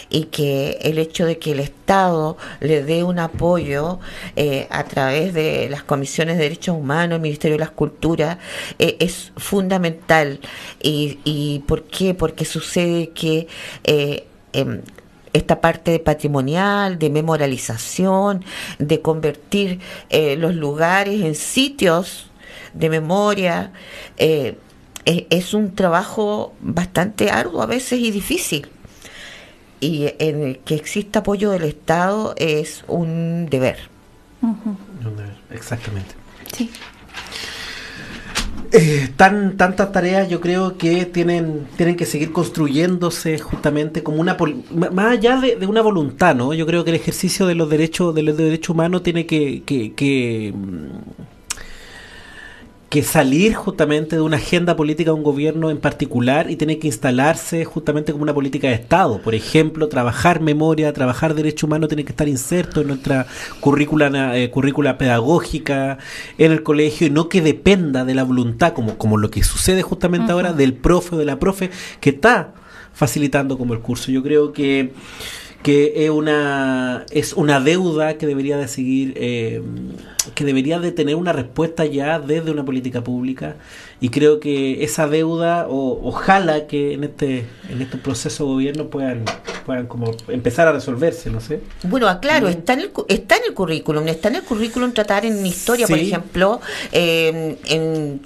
y 0.10 0.26
que 0.26 0.80
el 0.82 0.98
hecho 0.98 1.26
de 1.26 1.38
que 1.38 1.52
el 1.52 1.60
Estado 1.60 2.38
le 2.62 2.84
dé 2.84 3.04
un 3.04 3.20
apoyo 3.20 4.00
eh, 4.36 4.68
a 4.70 4.86
través 4.86 5.34
de 5.34 5.68
las 5.70 5.84
comisiones 5.84 6.38
de 6.38 6.44
derechos 6.44 6.76
humanos, 6.76 7.18
el 7.18 7.22
Ministerio 7.22 7.56
de 7.56 7.60
las 7.60 7.72
Culturas, 7.72 8.38
eh, 8.80 8.98
es 9.00 9.32
fundamental. 9.38 10.40
Y, 10.82 11.20
¿Y 11.24 11.60
por 11.68 11.84
qué? 11.84 12.14
Porque 12.14 12.46
sucede 12.46 13.10
que 13.10 13.48
eh, 13.84 14.26
em, 14.54 14.82
esta 15.34 15.62
parte 15.62 16.00
patrimonial, 16.00 17.00
de 17.00 17.10
memorialización, 17.10 18.44
de 18.80 19.02
convertir 19.02 19.80
eh, 20.10 20.36
los 20.36 20.56
lugares 20.56 21.22
en 21.22 21.36
sitios 21.36 22.30
de 22.74 22.90
memoria, 22.90 23.72
eh, 24.18 24.58
es, 25.06 25.54
un 25.54 25.74
trabajo 25.74 26.54
bastante 26.62 27.32
arduo 27.32 27.62
a 27.62 27.66
veces 27.66 28.00
y 28.00 28.12
difícil. 28.12 28.68
Y 29.80 30.14
en 30.20 30.44
el 30.44 30.60
que 30.60 30.76
exista 30.76 31.20
apoyo 31.20 31.52
del 31.52 31.64
Estado 31.64 32.34
es 32.38 32.84
un 32.88 33.48
deber. 33.50 33.80
Un 34.42 34.78
deber, 35.00 35.36
exactamente. 35.52 36.16
Sí. 36.54 36.70
Eh, 38.72 39.10
tan, 39.16 39.58
tantas 39.58 39.92
tareas 39.92 40.30
yo 40.30 40.40
creo 40.42 40.78
que 40.78 41.06
tienen, 41.06 41.68
tienen 41.76 41.96
que 41.96 42.06
seguir 42.06 42.32
construyéndose 42.32 43.40
justamente 43.40 44.04
como 44.04 44.22
una 44.22 44.38
más 44.70 45.12
allá 45.12 45.38
de, 45.38 45.66
una 45.66 45.82
voluntad, 45.82 46.36
¿no? 46.36 46.54
Yo 46.54 46.68
creo 46.68 46.84
que 46.84 46.92
el 46.92 46.98
ejercicio 46.98 47.48
de 47.48 47.56
los 47.56 47.68
derechos, 47.70 48.14
de 48.14 48.22
los 48.22 48.38
derechos 48.38 48.70
humanos 48.70 49.02
tiene 49.02 49.26
que, 49.26 49.64
que, 49.64 49.94
que 49.94 50.54
que 52.90 53.04
salir 53.04 53.54
justamente 53.54 54.16
de 54.16 54.22
una 54.24 54.38
agenda 54.38 54.76
política 54.76 55.12
de 55.12 55.18
un 55.18 55.24
gobierno 55.24 55.70
en 55.70 55.78
particular 55.78 56.50
y 56.50 56.56
tiene 56.56 56.80
que 56.80 56.88
instalarse 56.88 57.64
justamente 57.64 58.12
como 58.12 58.24
una 58.24 58.34
política 58.34 58.68
de 58.68 58.74
Estado. 58.74 59.22
Por 59.22 59.36
ejemplo, 59.36 59.90
trabajar 59.90 60.42
memoria, 60.42 60.92
trabajar 60.92 61.36
derecho 61.36 61.68
humano 61.68 61.88
tiene 61.88 62.04
que 62.04 62.12
estar 62.12 62.28
inserto 62.28 62.82
en 62.82 62.88
nuestra 62.88 63.28
currícula, 63.60 64.36
eh, 64.38 64.50
currícula 64.50 64.98
pedagógica 64.98 66.00
en 66.40 66.52
el 66.52 66.64
colegio 66.64 67.06
y 67.06 67.12
no 67.12 67.30
que 67.30 67.42
dependa 67.42 68.06
de 68.06 68.16
la 68.16 68.24
voluntad, 68.24 68.74
como, 68.74 68.98
como 68.98 69.18
lo 69.18 69.30
que 69.30 69.44
sucede 69.44 69.84
justamente 69.84 70.32
ahora 70.32 70.54
del 70.54 70.74
profe 70.74 71.16
o 71.16 71.20
de 71.20 71.26
la 71.26 71.38
profe 71.38 71.70
que 72.02 72.10
está 72.10 72.54
facilitando 72.92 73.60
como 73.60 73.76
el 73.76 73.82
curso. 73.82 74.12
Yo 74.12 74.24
creo 74.24 74.52
que 74.52 74.94
que 75.64 76.06
es 76.06 76.10
una, 76.10 77.06
es 77.12 77.34
una 77.34 77.60
deuda 77.60 78.18
que 78.18 78.26
debería 78.26 78.58
de 78.58 78.68
seguir, 78.70 79.14
eh, 79.18 79.62
que 80.34 80.46
debería 80.46 80.80
de 80.80 80.94
tener 80.94 81.16
una 81.16 81.34
respuesta 81.34 81.86
ya 81.86 82.20
desde 82.20 82.52
una 82.52 82.64
política 82.64 83.04
pública. 83.04 83.58
Y 84.00 84.10
creo 84.10 84.40
que 84.40 84.84
esa 84.84 85.08
deuda, 85.08 85.68
o, 85.68 86.00
ojalá 86.08 86.66
que 86.68 86.94
en 86.94 87.04
este, 87.04 87.46
en 87.70 87.82
este 87.82 87.98
proceso 87.98 88.46
de 88.46 88.52
gobierno 88.52 88.88
puedan, 88.88 89.26
puedan 89.66 89.88
como 89.88 90.12
empezar 90.30 90.68
a 90.70 90.72
resolverse, 90.72 91.30
no 91.30 91.42
sé. 91.42 91.60
Bueno, 91.84 92.08
ah, 92.08 92.22
claro, 92.22 92.48
está 92.48 92.74
en 92.74 92.80
el, 92.82 92.92
está 93.10 93.36
en 93.36 93.44
el 93.50 93.54
currículum, 93.54 94.08
está 94.08 94.30
en 94.30 94.36
el 94.36 94.44
currículum 94.44 94.94
tratar 94.94 95.26
en 95.26 95.46
historia, 95.46 95.88
por 95.88 96.00
ejemplo, 96.00 96.62
eh, 96.94 97.58
en 97.66 98.22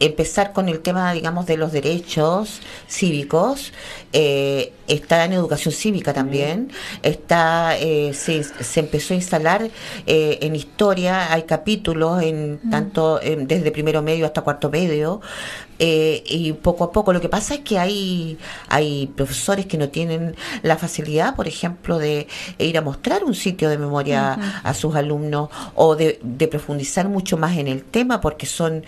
empezar 0.00 0.52
con 0.52 0.68
el 0.68 0.80
tema, 0.80 1.12
digamos, 1.12 1.46
de 1.46 1.56
los 1.56 1.72
derechos 1.72 2.60
cívicos. 2.88 3.72
Eh, 4.12 4.72
está 4.88 5.24
en 5.24 5.34
educación 5.34 5.72
cívica 5.72 6.12
también. 6.12 6.72
Está 7.02 7.76
eh, 7.78 8.12
se, 8.14 8.42
se, 8.42 8.80
empezó 8.80 9.14
a 9.14 9.16
instalar 9.16 9.70
eh, 10.06 10.38
en 10.40 10.56
historia. 10.56 11.32
Hay 11.32 11.42
capítulos 11.42 12.22
en 12.22 12.58
tanto 12.70 13.20
desde 13.22 13.70
primero 13.70 14.02
medio 14.02 14.26
hasta 14.26 14.40
cuarto 14.42 14.70
medio. 14.70 15.20
Y 15.82 16.52
poco 16.52 16.84
a 16.84 16.92
poco 16.92 17.12
lo 17.12 17.20
que 17.20 17.28
pasa 17.28 17.54
es 17.54 17.60
que 17.60 17.78
hay 17.78 18.38
hay 18.68 19.06
profesores 19.16 19.66
que 19.66 19.78
no 19.78 19.88
tienen 19.88 20.36
la 20.62 20.76
facilidad, 20.76 21.34
por 21.34 21.48
ejemplo, 21.48 21.98
de 21.98 22.26
ir 22.58 22.76
a 22.76 22.82
mostrar 22.82 23.24
un 23.24 23.34
sitio 23.34 23.68
de 23.70 23.78
memoria 23.78 24.60
a 24.62 24.74
sus 24.74 24.94
alumnos 24.94 25.48
o 25.74 25.96
de, 25.96 26.18
de, 26.22 26.48
profundizar 26.48 27.08
mucho 27.08 27.36
más 27.36 27.56
en 27.56 27.68
el 27.68 27.82
tema 27.82 28.20
porque 28.20 28.46
son 28.46 28.84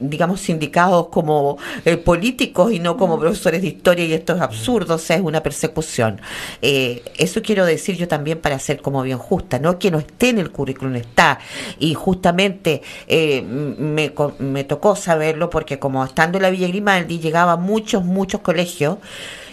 digamos, 0.00 0.40
sindicados 0.40 1.08
como 1.08 1.58
eh, 1.84 1.96
políticos 1.96 2.72
y 2.72 2.78
no 2.78 2.96
como 2.96 3.18
profesores 3.18 3.62
de 3.62 3.68
historia 3.68 4.04
y 4.04 4.12
esto 4.12 4.34
es 4.34 4.40
absurdo, 4.40 4.94
o 4.94 4.98
sea, 4.98 5.16
es 5.16 5.22
una 5.22 5.42
persecución. 5.42 6.20
Eh, 6.62 7.02
eso 7.16 7.42
quiero 7.42 7.64
decir 7.66 7.96
yo 7.96 8.08
también 8.08 8.38
para 8.38 8.58
ser 8.58 8.80
como 8.80 9.02
bien 9.02 9.18
justa, 9.18 9.58
no 9.58 9.78
que 9.78 9.90
no 9.90 9.98
esté 9.98 10.30
en 10.30 10.38
el 10.38 10.50
currículum, 10.50 10.96
está. 10.96 11.38
Y 11.78 11.94
justamente 11.94 12.82
eh, 13.06 13.42
me, 13.42 14.12
me 14.38 14.64
tocó 14.64 14.96
saberlo 14.96 15.50
porque 15.58 15.80
como 15.80 16.04
estando 16.04 16.38
en 16.38 16.42
la 16.42 16.50
Villa 16.50 16.68
Grimaldi 16.68 17.18
llegaba 17.18 17.52
a 17.52 17.56
muchos, 17.56 18.04
muchos 18.04 18.42
colegios. 18.42 18.98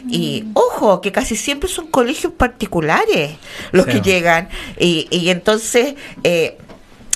Y 0.08 0.46
ojo, 0.54 1.02
que 1.02 1.12
casi 1.12 1.36
siempre 1.36 1.68
son 1.68 1.88
colegios 1.88 2.32
particulares 2.34 3.32
los 3.72 3.86
Sí. 3.86 3.92
que 3.94 4.02
llegan. 4.02 4.50
Y, 4.80 5.08
y 5.10 5.30
entonces... 5.32 5.96
eh, 6.24 6.58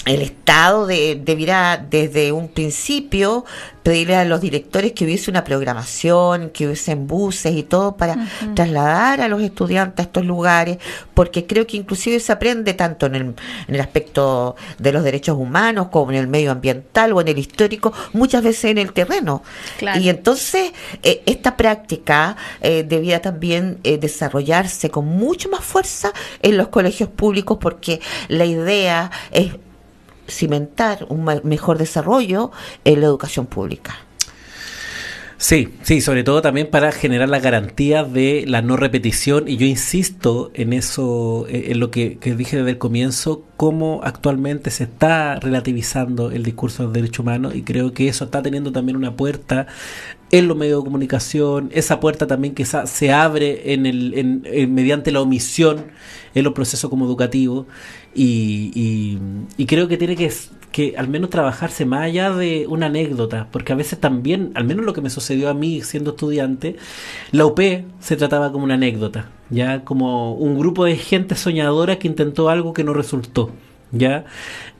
el 0.06 0.22
Estado 0.22 0.88
de- 0.88 1.20
debiera 1.24 1.78
desde 1.90 2.32
un 2.32 2.48
principio 2.48 3.46
pedirle 3.84 4.16
a 4.16 4.26
los 4.26 4.42
directores 4.42 4.92
que 4.94 5.04
hubiese 5.06 5.32
una 5.32 5.44
programación, 5.44 6.50
que 6.52 6.66
hubiesen 6.68 7.08
buses 7.08 7.56
y 7.56 7.64
todo 7.64 7.96
para 7.98 8.28
trasladar 8.54 9.22
a 9.22 9.28
los 9.28 9.42
estudiantes 9.42 10.00
a 10.00 10.08
estos 10.08 10.26
lugares, 10.26 10.78
porque 11.14 11.46
creo 11.48 11.66
que 11.66 11.78
inclusive 11.78 12.20
se 12.20 12.32
aprende 12.32 12.74
tanto 12.74 13.06
en 13.08 13.16
el, 13.16 13.22
en 13.68 13.76
el 13.76 13.82
aspecto 13.82 14.56
de 14.78 14.92
los 14.92 15.04
derechos 15.04 15.38
humanos 15.38 15.88
como 15.92 16.12
en 16.12 16.18
el 16.18 16.28
medio 16.28 16.52
ambiental 16.52 17.14
o 17.14 17.22
en 17.22 17.30
el 17.30 17.38
histórico, 17.38 17.94
muchas 18.14 18.44
veces 18.44 18.66
en 18.66 18.78
el 18.78 18.94
terreno. 18.94 19.44
Claro. 19.78 20.00
Y 20.00 20.10
entonces 20.10 20.72
eh, 21.04 21.24
esta 21.26 21.58
práctica 21.58 22.36
eh, 22.62 22.84
debiera 22.88 23.22
también 23.22 23.80
eh, 23.84 23.98
desarrollarse 23.98 24.90
con 24.90 25.06
mucho 25.06 25.50
más 25.50 25.64
fuerza 25.64 26.12
en 26.42 26.58
los 26.58 26.68
colegios 26.68 27.10
públicos 27.10 27.58
porque 27.60 28.02
la 28.28 28.46
idea 28.46 29.10
es 29.32 29.54
cimentar 30.30 31.06
un 31.10 31.24
mejor 31.44 31.78
desarrollo 31.78 32.52
en 32.86 33.02
la 33.02 33.08
educación 33.08 33.46
pública. 33.46 33.96
Sí, 35.42 35.70
sí, 35.84 36.02
sobre 36.02 36.26
todo 36.26 36.42
también 36.42 36.68
para 36.70 36.92
generar 36.92 37.30
la 37.30 37.40
garantía 37.40 38.04
de 38.04 38.44
la 38.46 38.62
no 38.62 38.76
repetición 38.76 39.48
y 39.48 39.56
yo 39.56 39.66
insisto 39.66 40.52
en 40.54 40.74
eso, 40.74 41.46
eh, 41.48 41.68
en 41.72 41.80
lo 41.80 41.92
que, 41.92 42.18
dije 42.22 42.58
desde 42.58 42.72
el 42.72 42.78
comienzo, 42.78 43.46
cómo 43.56 44.02
actualmente 44.04 44.70
se 44.70 44.84
está 44.84 45.40
relativizando 45.40 46.30
el 46.32 46.44
discurso 46.44 46.84
del 46.84 46.92
derecho 46.92 47.22
humano 47.22 47.54
y 47.54 47.62
creo 47.64 47.94
que 47.94 48.10
eso 48.10 48.26
está 48.26 48.42
teniendo 48.42 48.74
también 48.74 48.98
una 48.98 49.16
puerta 49.16 49.68
en 50.30 50.50
los 50.50 50.58
medios 50.58 50.82
de 50.82 50.86
comunicación, 50.86 51.70
esa 51.74 52.02
puerta 52.02 52.28
también 52.28 52.54
que 52.54 52.66
se 52.66 53.12
abre 53.14 53.74
en 53.74 53.86
el, 53.86 54.14
en- 54.18 54.74
mediante 54.74 55.10
la 55.12 55.22
omisión 55.22 55.86
en 56.36 56.44
los 56.44 56.54
procesos 56.54 56.90
como 56.90 57.06
educativos 57.06 57.66
y, 58.16 58.72
y- 58.76 59.20
y 59.58 59.66
creo 59.66 59.88
que 59.88 59.98
tiene 59.98 60.16
que, 60.16 60.32
que 60.72 60.96
al 60.98 61.08
menos 61.08 61.30
trabajarse 61.30 61.86
más 61.86 62.02
allá 62.02 62.32
de 62.32 62.66
una 62.68 62.88
anécdota, 62.88 63.48
porque 63.52 63.74
a 63.74 63.76
veces 63.76 64.00
también, 64.00 64.52
al 64.56 64.66
menos 64.66 64.86
lo 64.86 64.94
que 64.94 65.02
me 65.02 65.10
sucedió 65.10 65.50
a 65.50 65.54
mí 65.54 65.82
siendo 65.82 66.12
estudiante, 66.12 66.76
la 67.32 67.46
UP 67.46 67.60
se 68.00 68.16
trataba 68.16 68.52
como 68.52 68.64
una 68.66 68.76
anécdota, 68.76 69.30
ya 69.50 69.84
como 69.84 70.34
un 70.34 70.58
grupo 70.58 70.86
de 70.86 70.96
gente 70.98 71.36
soñadora 71.36 71.98
que 72.00 72.08
intentó 72.08 72.50
algo 72.50 72.74
que 72.74 72.84
no 72.84 72.94
resultó. 72.94 73.52
¿ya? 73.92 74.24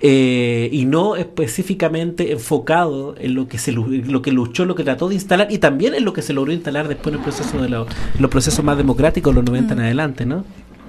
Eh, 0.02 0.70
y 0.72 0.86
no 0.86 1.16
específicamente 1.16 2.32
enfocado 2.32 3.16
en 3.18 3.34
lo 3.34 3.48
que 3.48 3.58
se 3.58 3.72
lo 3.72 4.22
que 4.22 4.32
luchó, 4.32 4.66
lo 4.66 4.76
que 4.76 4.84
trató 4.84 5.10
de 5.10 5.16
instalar 5.16 5.52
y 5.52 5.58
también 5.58 5.96
en 5.96 6.06
lo 6.06 6.14
que 6.14 6.22
se 6.22 6.32
logró 6.32 6.52
instalar 6.54 6.88
después 6.88 7.14
en 7.16 7.20
el 7.20 7.24
proceso 7.24 7.60
de 7.60 7.70
la- 7.70 7.86
los 8.20 8.30
procesos 8.30 8.64
más 8.64 8.78
democráticos, 8.78 9.34
los 9.34 9.44
90 9.44 9.74
en 9.74 9.80
adelante, 9.80 10.28
¿no? 10.28 10.46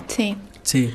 Sí. 0.07 0.37
Sí. 0.71 0.93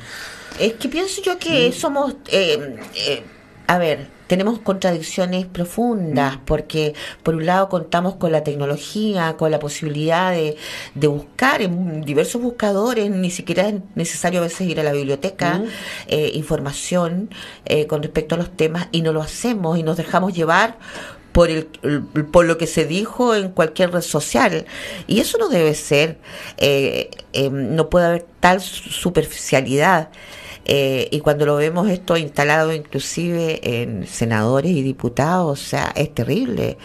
Es 0.58 0.72
que 0.74 0.88
pienso 0.88 1.20
yo 1.22 1.38
que 1.38 1.70
somos, 1.72 2.14
eh, 2.28 2.76
eh, 2.94 3.22
a 3.66 3.76
ver, 3.76 4.06
tenemos 4.26 4.58
contradicciones 4.58 5.44
profundas 5.46 6.38
porque 6.46 6.94
por 7.22 7.34
un 7.34 7.44
lado 7.46 7.68
contamos 7.68 8.14
con 8.16 8.32
la 8.32 8.42
tecnología, 8.42 9.36
con 9.36 9.50
la 9.50 9.58
posibilidad 9.58 10.32
de, 10.32 10.56
de 10.94 11.06
buscar 11.08 11.60
en 11.60 12.00
diversos 12.00 12.40
buscadores, 12.40 13.10
ni 13.10 13.30
siquiera 13.30 13.68
es 13.68 13.74
necesario 13.94 14.40
a 14.40 14.44
veces 14.44 14.62
ir 14.66 14.80
a 14.80 14.82
la 14.82 14.92
biblioteca, 14.92 15.58
Mm. 15.58 15.66
eh, 16.08 16.30
información 16.34 17.28
eh, 17.66 17.86
con 17.86 18.02
respecto 18.02 18.34
a 18.34 18.38
los 18.38 18.50
temas 18.56 18.88
y 18.92 19.02
no 19.02 19.12
lo 19.12 19.20
hacemos 19.20 19.78
y 19.78 19.82
nos 19.82 19.96
dejamos 19.98 20.32
llevar 20.32 20.78
por 21.36 21.50
el, 21.50 21.66
por 22.32 22.46
lo 22.46 22.56
que 22.56 22.66
se 22.66 22.86
dijo 22.86 23.34
en 23.34 23.50
cualquier 23.50 23.92
red 23.92 24.00
social. 24.00 24.64
Y 25.06 25.20
eso 25.20 25.36
no 25.36 25.50
debe 25.50 25.74
ser 25.74 26.16
eh, 26.56 27.10
eh, 27.34 27.50
no 27.50 27.90
puede 27.90 28.06
haber 28.06 28.26
tal 28.40 28.62
su- 28.62 28.88
superficialidad. 28.88 30.08
Eh, 30.64 31.08
y 31.12 31.20
cuando 31.20 31.44
lo 31.44 31.56
vemos 31.56 31.88
esto 31.90 32.16
instalado 32.16 32.72
inclusive 32.72 33.60
en 33.82 34.06
senadores 34.06 34.72
y 34.72 34.82
diputados 34.82 35.62
o 35.62 35.64
sea 35.64 35.92
es 35.94 36.12
terrible 36.12 36.76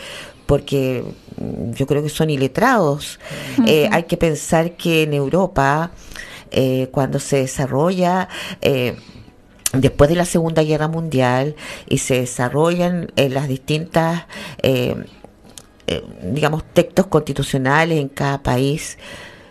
porque 0.46 1.04
mm, 1.38 1.72
yo 1.74 1.88
creo 1.88 2.04
que 2.04 2.10
son 2.10 2.30
iletrados. 2.30 3.20
Eh, 3.66 3.88
hay 3.92 4.04
que 4.04 4.18
pensar 4.18 4.74
que 4.76 5.04
en 5.04 5.14
Europa 5.14 5.92
eh, 6.52 6.90
cuando 6.92 7.20
se 7.20 7.38
desarrolla 7.38 8.28
eh, 8.62 8.96
después 9.74 10.10
de 10.10 10.16
la 10.16 10.26
Segunda 10.26 10.64
Guerra 10.64 10.88
Mundial 10.88 11.56
y 11.88 12.00
se 12.00 12.22
desarrollan 12.22 13.12
en 13.16 13.34
las 13.34 13.48
distintas, 13.48 14.26
eh, 14.62 14.96
eh, 15.88 16.04
digamos, 16.24 16.64
textos 16.74 17.08
constitucionales 17.08 18.00
en 18.00 18.10
cada 18.10 18.42
país, 18.44 18.98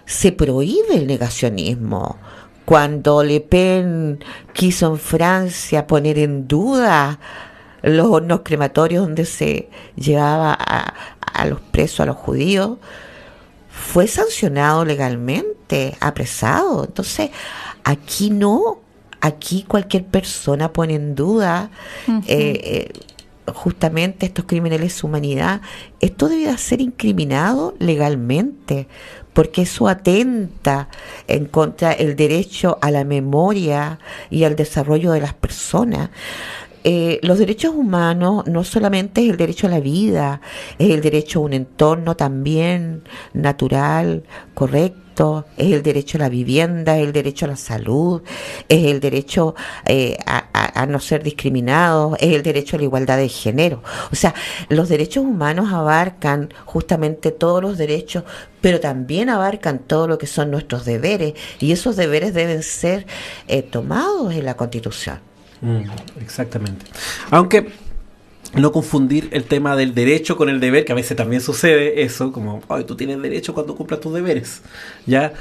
se 0.04 0.32
prohíbe 0.32 0.94
el 0.94 1.06
negacionismo. 1.06 2.18
Cuando 2.64 3.22
Le 3.22 3.40
Pen 3.40 4.22
quiso 4.52 4.88
en 4.92 4.98
Francia 4.98 5.86
poner 5.86 6.18
en 6.18 6.46
duda 6.46 7.18
los 7.82 8.06
hornos 8.06 8.40
crematorios 8.44 9.04
donde 9.04 9.24
se 9.24 9.70
llevaba 9.96 10.52
a 10.52 11.46
los 11.46 11.60
presos, 11.60 12.00
a 12.00 12.06
los 12.06 12.16
judíos, 12.16 12.78
fue 13.70 14.06
sancionado 14.06 14.84
legalmente, 14.84 15.96
apresado. 16.00 16.84
Entonces, 16.84 17.30
aquí 17.82 18.30
no, 18.30 18.78
aquí 19.20 19.64
cualquier 19.66 20.04
persona 20.04 20.72
pone 20.72 20.94
en 20.94 21.14
duda 21.14 21.70
eh, 22.08 22.22
eh, 22.26 22.92
justamente 23.52 24.26
estos 24.26 24.44
crímenes 24.44 24.80
de 24.80 25.06
humanidad. 25.06 25.60
Esto 26.00 26.28
debe 26.28 26.56
ser 26.58 26.80
incriminado 26.80 27.74
legalmente, 27.78 28.88
porque 29.32 29.62
eso 29.62 29.88
atenta 29.88 30.88
en 31.26 31.46
contra 31.46 31.94
del 31.94 32.16
derecho 32.16 32.78
a 32.80 32.90
la 32.90 33.04
memoria 33.04 33.98
y 34.30 34.44
al 34.44 34.56
desarrollo 34.56 35.12
de 35.12 35.20
las 35.20 35.34
personas. 35.34 36.10
Eh, 36.82 37.18
los 37.22 37.38
derechos 37.38 37.74
humanos 37.74 38.46
no 38.46 38.64
solamente 38.64 39.22
es 39.22 39.30
el 39.30 39.36
derecho 39.36 39.66
a 39.66 39.70
la 39.70 39.80
vida, 39.80 40.40
es 40.78 40.90
el 40.90 41.02
derecho 41.02 41.40
a 41.40 41.42
un 41.42 41.52
entorno 41.52 42.16
también 42.16 43.02
natural, 43.34 44.24
correcto, 44.54 45.44
es 45.58 45.72
el 45.72 45.82
derecho 45.82 46.16
a 46.16 46.20
la 46.20 46.28
vivienda, 46.30 46.96
es 46.98 47.04
el 47.06 47.12
derecho 47.12 47.44
a 47.44 47.48
la 47.48 47.56
salud, 47.56 48.22
es 48.68 48.86
el 48.86 49.00
derecho 49.00 49.54
eh, 49.84 50.16
a, 50.26 50.80
a- 50.80 50.86
no 50.86 50.98
ser 50.98 51.22
discriminados, 51.22 52.16
es 52.20 52.34
el 52.34 52.42
derecho 52.42 52.76
a 52.76 52.78
la 52.78 52.84
igualdad 52.84 53.18
de 53.18 53.28
género. 53.28 53.82
O 54.10 54.16
sea, 54.16 54.34
los 54.70 54.88
derechos 54.88 55.22
humanos 55.24 55.72
abarcan 55.74 56.48
justamente 56.64 57.30
todos 57.30 57.60
los 57.62 57.76
derechos, 57.76 58.24
pero 58.62 58.80
también 58.80 59.28
abarcan 59.28 59.80
todo 59.80 60.08
lo 60.08 60.16
que 60.16 60.26
son 60.26 60.50
nuestros 60.50 60.86
deberes 60.86 61.34
y 61.58 61.72
esos 61.72 61.96
deberes 61.96 62.32
deben 62.32 62.62
ser 62.62 63.06
eh, 63.48 63.62
tomados 63.62 64.32
en 64.32 64.44
la 64.46 64.56
Constitución. 64.56 65.29
Mm, 65.60 65.82
exactamente. 66.22 66.86
Aunque 67.30 67.68
no 68.56 68.72
confundir 68.72 69.28
el 69.30 69.44
tema 69.44 69.76
del 69.76 69.94
derecho 69.94 70.36
con 70.36 70.48
el 70.48 70.58
deber, 70.58 70.84
que 70.84 70.90
a 70.90 70.96
veces 70.96 71.16
también 71.16 71.40
sucede 71.40 72.02
eso, 72.02 72.32
como, 72.32 72.60
ay, 72.68 72.82
tú 72.82 72.96
tienes 72.96 73.22
derecho 73.22 73.54
cuando 73.54 73.76
cumplas 73.76 74.00
tus 74.00 74.12
deberes, 74.12 74.62
¿ya? 75.06 75.34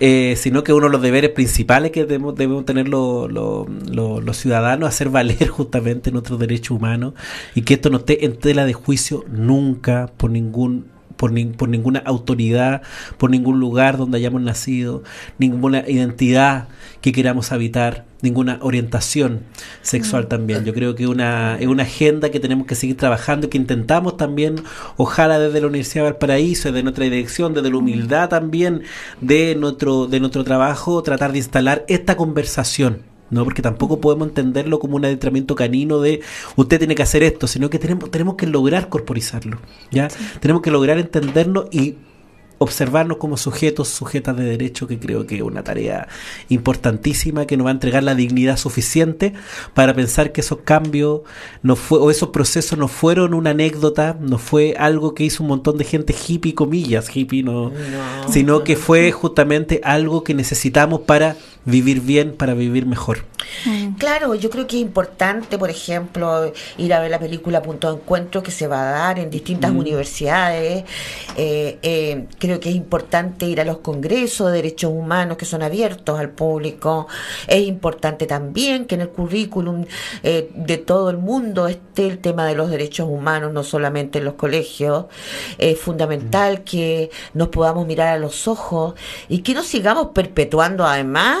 Eh, 0.00 0.34
sino 0.38 0.64
que 0.64 0.72
uno 0.72 0.86
de 0.86 0.92
los 0.92 1.02
deberes 1.02 1.30
principales 1.30 1.90
que 1.90 2.06
debemos, 2.06 2.34
tener 2.64 2.88
lo- 2.88 3.28
lo- 3.28 3.66
lo- 3.90 4.20
los 4.22 4.36
ciudadanos, 4.38 4.88
hacer 4.88 5.10
valer 5.10 5.46
justamente 5.48 6.10
nuestros 6.10 6.38
derechos 6.38 6.70
humanos 6.70 7.12
y 7.54 7.62
que 7.62 7.74
esto 7.74 7.90
no 7.90 7.98
esté 7.98 8.24
en 8.24 8.36
tela 8.38 8.64
de 8.64 8.72
juicio 8.72 9.24
nunca 9.28 10.10
por 10.16 10.30
ningún 10.30 10.86
por, 11.16 11.30
nin- 11.32 11.54
por 11.54 11.68
ninguna 11.68 12.00
autoridad, 12.00 12.82
por 13.18 13.30
ningún 13.30 13.60
lugar 13.60 13.98
donde 13.98 14.18
hayamos 14.18 14.42
nacido, 14.42 15.04
ninguna 15.38 15.88
identidad 15.88 16.66
que 17.02 17.12
queramos 17.12 17.52
habitar, 17.52 18.04
ninguna 18.24 18.58
orientación 18.62 19.42
sexual 19.82 20.26
también. 20.26 20.64
Yo 20.64 20.74
creo 20.74 20.96
que 20.96 21.06
una, 21.06 21.56
es 21.60 21.68
una 21.68 21.84
agenda 21.84 22.30
que 22.30 22.40
tenemos 22.40 22.66
que 22.66 22.74
seguir 22.74 22.96
trabajando 22.96 23.46
y 23.46 23.50
que 23.50 23.58
intentamos 23.58 24.16
también, 24.16 24.56
ojalá 24.96 25.38
desde 25.38 25.60
la 25.60 25.68
Universidad 25.68 26.04
de 26.04 26.10
Valparaíso, 26.10 26.70
desde 26.70 26.82
nuestra 26.82 27.04
dirección, 27.04 27.54
desde 27.54 27.70
la 27.70 27.76
humildad 27.76 28.28
también 28.28 28.82
de 29.20 29.54
nuestro, 29.54 30.06
de 30.06 30.18
nuestro 30.18 30.42
trabajo, 30.42 31.02
tratar 31.02 31.30
de 31.32 31.38
instalar 31.38 31.84
esta 31.86 32.16
conversación. 32.16 33.02
No, 33.30 33.42
porque 33.42 33.62
tampoco 33.62 34.00
podemos 34.00 34.28
entenderlo 34.28 34.78
como 34.78 34.96
un 34.96 35.04
adiestramiento 35.04 35.54
canino 35.54 36.00
de 36.00 36.20
usted 36.56 36.78
tiene 36.78 36.94
que 36.94 37.02
hacer 37.02 37.22
esto, 37.22 37.46
sino 37.46 37.70
que 37.70 37.78
tenemos, 37.78 38.10
tenemos 38.10 38.34
que 38.36 38.46
lograr 38.46 38.88
corporizarlo, 38.88 39.58
¿ya? 39.90 40.08
Tenemos 40.40 40.62
que 40.62 40.70
lograr 40.70 40.98
entenderlo 40.98 41.68
y 41.72 41.96
observarnos 42.64 43.18
como 43.18 43.36
sujetos, 43.36 43.88
sujetas 43.88 44.36
de 44.36 44.44
derecho, 44.44 44.86
que 44.86 44.98
creo 44.98 45.26
que 45.26 45.36
es 45.36 45.42
una 45.42 45.62
tarea 45.62 46.08
importantísima 46.48 47.46
que 47.46 47.56
nos 47.56 47.66
va 47.66 47.70
a 47.70 47.74
entregar 47.74 48.02
la 48.02 48.14
dignidad 48.14 48.56
suficiente 48.56 49.32
para 49.74 49.94
pensar 49.94 50.32
que 50.32 50.40
esos 50.40 50.58
cambios 50.64 51.22
no 51.62 51.76
fue, 51.76 51.98
o 51.98 52.10
esos 52.10 52.30
procesos 52.30 52.78
no 52.78 52.88
fueron 52.88 53.34
una 53.34 53.50
anécdota, 53.50 54.16
no 54.20 54.38
fue 54.38 54.74
algo 54.78 55.14
que 55.14 55.24
hizo 55.24 55.42
un 55.42 55.50
montón 55.50 55.78
de 55.78 55.84
gente 55.84 56.14
hippie, 56.14 56.54
comillas, 56.54 57.14
hippie, 57.14 57.42
no, 57.42 57.72
sino 58.28 58.64
que 58.64 58.76
fue 58.76 59.12
justamente 59.12 59.80
algo 59.84 60.24
que 60.24 60.34
necesitamos 60.34 61.02
para 61.02 61.36
vivir 61.64 62.00
bien, 62.00 62.36
para 62.36 62.54
vivir 62.54 62.86
mejor. 62.86 63.24
Mm. 63.66 63.94
Claro, 63.94 64.34
yo 64.34 64.50
creo 64.50 64.66
que 64.66 64.76
es 64.76 64.82
importante, 64.82 65.58
por 65.58 65.70
ejemplo, 65.70 66.52
ir 66.78 66.94
a 66.94 67.00
ver 67.00 67.10
la 67.10 67.18
película 67.18 67.62
Punto 67.62 67.88
de 67.88 68.00
Encuentro 68.00 68.42
que 68.42 68.50
se 68.50 68.66
va 68.66 68.80
a 68.80 68.92
dar 68.92 69.18
en 69.18 69.30
distintas 69.30 69.72
mm. 69.72 69.78
universidades. 69.78 70.84
Eh, 71.36 71.78
eh, 71.82 72.26
creo 72.38 72.60
que 72.60 72.70
es 72.70 72.74
importante 72.74 73.46
ir 73.46 73.60
a 73.60 73.64
los 73.64 73.78
congresos 73.78 74.50
de 74.50 74.56
derechos 74.56 74.90
humanos 74.92 75.36
que 75.36 75.44
son 75.44 75.62
abiertos 75.62 76.18
al 76.18 76.30
público. 76.30 77.06
Es 77.46 77.66
importante 77.66 78.26
también 78.26 78.86
que 78.86 78.94
en 78.96 79.02
el 79.02 79.08
currículum 79.08 79.84
eh, 80.22 80.50
de 80.54 80.78
todo 80.78 81.10
el 81.10 81.18
mundo 81.18 81.68
esté 81.68 82.06
el 82.06 82.18
tema 82.18 82.46
de 82.46 82.54
los 82.54 82.70
derechos 82.70 83.08
humanos, 83.08 83.52
no 83.52 83.62
solamente 83.62 84.18
en 84.18 84.24
los 84.24 84.34
colegios. 84.34 85.06
Es 85.58 85.78
fundamental 85.78 86.60
mm. 86.60 86.64
que 86.64 87.10
nos 87.34 87.48
podamos 87.48 87.86
mirar 87.86 88.08
a 88.08 88.18
los 88.18 88.48
ojos 88.48 88.94
y 89.28 89.38
que 89.38 89.54
no 89.54 89.62
sigamos 89.62 90.08
perpetuando 90.08 90.84
además 90.84 91.38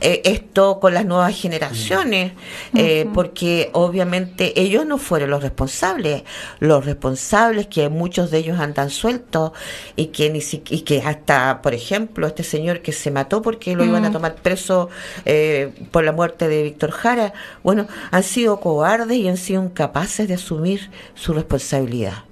eh, 0.00 0.20
esto 0.24 0.78
con 0.78 0.92
las 0.92 1.06
nuevas 1.06 1.34
generaciones, 1.34 2.32
eh, 2.74 3.08
porque 3.14 3.70
obviamente 3.72 4.60
ellos 4.60 4.84
no 4.84 4.98
fueron 4.98 5.30
los 5.30 5.42
responsables, 5.42 6.22
los 6.60 6.84
responsables 6.84 7.66
que 7.66 7.88
muchos 7.88 8.30
de 8.30 8.38
ellos 8.38 8.60
andan 8.60 8.90
sueltos 8.90 9.52
y 9.96 10.08
que 10.08 10.28
ni 10.28 10.40
y 10.68 10.80
que 10.82 11.00
hasta, 11.00 11.62
por 11.62 11.72
ejemplo, 11.72 12.26
este 12.26 12.42
señor 12.42 12.82
que 12.82 12.92
se 12.92 13.10
mató 13.10 13.40
porque 13.40 13.74
lo 13.74 13.84
iban 13.84 14.04
a 14.04 14.12
tomar 14.12 14.34
preso 14.34 14.90
eh, 15.24 15.72
por 15.90 16.04
la 16.04 16.12
muerte 16.12 16.46
de 16.46 16.62
Víctor 16.62 16.90
Jara, 16.90 17.32
bueno, 17.62 17.86
han 18.10 18.22
sido 18.22 18.60
cobardes 18.60 19.16
y 19.16 19.28
han 19.28 19.38
sido 19.38 19.64
incapaces 19.64 20.28
de 20.28 20.34
asumir 20.34 20.90
su 21.14 21.32
responsabilidad. 21.32 22.24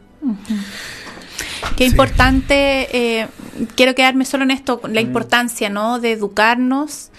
Qué 1.77 1.87
importante, 1.87 3.27
quiero 3.75 3.95
quedarme 3.95 4.27
solo 4.27 4.45
en 4.45 4.51
esto, 4.51 4.83
la 4.85 5.01
mm. 5.01 5.07
importancia, 5.07 5.71
¿no? 5.71 5.99
De 5.99 6.13
educarnos 6.13 7.11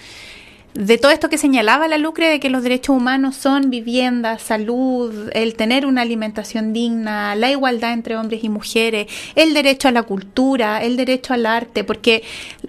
de 0.76 0.98
todo 0.98 1.14
esto 1.14 1.30
que 1.30 1.38
señalaba 1.38 1.88
la 1.88 1.98
Lucre 1.98 2.28
de 2.28 2.42
que 2.42 2.50
los 2.50 2.62
derechos 2.62 2.98
humanos 2.98 3.38
son 3.38 3.70
vivienda, 3.70 4.38
salud, 4.40 5.30
el 5.32 5.56
tener 5.56 5.86
una 5.86 6.02
alimentación 6.02 6.74
digna, 6.74 7.34
la 7.36 7.50
igualdad 7.50 7.94
entre 7.94 8.18
hombres 8.18 8.44
y 8.44 8.50
mujeres, 8.50 9.08
el 9.36 9.54
derecho 9.54 9.88
a 9.88 9.94
la 9.94 10.04
cultura, 10.04 10.84
el 10.84 10.98
derecho 10.98 11.34
al 11.34 11.46
arte, 11.46 11.86
porque 11.86 12.24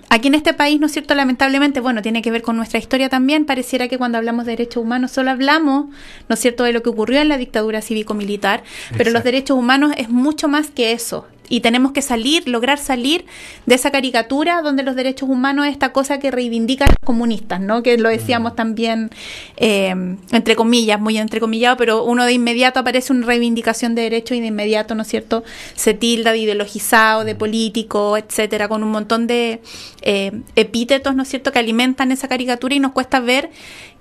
aquí 0.09 0.29
en 0.29 0.37
este 0.37 0.55
país, 0.55 0.79
¿no 0.79 0.87
es 0.87 0.93
cierto? 0.93 1.17
Lamentablemente, 1.17 1.81
bueno, 1.81 2.01
tiene 2.01 2.23
que 2.23 2.31
ver 2.31 2.43
con 2.43 2.57
nuestra 2.57 2.79
historia 2.79 3.09
también, 3.09 3.45
pareciera 3.45 3.89
que 3.89 3.99
cuando 3.99 4.19
hablamos 4.19 4.47
de 4.47 4.53
derechos 4.53 4.85
humanos 4.85 5.11
solo 5.11 5.33
hablamos, 5.33 5.87
¿no 6.29 6.35
es 6.35 6.39
cierto?, 6.39 6.63
de 6.63 6.73
lo 6.73 6.85
que 6.85 6.91
ocurrió 6.91 7.21
en 7.21 7.29
la 7.29 7.39
dictadura 7.39 7.83
cívico-militar, 7.83 8.63
pero 8.97 9.11
los 9.11 9.25
derechos 9.25 9.59
humanos 9.59 9.93
es 9.97 10.11
mucho 10.11 10.47
más 10.47 10.71
que 10.71 10.93
eso, 10.93 11.27
y 11.49 11.61
tenemos 11.61 11.93
que 11.93 12.03
salir, 12.03 12.49
lograr 12.49 12.79
salir 12.79 13.25
de 13.67 13.75
esa 13.75 13.91
caricatura 13.91 14.63
donde 14.63 14.83
los 14.83 14.97
derechos 14.97 15.29
humanos 15.29 15.67
es 15.67 15.73
esta 15.73 15.93
cosa 15.93 16.19
que 16.19 16.31
reivindican 16.31 16.89
los 16.89 17.05
comunistas, 17.05 17.61
¿no? 17.61 17.83
Que 17.83 17.99
lo 17.99 18.09
decíamos 18.09 18.53
mm. 18.53 18.57
también, 18.57 19.11
eh, 19.57 19.95
entre 20.33 20.57
comillas, 20.57 21.01
muy 21.01 21.19
entrecomillado, 21.19 21.77
pero 21.77 22.05
uno 22.05 22.25
de 22.25 22.33
inmediato 22.33 22.81
aparece 22.81 23.13
una 23.13 23.27
reivindicación 23.27 23.95
de 23.95 24.03
derechos 24.03 24.37
y 24.37 24.41
de 24.41 24.47
inmediato, 24.47 24.95
¿no 24.95 25.03
es 25.03 25.09
cierto?, 25.09 25.45
se 25.75 25.95
tilda 25.95 26.33
de 26.33 26.39
ideologizado, 26.39 27.25
de 27.25 27.35
político, 27.35 28.17
etcétera, 28.17 28.69
con 28.69 28.83
un 28.83 28.91
montón 28.91 29.27
de 29.27 29.61
eh, 30.03 30.33
epítetos, 30.57 31.15
¿no 31.15 31.23
es 31.23 31.29
cierto?, 31.29 31.53
que 31.53 31.59
alimentan 31.59 32.13
esa 32.13 32.29
caricatura 32.29 32.75
y 32.75 32.81
nos 32.81 32.93
cuesta 32.93 33.21
ver 33.21 33.51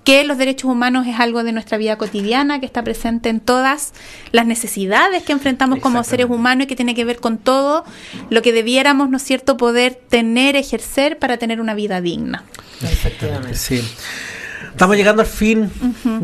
que 0.06 0.22
los 0.22 0.38
derechos 0.38 0.70
humanos 0.70 1.04
es 1.08 1.18
algo 1.18 1.42
de 1.42 1.50
nuestra 1.50 1.78
vida 1.78 1.98
cotidiana, 1.98 2.60
que 2.60 2.66
está 2.66 2.84
presente 2.84 3.28
en 3.28 3.40
todas 3.40 3.92
las 4.30 4.46
necesidades 4.46 5.24
que 5.24 5.32
enfrentamos 5.32 5.80
como 5.80 6.04
seres 6.04 6.28
humanos 6.30 6.64
y 6.64 6.66
que 6.68 6.76
tiene 6.76 6.94
que 6.94 7.04
ver 7.04 7.18
con 7.18 7.38
todo 7.38 7.84
lo 8.30 8.40
que 8.40 8.52
debiéramos, 8.52 9.10
¿no 9.10 9.16
es 9.16 9.24
cierto?, 9.24 9.56
poder 9.56 9.96
tener, 10.08 10.54
ejercer 10.54 11.18
para 11.18 11.38
tener 11.38 11.60
una 11.60 11.74
vida 11.74 12.00
digna. 12.00 12.44
Efectivamente. 12.82 13.56
Sí. 13.56 13.82
Estamos 14.70 14.96
llegando 14.96 15.22
al 15.22 15.28
fin 15.28 15.72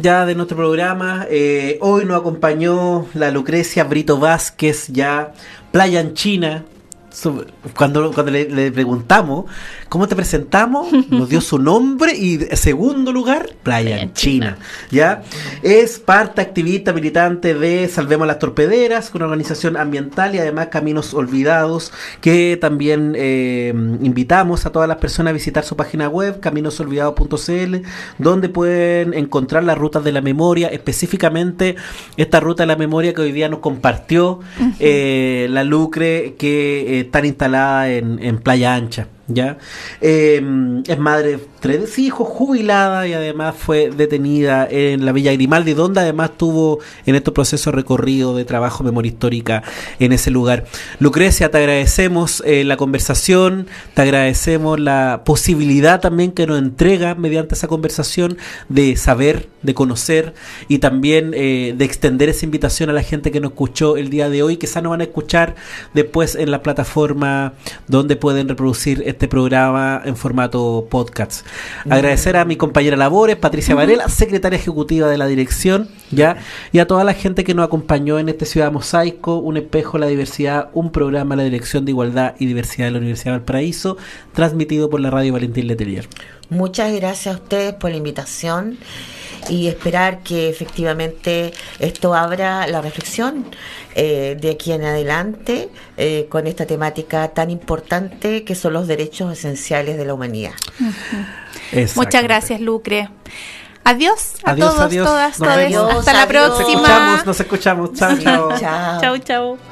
ya 0.00 0.26
de 0.26 0.36
nuestro 0.36 0.56
programa. 0.56 1.26
Eh, 1.28 1.78
hoy 1.80 2.04
nos 2.04 2.20
acompañó 2.20 3.08
la 3.14 3.32
Lucrecia 3.32 3.82
Brito 3.82 4.16
Vázquez, 4.16 4.90
ya 4.92 5.32
playa 5.72 5.98
en 5.98 6.14
China, 6.14 6.64
cuando, 7.76 8.12
cuando 8.12 8.32
le, 8.32 8.72
preguntamos 8.72 9.46
cómo 9.88 10.08
te 10.08 10.16
presentamos, 10.16 10.92
nos 11.10 11.28
dio 11.28 11.40
su 11.40 11.58
nombre 11.58 12.14
y 12.16 12.38
segundo 12.56 13.12
lugar, 13.12 13.50
Playa 13.62 14.00
en 14.00 14.12
China. 14.12 14.56
¿ya? 14.90 15.22
Es 15.62 15.98
parte 15.98 16.40
activista 16.40 16.92
militante 16.92 17.54
de 17.54 17.88
Salvemos 17.88 18.26
las 18.26 18.38
Torpederas, 18.38 19.10
una 19.14 19.26
organización 19.26 19.76
ambiental 19.76 20.34
y 20.34 20.38
además 20.38 20.68
Caminos 20.68 21.14
Olvidados, 21.14 21.92
que 22.20 22.56
también 22.60 23.14
eh, 23.16 23.72
invitamos 24.00 24.66
a 24.66 24.72
todas 24.72 24.88
las 24.88 24.98
personas 24.98 25.30
a 25.30 25.34
visitar 25.34 25.64
su 25.64 25.76
página 25.76 26.08
web, 26.08 26.40
caminosolvidados.cl, 26.40 27.76
donde 28.18 28.48
pueden 28.48 29.14
encontrar 29.14 29.64
las 29.64 29.76
rutas 29.78 30.04
de 30.04 30.12
la 30.12 30.20
memoria, 30.20 30.68
específicamente 30.68 31.76
esta 32.16 32.40
ruta 32.40 32.62
de 32.62 32.68
la 32.68 32.76
memoria 32.76 33.14
que 33.14 33.22
hoy 33.22 33.32
día 33.32 33.48
nos 33.48 33.60
compartió 33.60 34.40
eh, 34.78 35.46
la 35.50 35.64
Lucre, 35.64 36.34
que 36.38 37.00
eh, 37.00 37.01
están 37.02 37.24
instalada 37.24 37.90
en, 37.90 38.18
en 38.22 38.38
Playa 38.38 38.74
Ancha. 38.74 39.08
¿Ya? 39.28 39.58
Em, 40.00 40.82
es 40.86 40.98
madre 40.98 41.38
tres 41.60 41.98
hijos, 41.98 42.26
jubilada 42.28 43.06
y 43.06 43.12
además 43.12 43.54
fue 43.56 43.90
detenida 43.90 44.66
en 44.68 45.04
la 45.04 45.12
Villa 45.12 45.32
Grimaldi, 45.32 45.74
donde 45.74 46.00
además 46.00 46.32
tuvo 46.36 46.80
en 47.06 47.14
estos 47.14 47.32
procesos 47.32 47.72
recorrido 47.72 48.34
de 48.34 48.44
trabajo 48.44 48.82
memoria 48.82 49.10
histórica 49.10 49.62
en 50.00 50.12
ese 50.12 50.30
lugar. 50.30 50.64
Lucrecia, 50.98 51.50
te 51.50 51.58
agradecemos 51.58 52.42
eh, 52.44 52.64
la 52.64 52.76
conversación, 52.76 53.68
te 53.94 54.02
agradecemos 54.02 54.80
la 54.80 55.22
posibilidad 55.24 56.00
también 56.00 56.32
que 56.32 56.46
nos 56.46 56.58
entrega 56.58 57.14
mediante 57.14 57.54
esa 57.54 57.68
conversación 57.68 58.38
de 58.68 58.96
saber, 58.96 59.48
de 59.62 59.74
conocer 59.74 60.34
y 60.66 60.78
también 60.78 61.32
eh, 61.34 61.74
de 61.76 61.84
extender 61.84 62.28
esa 62.28 62.44
invitación 62.44 62.90
a 62.90 62.92
la 62.92 63.02
gente 63.02 63.30
que 63.30 63.40
nos 63.40 63.52
escuchó 63.52 63.96
el 63.96 64.10
día 64.10 64.28
de 64.28 64.42
hoy, 64.42 64.56
que 64.56 64.66
quizá 64.66 64.80
nos 64.80 64.90
van 64.90 65.02
a 65.02 65.04
escuchar 65.04 65.54
después 65.92 66.34
en 66.34 66.50
la 66.50 66.62
plataforma 66.62 67.52
donde 67.88 68.16
pueden 68.16 68.48
reproducir 68.48 69.02
este 69.12 69.28
programa 69.28 70.02
en 70.04 70.16
formato 70.16 70.86
podcast. 70.90 71.46
Agradecer 71.88 72.36
a 72.36 72.44
mi 72.44 72.56
compañera 72.56 72.96
Labores, 72.96 73.36
Patricia 73.36 73.74
Varela, 73.74 74.08
secretaria 74.08 74.58
ejecutiva 74.58 75.08
de 75.08 75.18
la 75.18 75.26
dirección, 75.26 75.88
ya, 76.10 76.36
y 76.72 76.78
a 76.78 76.86
toda 76.86 77.04
la 77.04 77.14
gente 77.14 77.44
que 77.44 77.54
nos 77.54 77.66
acompañó 77.66 78.18
en 78.18 78.28
este 78.28 78.44
Ciudad 78.44 78.72
Mosaico, 78.72 79.36
un 79.36 79.56
espejo 79.56 79.92
de 79.92 80.00
la 80.00 80.06
diversidad, 80.06 80.70
un 80.74 80.90
programa 80.90 81.36
la 81.36 81.44
Dirección 81.44 81.84
de 81.84 81.92
Igualdad 81.92 82.34
y 82.38 82.46
Diversidad 82.46 82.86
de 82.86 82.92
la 82.92 82.98
Universidad 82.98 83.32
de 83.32 83.38
Valparaíso, 83.38 83.96
transmitido 84.32 84.90
por 84.90 85.00
la 85.00 85.10
radio 85.10 85.32
Valentín 85.32 85.66
Letelier. 85.66 86.08
Muchas 86.50 86.92
gracias 86.92 87.34
a 87.34 87.38
ustedes 87.38 87.74
por 87.74 87.90
la 87.90 87.96
invitación 87.96 88.78
y 89.48 89.68
esperar 89.68 90.22
que 90.22 90.48
efectivamente 90.48 91.52
esto 91.78 92.14
abra 92.14 92.66
la 92.66 92.80
reflexión 92.80 93.46
eh, 93.94 94.36
de 94.40 94.50
aquí 94.50 94.72
en 94.72 94.84
adelante 94.84 95.68
eh, 95.96 96.26
con 96.28 96.46
esta 96.46 96.66
temática 96.66 97.28
tan 97.28 97.50
importante 97.50 98.44
que 98.44 98.54
son 98.54 98.72
los 98.72 98.86
derechos 98.86 99.32
esenciales 99.32 99.96
de 99.96 100.04
la 100.04 100.14
humanidad. 100.14 100.52
Muchas 101.96 102.22
gracias, 102.22 102.60
Lucre. 102.60 103.08
Adiós 103.84 104.34
a 104.44 104.54
todos, 104.54 104.74
todas, 104.76 105.36
todos. 105.36 105.94
Hasta 105.98 106.12
la 106.12 106.26
próxima. 106.28 107.22
Nos 107.24 107.40
escuchamos, 107.40 107.90
nos 107.90 107.90
escuchamos. 107.92 107.92
Chao, 107.94 108.16
chao. 108.58 109.00
chao, 109.00 109.18
chao. 109.18 109.71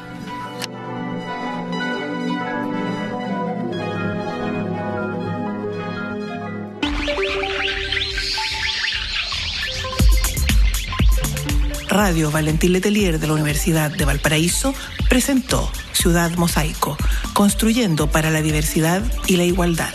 Radio 11.90 12.30
Valentín 12.30 12.72
Letelier 12.72 13.18
de 13.18 13.26
la 13.26 13.32
Universidad 13.32 13.90
de 13.90 14.04
Valparaíso 14.04 14.72
presentó 15.08 15.68
Ciudad 15.92 16.30
Mosaico, 16.36 16.96
construyendo 17.34 18.06
para 18.06 18.30
la 18.30 18.42
diversidad 18.42 19.02
y 19.26 19.36
la 19.36 19.44
igualdad. 19.44 19.92